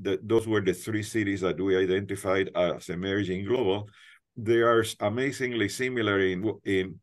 that 0.02 0.28
those 0.28 0.46
were 0.46 0.61
the 0.61 0.74
three 0.74 1.02
cities 1.02 1.40
that 1.40 1.59
we 1.61 1.76
identified 1.76 2.50
as 2.55 2.88
emerging 2.90 3.46
global. 3.46 3.88
They 4.36 4.61
are 4.61 4.84
amazingly 5.00 5.68
similar 5.68 6.20
in 6.20 6.52
in 6.64 7.00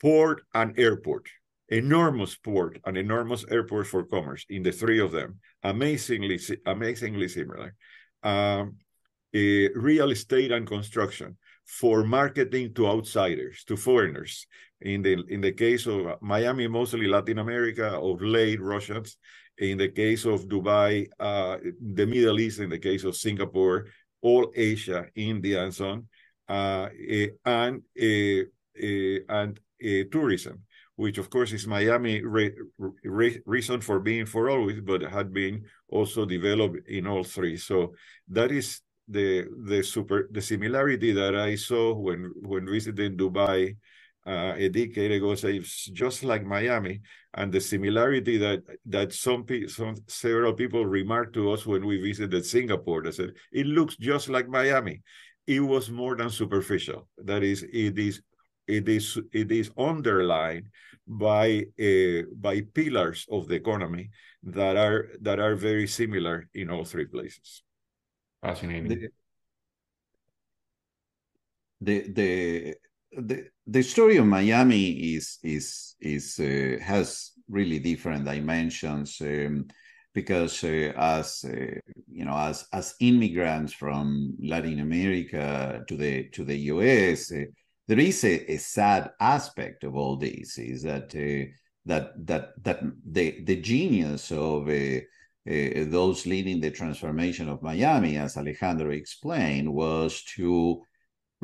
port 0.00 0.42
and 0.54 0.78
airport. 0.78 1.28
Enormous 1.68 2.36
port 2.36 2.78
and 2.84 2.96
enormous 2.96 3.44
airport 3.50 3.86
for 3.86 4.04
commerce 4.04 4.44
in 4.48 4.62
the 4.62 4.72
three 4.72 5.00
of 5.00 5.12
them. 5.12 5.40
Amazingly, 5.62 6.38
amazingly 6.66 7.28
similar. 7.28 7.74
Um, 8.22 8.76
real 9.32 10.10
estate 10.10 10.52
and 10.52 10.66
construction 10.66 11.36
for 11.66 12.04
marketing 12.04 12.74
to 12.74 12.86
outsiders, 12.86 13.64
to 13.64 13.76
foreigners. 13.76 14.46
In 14.84 15.00
the 15.00 15.24
in 15.28 15.40
the 15.40 15.52
case 15.52 15.86
of 15.86 16.20
Miami, 16.20 16.68
mostly 16.68 17.06
Latin 17.06 17.38
America, 17.38 17.88
of 17.96 18.20
late 18.20 18.60
Russians, 18.60 19.16
in 19.58 19.78
the 19.78 19.88
case 19.88 20.26
of 20.26 20.46
Dubai, 20.46 21.08
uh, 21.18 21.56
the 21.80 22.06
Middle 22.06 22.38
East, 22.38 22.60
in 22.60 22.68
the 22.68 22.78
case 22.78 23.04
of 23.04 23.16
Singapore, 23.16 23.86
all 24.20 24.52
Asia, 24.54 25.06
India, 25.14 25.64
and 25.64 25.74
so 25.74 25.88
on, 25.88 26.08
uh, 26.48 26.88
eh, 27.08 27.28
and 27.44 27.82
eh, 27.96 28.42
eh, 28.78 29.18
and 29.28 29.58
tourism, 30.12 30.60
which 30.96 31.18
of 31.18 31.30
course 31.30 31.52
is 31.52 31.66
Miami 31.66 32.22
re 32.22 32.52
re 33.04 33.40
reason 33.46 33.80
for 33.80 34.00
being 34.00 34.26
for 34.26 34.50
always, 34.50 34.80
but 34.80 35.00
had 35.00 35.32
been 35.32 35.64
also 35.88 36.26
developed 36.26 36.88
in 36.88 37.06
all 37.06 37.24
three. 37.24 37.56
So 37.56 37.94
that 38.28 38.52
is 38.52 38.80
the 39.08 39.46
the 39.64 39.82
super 39.82 40.28
the 40.30 40.42
similarity 40.42 41.12
that 41.12 41.34
I 41.34 41.56
saw 41.56 41.94
when 41.94 42.32
when 42.42 42.66
visiting 42.66 43.16
Dubai 43.16 43.76
uh, 44.26 44.54
a 44.56 44.68
decade 44.68 45.12
ago 45.12 45.34
say 45.34 45.56
it's 45.56 45.86
just 45.86 46.24
like 46.24 46.44
Miami, 46.44 47.00
and 47.34 47.52
the 47.52 47.60
similarity 47.60 48.38
that 48.38 48.62
that 48.86 49.12
some 49.12 49.44
people, 49.44 49.68
some 49.68 49.96
several 50.06 50.52
people 50.52 50.86
remarked 50.86 51.34
to 51.34 51.52
us 51.52 51.66
when 51.66 51.84
we 51.84 52.00
visited 52.00 52.44
Singapore. 52.44 53.02
They 53.02 53.12
said 53.12 53.32
it 53.52 53.66
looks 53.66 53.96
just 53.96 54.28
like 54.28 54.48
Miami. 54.48 55.02
It 55.46 55.60
was 55.60 55.90
more 55.90 56.16
than 56.16 56.30
superficial. 56.30 57.08
That 57.18 57.42
is, 57.42 57.62
it 57.62 57.98
is 57.98 58.22
it 58.66 58.88
is 58.88 59.18
it 59.32 59.52
is 59.52 59.70
underlined 59.76 60.68
by 61.06 61.64
uh, 61.78 62.22
by 62.36 62.62
pillars 62.72 63.26
of 63.30 63.48
the 63.48 63.54
economy 63.56 64.10
that 64.42 64.76
are 64.76 65.10
that 65.20 65.38
are 65.38 65.54
very 65.54 65.86
similar 65.86 66.48
in 66.54 66.70
all 66.70 66.84
three 66.84 67.06
places. 67.06 67.62
Fascinating. 68.42 68.88
The 68.88 69.08
the 71.80 72.12
the, 72.12 72.74
the 73.16 73.46
the 73.66 73.82
story 73.82 74.16
of 74.16 74.26
Miami 74.26 74.90
is 75.14 75.38
is 75.42 75.96
is 76.00 76.38
uh, 76.38 76.82
has 76.82 77.32
really 77.48 77.78
different 77.78 78.24
dimensions 78.24 79.20
um, 79.20 79.66
because 80.12 80.62
uh, 80.64 80.92
as 80.96 81.44
uh, 81.44 81.78
you 82.10 82.24
know 82.24 82.36
as 82.36 82.66
as 82.72 82.94
immigrants 83.00 83.72
from 83.72 84.34
Latin 84.40 84.80
America 84.80 85.84
to 85.88 85.96
the 85.96 86.28
to 86.30 86.44
the 86.44 86.56
U.S. 86.74 87.32
Uh, 87.32 87.44
there 87.86 87.98
is 87.98 88.24
a, 88.24 88.52
a, 88.52 88.56
sad 88.56 89.10
aspect 89.20 89.84
of 89.84 89.94
all 89.94 90.16
this 90.16 90.56
is 90.56 90.82
that 90.82 91.14
uh, 91.14 91.50
that 91.84 92.12
that 92.26 92.50
that 92.62 92.80
the 93.04 93.42
the 93.44 93.60
genius 93.60 94.30
of 94.32 94.68
uh, 94.68 95.00
those 95.46 96.24
leading 96.26 96.60
the 96.60 96.70
transformation 96.70 97.48
of 97.48 97.62
Miami, 97.62 98.16
as 98.16 98.36
Alejandro 98.36 98.90
explained, 98.90 99.72
was 99.72 100.22
to 100.36 100.82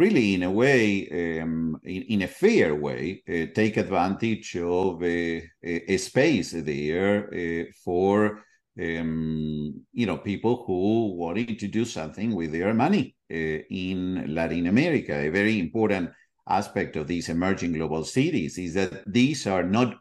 really, 0.01 0.35
in 0.35 0.43
a 0.43 0.51
way, 0.51 1.41
um, 1.41 1.79
in, 1.85 2.03
in, 2.15 2.23
a 2.23 2.27
fair 2.27 2.75
way, 2.75 3.23
uh, 3.29 3.53
take 3.55 3.77
advantage 3.77 4.57
of 4.57 5.03
a, 5.03 5.43
a 5.63 5.97
space 5.99 6.53
there 6.53 7.29
uh, 7.33 7.65
for 7.85 8.43
um, 8.81 9.75
you 9.93 10.07
know 10.07 10.17
people 10.17 10.65
who 10.67 11.15
wanted 11.23 11.59
to 11.59 11.69
do 11.69 11.85
something 11.85 12.35
with 12.35 12.51
their 12.53 12.73
money 12.73 13.15
uh, 13.31 13.59
in 13.71 14.35
Latin 14.35 14.67
America. 14.67 15.15
A 15.15 15.29
very 15.29 15.59
important 15.59 16.11
aspect 16.49 16.97
of 16.97 17.07
these 17.07 17.29
emerging 17.29 17.73
global 17.73 18.05
cities 18.05 18.59
is 18.59 18.75
that 18.75 19.05
these 19.07 19.47
are 19.47 19.63
not 19.63 19.99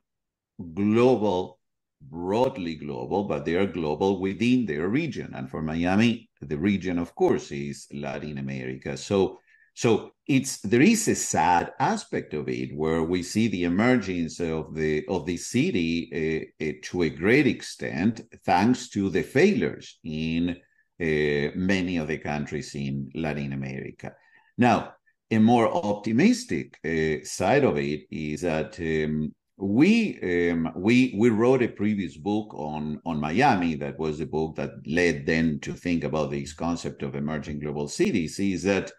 global 0.73 1.59
broadly 2.01 2.75
global, 2.75 3.25
but 3.25 3.43
they 3.43 3.55
are 3.55 3.67
global 3.67 4.21
within 4.21 4.65
their 4.65 4.87
region. 4.87 5.33
And 5.35 5.49
for 5.49 5.61
Miami, 5.61 6.29
the 6.41 6.57
region, 6.57 6.97
of 6.97 7.13
course, 7.13 7.51
is 7.51 7.87
Latin 7.91 8.37
America. 8.37 8.95
So 8.95 9.39
so 9.79 10.11
it's 10.27 10.59
there 10.59 10.81
is 10.81 11.07
a 11.07 11.15
sad 11.15 11.71
aspect 11.79 12.33
of 12.33 12.49
it 12.49 12.75
where 12.75 13.01
we 13.01 13.23
see 13.23 13.47
the 13.47 13.63
emergence 13.63 14.41
of 14.41 14.75
the 14.75 15.05
of 15.07 15.25
the 15.25 15.37
city 15.37 15.93
uh, 16.11 16.65
uh, 16.65 16.73
to 16.83 17.03
a 17.03 17.09
great 17.09 17.47
extent 17.47 18.19
thanks 18.45 18.89
to 18.89 19.09
the 19.09 19.23
failures 19.23 19.97
in 20.03 20.49
uh, 20.49 21.51
many 21.55 21.95
of 21.95 22.09
the 22.09 22.17
countries 22.17 22.75
in 22.75 23.09
Latin 23.15 23.53
America. 23.53 24.11
Now, 24.57 24.95
a 25.31 25.37
more 25.37 25.73
optimistic 25.73 26.77
side 27.23 27.63
of 27.63 27.77
it 27.77 28.01
is 28.11 28.41
that 28.41 28.77
um, 28.81 29.33
we 29.55 29.91
um, 30.51 30.73
we 30.75 31.15
we 31.17 31.29
wrote 31.29 31.63
a 31.63 31.69
previous 31.69 32.17
book 32.17 32.53
on 32.53 32.99
on 33.05 33.21
Miami 33.21 33.75
that 33.75 33.97
was 33.97 34.17
the 34.17 34.25
book 34.25 34.57
that 34.57 34.71
led 34.85 35.25
then 35.25 35.57
to 35.61 35.71
think 35.73 36.03
about 36.03 36.31
this 36.31 36.51
concept 36.51 37.01
of 37.01 37.15
emerging 37.15 37.59
global 37.61 37.87
cities 37.87 38.39
is 38.39 38.63
that 38.63 38.91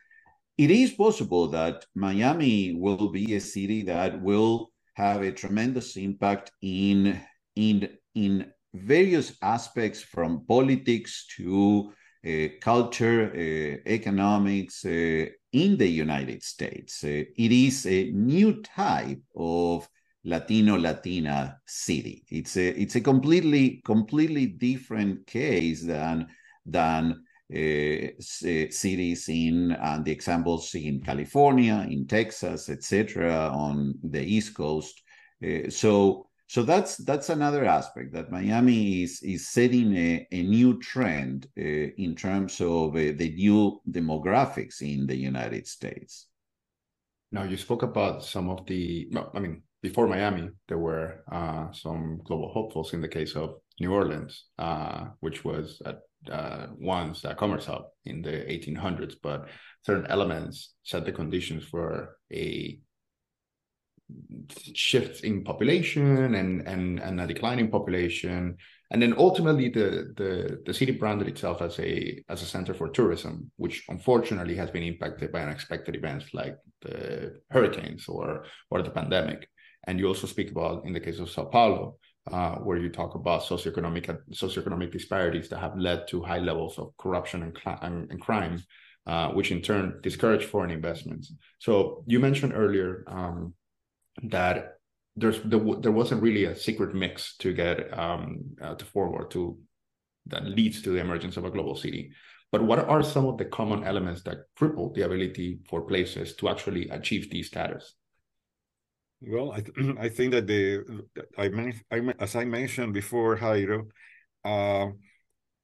it 0.61 0.71
is 0.71 0.93
possible 0.93 1.49
that 1.49 1.87
Miami 1.95 2.75
will 2.75 3.09
be 3.09 3.35
a 3.35 3.41
city 3.41 3.83
that 3.83 4.21
will 4.21 4.71
have 4.93 5.23
a 5.23 5.33
tremendous 5.33 5.97
impact 5.97 6.53
in 6.61 7.19
in 7.57 7.89
in 8.15 8.53
various 8.75 9.39
aspects 9.41 10.03
from 10.03 10.45
politics 10.47 11.27
to 11.37 11.91
uh, 12.27 12.49
culture, 12.61 13.33
uh, 13.33 13.89
economics 13.89 14.85
uh, 14.85 15.25
in 15.53 15.79
the 15.79 15.89
United 15.89 16.43
States. 16.43 17.05
Uh, 17.05 17.25
it 17.45 17.53
is 17.67 17.87
a 17.87 18.11
new 18.11 18.61
type 18.61 19.23
of 19.35 19.89
Latino 20.25 20.77
Latina 20.77 21.57
city. 21.67 22.23
It's 22.29 22.59
a 22.59 22.69
it's 22.79 22.97
a 22.97 23.01
completely 23.01 23.81
completely 23.83 24.45
different 24.45 25.27
case 25.27 25.83
than 25.87 26.27
than 26.67 27.25
cities 28.21 29.29
in 29.29 29.73
and 29.73 30.05
the 30.05 30.13
examples 30.13 30.75
in 30.75 31.01
California, 31.01 31.87
in 31.91 32.07
Texas, 32.07 32.69
etc., 32.69 33.51
on 33.53 33.95
the 34.03 34.23
East 34.23 34.55
Coast. 34.55 35.03
Uh, 35.45 35.71
so, 35.71 36.27
So 36.51 36.65
that's 36.65 36.97
that's 37.07 37.31
another 37.31 37.65
aspect 37.65 38.13
that 38.13 38.33
Miami 38.33 39.03
is 39.05 39.23
is 39.23 39.49
setting 39.49 39.95
a, 39.97 40.27
a 40.33 40.43
new 40.43 40.79
trend 40.81 41.47
uh, 41.57 41.95
in 41.97 42.15
terms 42.17 42.61
of 42.61 42.97
uh, 42.97 43.15
the 43.15 43.31
new 43.37 43.81
demographics 43.87 44.83
in 44.83 45.07
the 45.07 45.15
United 45.15 45.67
States. 45.69 46.27
Now 47.31 47.45
you 47.45 47.57
spoke 47.57 47.85
about 47.85 48.25
some 48.25 48.51
of 48.51 48.67
the. 48.67 49.09
I 49.35 49.39
mean, 49.39 49.63
before 49.81 50.09
Miami, 50.09 50.51
there 50.67 50.79
were 50.79 51.23
uh, 51.31 51.71
some 51.73 52.21
global 52.25 52.51
hopefuls 52.53 52.95
in 52.95 53.01
the 53.01 53.09
case 53.19 53.37
of 53.37 53.61
New 53.79 53.93
Orleans, 53.95 54.51
uh, 54.59 55.15
which 55.21 55.45
was 55.45 55.81
at 55.87 56.03
uh, 56.31 56.67
once 56.79 57.25
a 57.25 57.35
commerce 57.35 57.67
hub 57.67 57.85
in 58.05 58.23
the 58.23 58.31
1800s, 58.31 59.15
but 59.23 59.49
certain 59.85 60.07
elements 60.07 60.75
set 60.83 61.05
the 61.05 61.13
conditions 61.13 61.65
for 61.65 62.17
a 62.33 62.79
shift 64.75 65.25
in 65.25 65.45
population 65.45 66.35
and 66.35 66.67
and 66.67 66.99
and 67.01 67.21
a 67.21 67.27
declining 67.27 67.71
population. 67.71 68.57
And 68.91 69.01
then 69.01 69.15
ultimately 69.17 69.69
the 69.69 70.13
the 70.17 70.59
the 70.67 70.75
city 70.75 70.93
branded 70.93 71.29
itself 71.29 71.63
as 71.63 71.79
a 71.79 72.23
as 72.29 72.43
a 72.43 72.47
center 72.47 72.75
for 72.75 72.89
tourism 72.89 73.51
which 73.57 73.85
unfortunately 73.89 74.57
has 74.57 74.71
been 74.71 74.83
impacted 74.83 75.31
by 75.33 75.43
unexpected 75.43 75.95
events 75.95 76.35
like 76.35 76.57
the 76.83 77.41
hurricanes 77.51 78.09
or 78.09 78.45
or 78.71 78.83
the 78.83 78.91
pandemic. 78.91 79.49
And 79.87 79.99
you 79.99 80.09
also 80.09 80.27
speak 80.27 80.51
about 80.51 80.85
in 80.85 80.93
the 80.93 81.01
case 81.01 81.21
of 81.21 81.31
sao 81.31 81.45
paulo 81.45 81.97
uh, 82.31 82.57
where 82.57 82.79
you 82.79 82.91
talk 82.91 83.15
about 83.15 83.43
socioeconomic 83.43 84.19
socioeconomic 84.33 84.93
disparities 84.93 85.49
that 85.49 85.59
have 85.59 85.77
led 85.77 86.07
to 86.09 86.23
high 86.23 86.39
levels 86.39 86.79
of 86.79 86.97
corruption 86.99 87.43
and, 87.43 87.59
and, 87.83 88.11
and 88.11 88.21
crime, 88.21 88.63
uh, 89.07 89.31
which 89.31 89.51
in 89.51 89.63
turn 89.63 89.99
discourage 90.03 90.45
foreign 90.45 90.71
investments. 90.71 91.33
So 91.59 92.05
you 92.07 92.21
mentioned 92.21 92.53
earlier 92.55 93.05
um, 93.07 93.55
that 94.25 94.75
there's 95.17 95.41
there, 95.43 95.61
there, 95.81 95.93
wasn't 95.93 96.23
really 96.23 96.45
a 96.45 96.57
secret 96.57 96.95
mix 96.95 97.37
to 97.39 97.53
get 97.53 97.97
um, 97.99 98.41
uh, 98.61 98.75
to 98.75 98.85
forward 98.85 99.31
to 99.33 99.59
that 100.27 100.45
leads 100.45 100.83
to 100.83 100.91
the 100.91 101.01
emergence 101.01 101.37
of 101.37 101.45
a 101.45 101.51
global 101.51 101.75
city. 101.75 102.13
But 102.53 102.63
what 102.63 102.81
are 102.81 103.03
some 103.03 103.27
of 103.27 103.39
the 103.39 103.45
common 103.45 103.85
elements 103.85 104.23
that 104.23 104.39
cripple 104.59 104.93
the 104.93 105.03
ability 105.03 105.61
for 105.69 105.83
places 105.83 106.35
to 106.37 106.49
actually 106.49 106.89
achieve 106.89 107.31
these 107.31 107.47
status? 107.47 107.95
Well, 109.21 109.53
I, 109.53 109.61
th 109.61 109.71
I 109.99 110.09
think 110.09 110.33
that 110.33 110.47
the 110.47 110.85
I, 111.37 111.47
I, 111.91 112.15
as 112.19 112.37
I 112.37 112.45
mentioned 112.45 112.95
before, 112.95 113.37
Jairo, 113.37 113.87
uh, 114.45 114.89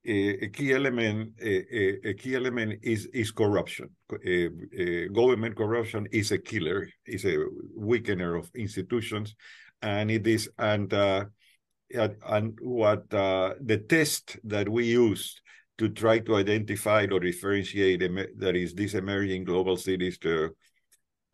a, 0.09 0.45
a, 0.45 0.49
key 0.49 0.73
element 0.73 1.33
a, 1.41 2.09
a, 2.11 2.15
key 2.15 2.35
element 2.37 2.81
is 2.83 3.07
is 3.13 3.33
corruption. 3.33 3.89
government 5.13 5.57
corruption 5.57 6.07
is 6.13 6.31
a 6.33 6.39
killer, 6.39 6.89
is 7.07 7.25
a 7.25 7.37
weakener 7.77 8.39
of 8.39 8.51
institutions, 8.55 9.35
and 9.83 10.11
it 10.11 10.27
is 10.27 10.49
and 10.59 10.93
uh, 10.93 11.25
and 11.91 12.59
what 12.61 13.13
uh, 13.15 13.55
the 13.61 13.79
test 13.79 14.37
that 14.45 14.69
we 14.69 14.85
used 14.85 15.41
to 15.79 15.89
try 15.89 16.19
to 16.19 16.37
identify 16.37 17.07
or 17.11 17.21
differentiate 17.21 18.01
that 18.39 18.57
is 18.57 18.75
these 18.75 18.95
emerging 18.95 19.45
global 19.45 19.77
cities 19.77 20.19
to 20.19 20.55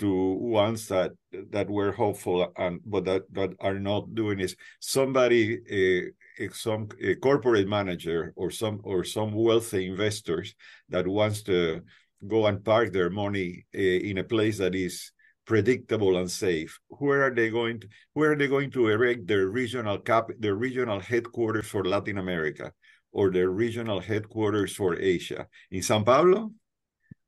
to 0.03 0.34
ones 0.34 0.88
that 0.88 1.12
that 1.50 1.70
were 1.70 1.92
hopeful 1.92 2.53
and 2.57 2.80
but 2.84 3.05
that 3.05 3.22
that 3.30 3.55
are 3.61 3.78
not 3.78 4.12
doing 4.16 4.40
is 4.40 4.57
somebody 4.80 5.42
uh, 5.78 6.46
some 6.53 6.88
a 7.00 7.14
corporate 7.14 7.68
manager 7.68 8.32
or 8.34 8.50
some 8.50 8.80
or 8.82 9.05
some 9.05 9.32
wealthy 9.32 9.86
investors 9.86 10.57
that 10.88 11.07
wants 11.07 11.42
to 11.42 11.80
go 12.26 12.46
and 12.46 12.64
park 12.64 12.92
their 12.92 13.11
money 13.11 13.64
uh, 13.76 13.98
in 14.09 14.18
a 14.18 14.24
place 14.24 14.59
that 14.59 14.74
is 14.74 15.12
predictable 15.46 16.16
and 16.16 16.30
safe 16.30 16.80
where 16.88 17.22
are 17.22 17.34
they 17.34 17.48
going 17.48 17.78
to 17.78 17.86
where 18.14 18.32
are 18.32 18.36
they 18.36 18.48
going 18.48 18.72
to 18.72 18.88
erect 18.88 19.28
their 19.28 19.46
regional 19.46 19.98
cap 19.98 20.30
their 20.40 20.57
regional 20.57 20.98
headquarters 20.98 21.66
for 21.66 21.84
latin 21.84 22.18
america 22.18 22.72
or 23.12 23.30
their 23.30 23.50
regional 23.50 24.00
headquarters 24.00 24.74
for 24.74 24.98
asia? 24.98 25.46
In 25.70 25.82
sao 25.82 26.03
paulo 26.03 26.50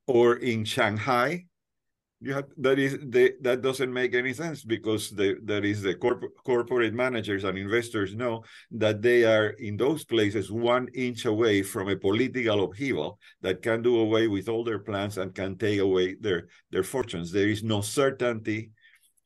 or 0.07 0.35
in 0.35 0.65
shanghai 0.65 1.45
you 2.25 2.33
have 2.33 2.47
that 2.57 2.79
is 2.79 2.97
the 3.15 3.33
that 3.41 3.61
doesn't 3.61 3.93
make 3.93 4.15
any 4.15 4.33
sense 4.33 4.63
because 4.63 5.11
the 5.11 5.37
that 5.43 5.63
is 5.63 5.83
the 5.83 5.93
corp- 5.93 6.33
corporate 6.43 6.93
managers 6.93 7.43
and 7.43 7.55
investors 7.55 8.15
know 8.15 8.43
that 8.71 9.03
they 9.03 9.23
are 9.23 9.49
in 9.67 9.77
those 9.77 10.03
places 10.03 10.51
one 10.51 10.87
inch 10.95 11.25
away 11.25 11.61
from 11.61 11.87
a 11.87 11.95
political 11.95 12.63
upheaval 12.63 13.19
that 13.41 13.61
can 13.61 13.83
do 13.83 13.99
away 13.99 14.27
with 14.27 14.49
all 14.49 14.63
their 14.63 14.79
plans 14.79 15.19
and 15.19 15.35
can 15.35 15.55
take 15.55 15.79
away 15.79 16.15
their 16.19 16.47
their 16.71 16.83
fortunes 16.83 17.31
there 17.31 17.47
is 17.55 17.63
no 17.63 17.79
certainty 17.81 18.71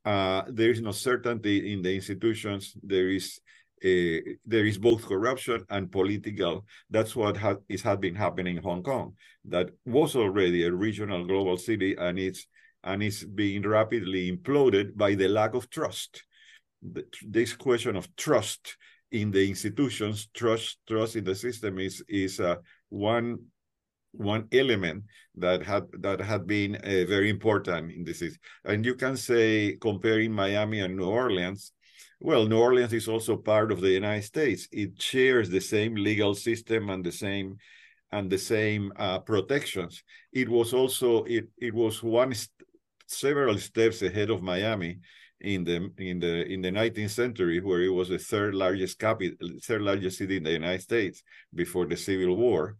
uh, 0.03 0.41
there 0.49 0.71
is 0.71 0.81
no 0.81 0.91
certainty 0.91 1.71
in 1.71 1.81
the 1.81 1.95
institutions 1.95 2.75
there 2.83 3.09
is 3.09 3.39
a, 3.81 4.21
there 4.45 4.65
is 4.65 4.77
both 4.77 5.05
corruption 5.05 5.63
and 5.69 5.89
political. 5.89 6.65
That's 6.89 7.15
what 7.15 7.37
ha- 7.37 7.63
is 7.69 7.81
had 7.81 8.01
been 8.01 8.15
happening 8.15 8.57
in 8.57 8.63
Hong 8.63 8.83
Kong. 8.83 9.13
That 9.45 9.69
was 9.85 10.17
already 10.17 10.65
a 10.65 10.71
regional 10.73 11.25
global 11.25 11.55
city, 11.57 11.95
and 11.97 12.19
it's 12.19 12.45
and 12.83 13.03
is 13.03 13.23
being 13.23 13.63
rapidly 13.63 14.31
imploded 14.31 14.95
by 14.95 15.15
the 15.15 15.27
lack 15.27 15.53
of 15.53 15.69
trust. 15.69 16.23
This 16.81 17.53
question 17.53 17.95
of 17.95 18.13
trust 18.15 18.77
in 19.11 19.31
the 19.31 19.47
institutions, 19.47 20.29
trust 20.33 20.79
trust 20.87 21.15
in 21.15 21.23
the 21.23 21.35
system 21.35 21.79
is 21.79 22.03
is 22.07 22.39
uh, 22.39 22.55
one 22.89 23.39
one 24.11 24.47
element 24.51 25.03
that 25.35 25.63
had 25.63 25.83
that 25.99 26.21
had 26.21 26.47
been 26.47 26.75
uh, 26.75 27.05
very 27.07 27.29
important 27.29 27.91
in 27.91 28.03
this. 28.03 28.23
And 28.65 28.85
you 28.85 28.95
can 28.95 29.17
say 29.17 29.77
comparing 29.79 30.31
Miami 30.31 30.79
and 30.79 30.95
New 30.95 31.05
Orleans, 31.05 31.73
well, 32.19 32.45
New 32.45 32.59
Orleans 32.59 32.93
is 32.93 33.07
also 33.07 33.37
part 33.37 33.71
of 33.71 33.81
the 33.81 33.91
United 33.91 34.23
States. 34.23 34.67
It 34.71 35.01
shares 35.01 35.49
the 35.49 35.61
same 35.61 35.95
legal 35.95 36.35
system 36.35 36.89
and 36.89 37.03
the 37.03 37.11
same 37.11 37.57
and 38.11 38.29
the 38.29 38.37
same 38.37 38.91
uh, 38.97 39.19
protections. 39.19 40.03
It 40.33 40.49
was 40.49 40.73
also 40.73 41.23
it 41.23 41.47
it 41.57 41.73
was 41.73 42.03
one 42.03 42.33
several 43.09 43.57
steps 43.57 44.01
ahead 44.01 44.29
of 44.29 44.41
Miami 44.41 44.99
in 45.41 45.63
the 45.63 45.91
in 45.97 46.19
the 46.19 46.45
in 46.51 46.61
the 46.61 46.71
19th 46.71 47.11
century, 47.11 47.61
where 47.61 47.81
it 47.81 47.89
was 47.89 48.09
the 48.09 48.19
third 48.19 48.55
largest 48.55 48.99
capital, 48.99 49.37
third 49.63 49.81
largest 49.81 50.17
city 50.17 50.37
in 50.37 50.43
the 50.43 50.51
United 50.51 50.81
States 50.81 51.23
before 51.53 51.85
the 51.85 51.95
Civil 51.97 52.35
War, 52.35 52.77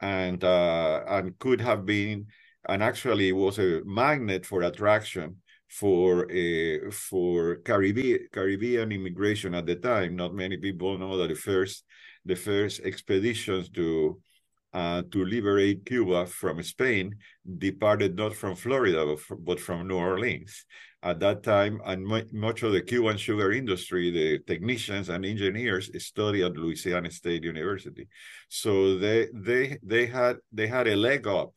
and 0.00 0.42
uh, 0.42 1.02
and 1.06 1.38
could 1.38 1.60
have 1.60 1.84
been 1.84 2.26
and 2.68 2.82
actually 2.82 3.32
was 3.32 3.58
a 3.58 3.82
magnet 3.84 4.44
for 4.44 4.62
attraction 4.62 5.36
for 5.68 6.30
uh, 6.30 6.90
for 6.90 7.56
Caribbean 7.56 8.28
Caribbean 8.32 8.92
immigration 8.92 9.54
at 9.54 9.66
the 9.66 9.76
time. 9.76 10.16
Not 10.16 10.34
many 10.34 10.56
people 10.56 10.98
know 10.98 11.16
that 11.18 11.28
the 11.28 11.34
first 11.34 11.84
the 12.24 12.36
first 12.36 12.80
expeditions 12.80 13.70
to 13.70 14.20
uh, 14.72 15.02
to 15.10 15.24
liberate 15.24 15.86
Cuba 15.86 16.26
from 16.26 16.62
Spain 16.62 17.16
departed 17.58 18.16
not 18.16 18.34
from 18.34 18.54
Florida, 18.54 19.16
but 19.40 19.60
from 19.60 19.88
New 19.88 19.96
Orleans. 19.96 20.66
At 21.02 21.20
that 21.20 21.44
time, 21.44 21.80
and 21.84 22.04
much 22.32 22.62
of 22.64 22.72
the 22.72 22.82
Cuban 22.82 23.16
sugar 23.16 23.52
industry, 23.52 24.10
the 24.10 24.40
technicians 24.40 25.08
and 25.08 25.24
engineers 25.24 25.90
studied 26.04 26.42
at 26.42 26.56
Louisiana 26.56 27.10
State 27.10 27.44
University. 27.44 28.08
So 28.48 28.98
they 28.98 29.28
they 29.32 29.78
they 29.84 30.06
had 30.06 30.38
they 30.52 30.66
had 30.66 30.88
a 30.88 30.96
leg 30.96 31.28
up 31.28 31.52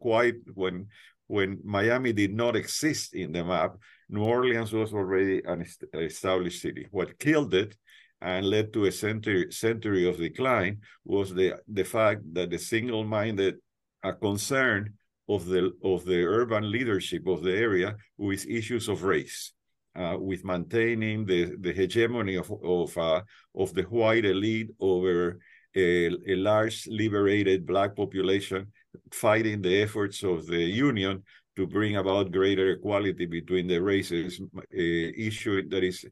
quite 0.00 0.34
when 0.52 0.88
when 1.26 1.58
Miami 1.64 2.12
did 2.12 2.34
not 2.34 2.54
exist 2.54 3.14
in 3.14 3.32
the 3.32 3.42
map. 3.42 3.76
New 4.10 4.24
Orleans 4.24 4.74
was 4.74 4.92
already 4.92 5.40
an 5.46 5.64
established 5.94 6.60
city. 6.60 6.86
What 6.90 7.18
killed 7.18 7.54
it 7.54 7.74
and 8.22 8.48
led 8.48 8.72
to 8.72 8.84
a 8.84 8.92
century, 8.92 9.50
century 9.50 10.08
of 10.08 10.16
decline 10.16 10.78
was 11.04 11.34
the, 11.34 11.54
the 11.68 11.84
fact 11.84 12.22
that 12.32 12.50
the 12.50 12.58
single-minded 12.58 13.56
uh, 14.04 14.12
concern 14.12 14.94
of 15.28 15.46
the 15.46 15.70
of 15.84 16.04
the 16.04 16.24
urban 16.24 16.70
leadership 16.70 17.26
of 17.26 17.42
the 17.42 17.52
area 17.52 17.96
with 18.16 18.46
issues 18.46 18.88
of 18.88 19.02
race, 19.02 19.52
uh, 19.96 20.16
with 20.18 20.44
maintaining 20.44 21.24
the, 21.24 21.54
the 21.60 21.72
hegemony 21.72 22.36
of 22.36 22.50
of 22.64 22.96
uh, 22.98 23.20
of 23.56 23.74
the 23.74 23.82
white 23.82 24.24
elite 24.24 24.70
over 24.80 25.38
a, 25.74 26.06
a 26.26 26.36
large 26.36 26.86
liberated 26.88 27.66
black 27.66 27.96
population, 27.96 28.66
fighting 29.12 29.62
the 29.62 29.82
efforts 29.82 30.22
of 30.22 30.46
the 30.46 30.62
union 30.62 31.22
to 31.56 31.66
bring 31.66 31.96
about 31.96 32.32
greater 32.32 32.70
equality 32.72 33.26
between 33.26 33.66
the 33.66 33.80
races, 33.80 34.40
issue 34.72 35.68
that 35.68 35.84
is 35.84 36.04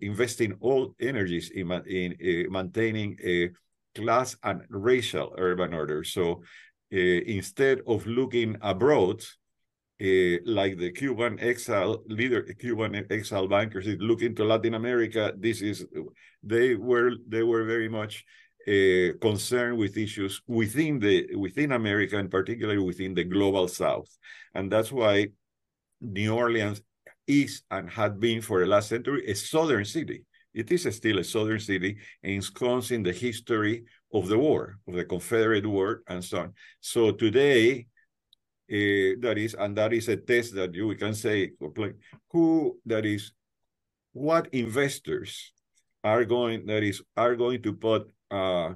investing 0.00 0.54
all 0.60 0.94
energies 1.00 1.50
in, 1.50 1.70
in 1.86 2.12
uh, 2.12 2.50
maintaining 2.50 3.16
a 3.24 3.50
class 3.94 4.36
and 4.42 4.62
racial 4.68 5.34
urban 5.38 5.74
order. 5.74 6.04
So 6.04 6.42
uh, 6.92 6.96
instead 6.96 7.80
of 7.86 8.06
looking 8.06 8.56
abroad, 8.60 9.22
uh, 10.02 10.38
like 10.46 10.78
the 10.78 10.92
Cuban 10.92 11.38
exile 11.40 12.02
leader, 12.06 12.42
Cuban 12.42 13.06
exile 13.10 13.46
bankers, 13.46 13.86
looking 13.98 14.34
to 14.36 14.44
Latin 14.44 14.74
America, 14.74 15.32
this 15.36 15.60
is 15.60 15.86
they 16.42 16.74
were 16.74 17.12
they 17.28 17.42
were 17.42 17.64
very 17.64 17.88
much 17.88 18.24
uh, 18.66 19.12
concerned 19.20 19.76
with 19.76 19.96
issues 19.98 20.40
within 20.46 20.98
the 20.98 21.34
within 21.36 21.72
America 21.72 22.18
and 22.18 22.30
particularly 22.30 22.78
within 22.82 23.14
the 23.14 23.24
global 23.24 23.68
South, 23.68 24.08
and 24.54 24.72
that's 24.72 24.90
why 24.90 25.28
New 26.00 26.34
Orleans 26.34 26.80
is 27.30 27.62
and 27.70 27.88
had 27.88 28.18
been 28.18 28.40
for 28.40 28.60
the 28.60 28.66
last 28.66 28.88
century 28.88 29.24
a 29.26 29.34
southern 29.34 29.84
city. 29.84 30.24
It 30.52 30.70
is 30.72 30.82
still 30.96 31.18
a 31.18 31.24
southern 31.24 31.60
city 31.60 31.98
ensconced 32.22 32.90
in 32.90 33.02
the 33.04 33.12
history 33.12 33.84
of 34.12 34.26
the 34.26 34.38
war, 34.38 34.78
of 34.88 34.94
the 34.94 35.04
Confederate 35.04 35.66
War, 35.66 36.02
and 36.08 36.24
so 36.24 36.40
on. 36.40 36.54
So 36.80 37.12
today, 37.12 37.86
uh, 38.70 39.14
that 39.20 39.36
is, 39.38 39.54
and 39.54 39.76
that 39.76 39.92
is 39.92 40.08
a 40.08 40.16
test 40.16 40.54
that 40.56 40.74
you 40.74 40.94
can 40.96 41.14
say, 41.14 41.52
who 42.30 42.78
that 42.86 43.06
is, 43.06 43.32
what 44.12 44.48
investors 44.52 45.52
are 46.02 46.24
going 46.24 46.66
that 46.66 46.82
is 46.82 47.02
are 47.16 47.36
going 47.36 47.62
to 47.62 47.72
put 47.72 48.10
uh, 48.30 48.70
uh, 48.70 48.74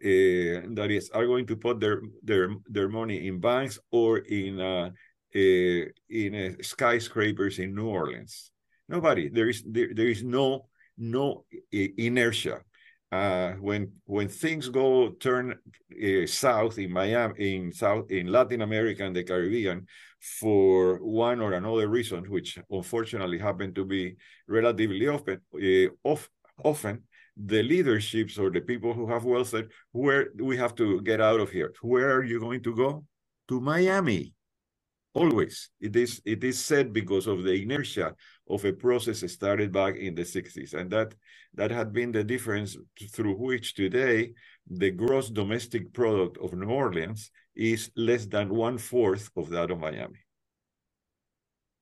that 0.00 0.88
is 0.90 1.10
are 1.10 1.26
going 1.26 1.46
to 1.46 1.56
put 1.56 1.80
their 1.80 2.02
their 2.22 2.50
their 2.68 2.88
money 2.88 3.26
in 3.28 3.40
banks 3.40 3.78
or 3.90 4.18
in 4.18 4.60
uh, 4.60 4.90
uh, 5.36 5.84
in 6.08 6.34
uh, 6.34 6.62
skyscrapers 6.62 7.58
in 7.58 7.74
New 7.74 7.88
Orleans. 7.88 8.50
Nobody. 8.88 9.28
There 9.28 9.48
is 9.48 9.62
there, 9.66 9.90
there 9.94 10.08
is 10.08 10.22
no 10.22 10.68
no 10.96 11.44
inertia. 11.72 12.62
Uh, 13.12 13.52
when 13.60 13.92
when 14.04 14.28
things 14.28 14.68
go 14.68 15.10
turn 15.10 15.52
uh, 15.52 16.26
south 16.26 16.78
in 16.78 16.90
Miami, 16.92 17.34
in 17.56 17.72
South 17.72 18.10
in 18.10 18.26
Latin 18.26 18.62
America 18.62 19.04
and 19.04 19.14
the 19.14 19.24
Caribbean, 19.24 19.86
for 20.20 20.98
one 20.98 21.40
or 21.40 21.52
another 21.52 21.88
reason, 21.88 22.24
which 22.24 22.58
unfortunately 22.70 23.38
happen 23.38 23.72
to 23.74 23.84
be 23.84 24.16
relatively 24.48 25.06
often, 25.06 25.40
uh, 25.54 25.88
off, 26.02 26.28
often 26.64 27.02
the 27.36 27.62
leaderships 27.62 28.38
or 28.38 28.50
the 28.50 28.60
people 28.60 28.92
who 28.94 29.06
have 29.06 29.24
wealth 29.24 29.48
said, 29.48 29.68
where 29.92 30.30
we 30.38 30.56
have 30.56 30.74
to 30.74 31.00
get 31.02 31.20
out 31.20 31.38
of 31.38 31.50
here. 31.50 31.72
Where 31.82 32.10
are 32.12 32.24
you 32.24 32.40
going 32.40 32.62
to 32.62 32.74
go? 32.74 33.04
To 33.48 33.60
Miami. 33.60 34.35
Always. 35.16 35.70
It 35.80 35.96
is 35.96 36.20
it 36.26 36.44
is 36.44 36.62
said 36.62 36.92
because 36.92 37.26
of 37.26 37.42
the 37.42 37.54
inertia 37.62 38.14
of 38.50 38.66
a 38.66 38.72
process 38.74 39.20
started 39.32 39.72
back 39.72 39.96
in 39.96 40.14
the 40.14 40.24
60s. 40.24 40.74
And 40.74 40.90
that 40.90 41.14
that 41.54 41.70
had 41.70 41.90
been 41.94 42.12
the 42.12 42.22
difference 42.22 42.76
through 43.14 43.36
which 43.36 43.74
today 43.74 44.34
the 44.68 44.90
gross 44.90 45.30
domestic 45.30 45.94
product 45.94 46.36
of 46.36 46.52
New 46.52 46.68
Orleans 46.68 47.30
is 47.54 47.90
less 47.96 48.26
than 48.26 48.54
one 48.54 48.76
fourth 48.76 49.30
of 49.36 49.48
that 49.48 49.70
of 49.70 49.80
Miami. 49.80 50.20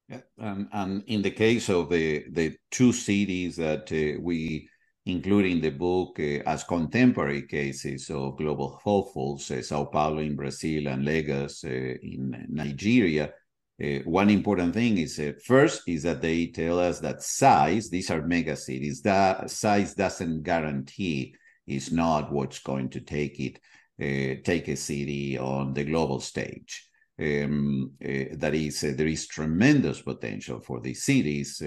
Yeah, 0.08 0.20
um, 0.38 0.68
and 0.72 1.02
in 1.08 1.22
the 1.22 1.32
case 1.32 1.68
of 1.68 1.90
the 1.90 2.26
the 2.30 2.56
two 2.70 2.92
cities 2.92 3.56
that 3.56 3.90
uh, 3.90 4.20
we 4.22 4.68
include 5.06 5.46
in 5.46 5.60
the 5.60 5.70
book 5.70 6.18
uh, 6.18 6.42
as 6.46 6.64
contemporary 6.64 7.42
cases 7.42 8.10
of 8.10 8.36
global 8.36 8.80
hopefuls, 8.82 9.50
uh, 9.50 9.62
Sao 9.62 9.84
Paulo 9.84 10.18
in 10.18 10.34
Brazil 10.34 10.88
and 10.88 11.04
Lagos 11.04 11.64
uh, 11.64 11.68
in 11.68 12.46
Nigeria, 12.48 13.32
one 14.04 14.30
important 14.30 14.72
thing 14.72 14.98
is 14.98 15.20
first 15.44 15.82
is 15.88 16.04
that 16.04 16.22
they 16.22 16.46
tell 16.46 16.78
us 16.78 17.00
that 17.00 17.20
size, 17.24 17.90
these 17.90 18.08
are 18.08 18.22
mega 18.22 18.54
cities, 18.54 19.02
that 19.02 19.50
size 19.50 19.94
doesn't 19.94 20.44
guarantee 20.44 21.34
is 21.66 21.90
not 21.90 22.30
what's 22.30 22.60
going 22.60 22.88
to 22.88 23.00
take 23.00 23.40
it, 23.40 24.44
take 24.44 24.68
a 24.68 24.76
city 24.76 25.36
on 25.36 25.74
the 25.74 25.82
global 25.82 26.20
stage. 26.20 26.88
Um, 27.18 27.90
that 28.00 28.54
is 28.54 28.80
there 28.80 29.08
is 29.08 29.26
tremendous 29.26 30.00
potential 30.02 30.60
for 30.60 30.80
these 30.80 31.02
cities, 31.02 31.60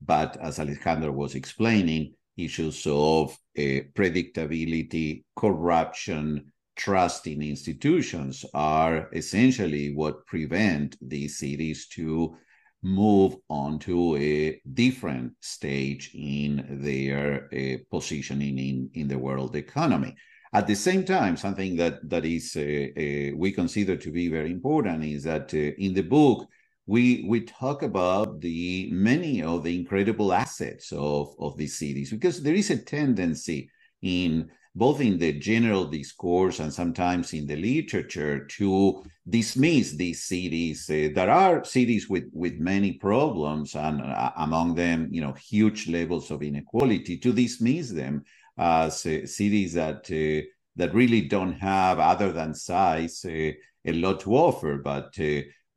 but 0.00 0.36
as 0.40 0.60
Alejandro 0.60 1.10
was 1.10 1.34
explaining, 1.34 2.14
issues 2.36 2.86
of 2.86 3.36
predictability, 3.56 5.24
corruption, 5.36 6.50
trust 6.76 7.26
in 7.26 7.42
institutions 7.42 8.44
are 8.54 9.10
essentially 9.12 9.94
what 9.94 10.26
prevent 10.26 10.96
these 11.02 11.38
cities 11.38 11.86
to 11.88 12.34
move 12.82 13.36
on 13.50 13.78
to 13.78 14.16
a 14.16 14.58
different 14.72 15.32
stage 15.40 16.10
in 16.14 16.78
their 16.82 17.48
uh, 17.52 17.76
positioning 17.90 18.58
in, 18.58 18.90
in 18.94 19.08
the 19.08 19.18
world 19.18 19.54
economy. 19.56 20.16
At 20.52 20.66
the 20.66 20.74
same 20.74 21.04
time, 21.04 21.36
something 21.36 21.76
that 21.76 22.08
that 22.08 22.24
is 22.24 22.56
uh, 22.56 22.60
uh, 22.60 23.36
we 23.36 23.52
consider 23.52 23.96
to 23.96 24.10
be 24.10 24.28
very 24.28 24.50
important 24.50 25.04
is 25.04 25.24
that 25.24 25.52
uh, 25.54 25.58
in 25.58 25.92
the 25.94 26.02
book 26.02 26.48
we 26.90 27.24
we 27.28 27.40
talk 27.42 27.82
about 27.82 28.40
the 28.40 28.88
many 28.90 29.42
of 29.42 29.62
the 29.62 29.74
incredible 29.80 30.32
assets 30.32 30.92
of 30.92 31.34
of 31.38 31.56
these 31.56 31.78
cities 31.78 32.10
because 32.10 32.42
there 32.42 32.58
is 32.62 32.70
a 32.70 32.84
tendency 32.96 33.70
in 34.02 34.50
both 34.74 35.00
in 35.00 35.16
the 35.18 35.32
general 35.50 35.84
discourse 35.84 36.58
and 36.58 36.72
sometimes 36.72 37.32
in 37.32 37.46
the 37.46 37.54
literature 37.54 38.44
to 38.46 39.04
dismiss 39.28 39.92
these 39.92 40.24
cities 40.24 40.88
uh, 40.90 41.08
that 41.14 41.28
are 41.28 41.64
cities 41.64 42.08
with 42.08 42.26
with 42.32 42.54
many 42.72 42.92
problems 42.92 43.76
and 43.76 44.00
uh, 44.00 44.32
among 44.38 44.74
them 44.74 45.08
you 45.12 45.20
know 45.20 45.34
huge 45.52 45.88
levels 45.88 46.32
of 46.32 46.42
inequality 46.42 47.16
to 47.16 47.32
dismiss 47.32 47.90
them 47.90 48.24
as 48.58 49.06
uh, 49.06 49.24
cities 49.26 49.74
that 49.74 50.02
uh, 50.10 50.42
that 50.76 50.94
really 50.94 51.22
don't 51.22 51.58
have, 51.60 51.98
other 51.98 52.32
than 52.32 52.54
size, 52.54 53.24
a 53.26 53.56
lot 53.86 54.20
to 54.20 54.34
offer. 54.34 54.78
But 54.78 55.14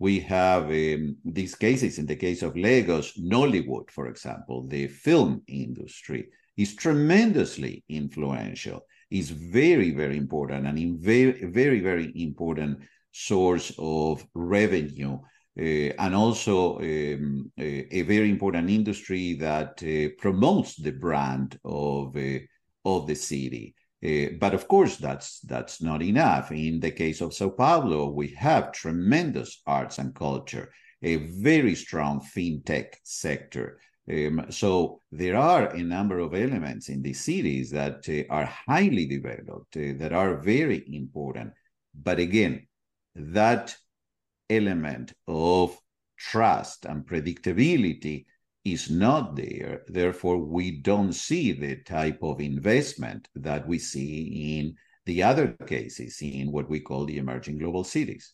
we 0.04 0.20
have 0.20 0.64
um, 0.64 1.16
these 1.24 1.56
cases. 1.56 1.97
In 1.97 2.06
the 2.06 2.18
case 2.18 2.41
of 2.43 2.58
Lagos, 2.58 3.14
Nollywood, 3.18 3.89
for 3.89 4.08
example, 4.08 4.68
the 4.68 4.88
film 4.88 5.41
industry 5.47 6.28
is 6.58 6.76
tremendously 6.76 7.86
influential. 7.88 8.82
Is 9.10 9.30
very 9.30 9.91
very 9.91 10.18
important 10.18 10.68
and 10.68 10.78
in 10.78 10.91
very 10.99 11.45
very 11.45 11.80
very 11.80 12.12
important 12.16 12.80
source 13.12 13.72
of 13.78 14.26
revenue. 14.34 15.20
Uh, 15.58 15.93
and 16.04 16.14
also 16.16 16.80
um, 16.80 17.51
a, 17.60 17.99
a, 17.99 18.01
very 18.01 18.30
important 18.30 18.72
industry 18.72 19.36
that 19.36 19.74
uh, 19.84 20.10
promotes 20.18 20.76
the 20.76 20.95
brand 21.06 21.60
of 21.64 22.18
uh, 22.18 22.39
of 22.84 23.08
the 23.08 23.16
city. 23.16 23.76
Uh, 24.04 24.36
but 24.39 24.54
of 24.54 24.68
course, 24.68 24.97
that's 24.97 25.39
that's 25.41 25.82
not 25.82 26.01
enough. 26.01 26.51
In 26.51 26.80
the 26.80 26.91
case 26.91 27.22
of 27.22 27.34
Sao 27.34 27.49
Paulo, 27.49 28.10
we 28.10 28.30
have 28.30 28.74
tremendous 28.74 29.62
arts 29.66 29.97
and 29.97 30.14
culture, 30.14 30.74
a 31.01 31.16
very 31.16 31.76
strong 31.76 32.20
fintech 32.20 32.95
sector. 33.04 33.80
Um, 34.12 34.47
so 34.49 34.99
there 35.12 35.38
are 35.38 35.68
a 35.68 35.82
number 35.82 36.20
of 36.20 36.34
elements 36.34 36.89
in 36.89 37.01
these 37.01 37.22
cities 37.22 37.72
that 37.72 38.04
uh, 38.10 38.34
are 38.34 38.49
highly 38.68 39.06
developed, 39.06 39.78
uh, 39.78 39.93
that 39.99 40.12
are 40.12 40.41
very 40.41 40.84
important. 40.91 41.54
But 41.95 42.20
again, 42.20 42.68
that 43.16 43.74
element 44.49 45.14
of 45.28 45.78
trust 46.18 46.86
and 46.86 47.06
predictability 47.06 48.26
is 48.66 48.89
not 48.89 49.36
there. 49.36 49.84
Therefore, 49.88 50.38
we 50.38 50.82
don't 50.82 51.14
see 51.14 51.51
the 51.51 51.78
type 51.84 52.20
of 52.22 52.39
investment 52.39 53.28
that 53.36 53.68
we 53.68 53.80
see 53.80 54.59
in 54.59 54.76
the 55.05 55.24
other 55.24 55.49
cases 55.68 56.20
in 56.22 56.51
what 56.51 56.70
we 56.70 56.80
call 56.80 57.05
the 57.05 57.18
emerging 57.18 57.57
global 57.57 57.84
cities. 57.84 58.34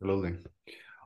Absolutely. 0.00 0.38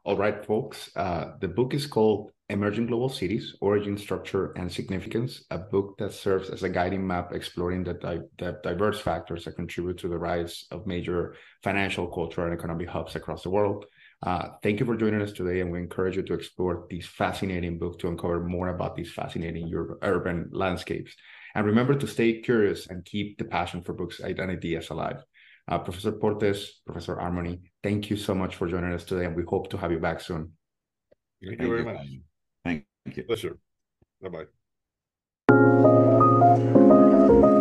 All 0.05 0.17
right, 0.17 0.45
folks. 0.45 0.91
Uh, 0.97 1.33
the 1.41 1.49
book 1.49 1.75
is 1.75 1.87
called 1.87 2.33
Emerging 2.49 2.87
Global 2.87 3.09
Cities 3.09 3.55
Origin, 3.61 3.97
Structure, 3.97 4.53
and 4.53 4.71
Significance, 4.71 5.45
a 5.51 5.59
book 5.59 5.97
that 5.99 6.13
serves 6.13 6.51
as 6.51 6.63
a 6.63 6.69
guiding 6.69 7.07
map 7.07 7.33
exploring 7.33 7.85
the, 7.85 7.95
di- 7.95 8.19
the 8.39 8.59
diverse 8.63 8.99
factors 8.99 9.45
that 9.45 9.57
contribute 9.57 9.99
to 9.99 10.09
the 10.09 10.19
rise 10.19 10.65
of 10.71 10.87
major 10.87 11.37
financial, 11.63 12.07
cultural, 12.07 12.49
and 12.49 12.59
economic 12.59 12.89
hubs 12.89 13.15
across 13.15 13.43
the 13.43 13.51
world. 13.51 13.85
Uh, 14.23 14.51
thank 14.63 14.81
you 14.81 14.87
for 14.87 14.97
joining 14.97 15.23
us 15.23 15.33
today, 15.33 15.61
and 15.61 15.71
we 15.71 15.79
encourage 15.79 16.17
you 16.17 16.23
to 16.23 16.35
explore 16.35 16.87
these 16.91 17.07
fascinating 17.07 17.79
books 17.79 17.97
to 17.97 18.09
uncover 18.09 18.41
more 18.41 18.69
about 18.69 18.95
these 18.95 19.11
fascinating 19.11 19.73
urban 20.03 20.49
landscapes. 20.53 21.15
And 21.55 21.67
remember 21.67 21.95
to 21.95 22.07
stay 22.07 22.41
curious 22.41 22.87
and 22.89 23.05
keep 23.05 23.39
the 23.39 23.45
passion 23.45 23.83
for 23.83 23.95
books 23.95 24.21
and 24.21 24.39
ideas 24.39 24.91
alive. 24.91 25.25
Uh, 25.67 25.79
Professor 25.79 26.13
Portes, 26.13 26.83
Professor 26.85 27.17
Armony, 27.17 27.61
thank 27.83 28.11
you 28.11 28.17
so 28.17 28.35
much 28.35 28.57
for 28.57 28.69
joining 28.69 28.93
us 28.93 29.05
today, 29.05 29.25
and 29.25 29.35
we 29.37 29.45
hope 29.45 29.71
to 29.71 29.79
have 29.79 29.91
you 29.91 29.99
back 29.99 30.21
soon. 30.21 30.53
Thank, 31.43 31.59
thank 31.59 31.63
you 31.63 31.69
very 31.69 31.81
you. 31.81 31.93
much. 31.93 32.07
Thank 32.65 32.85
you. 33.17 33.23
Pleasure. 33.25 33.57
Bye 34.21 34.29
bye. 37.49 37.57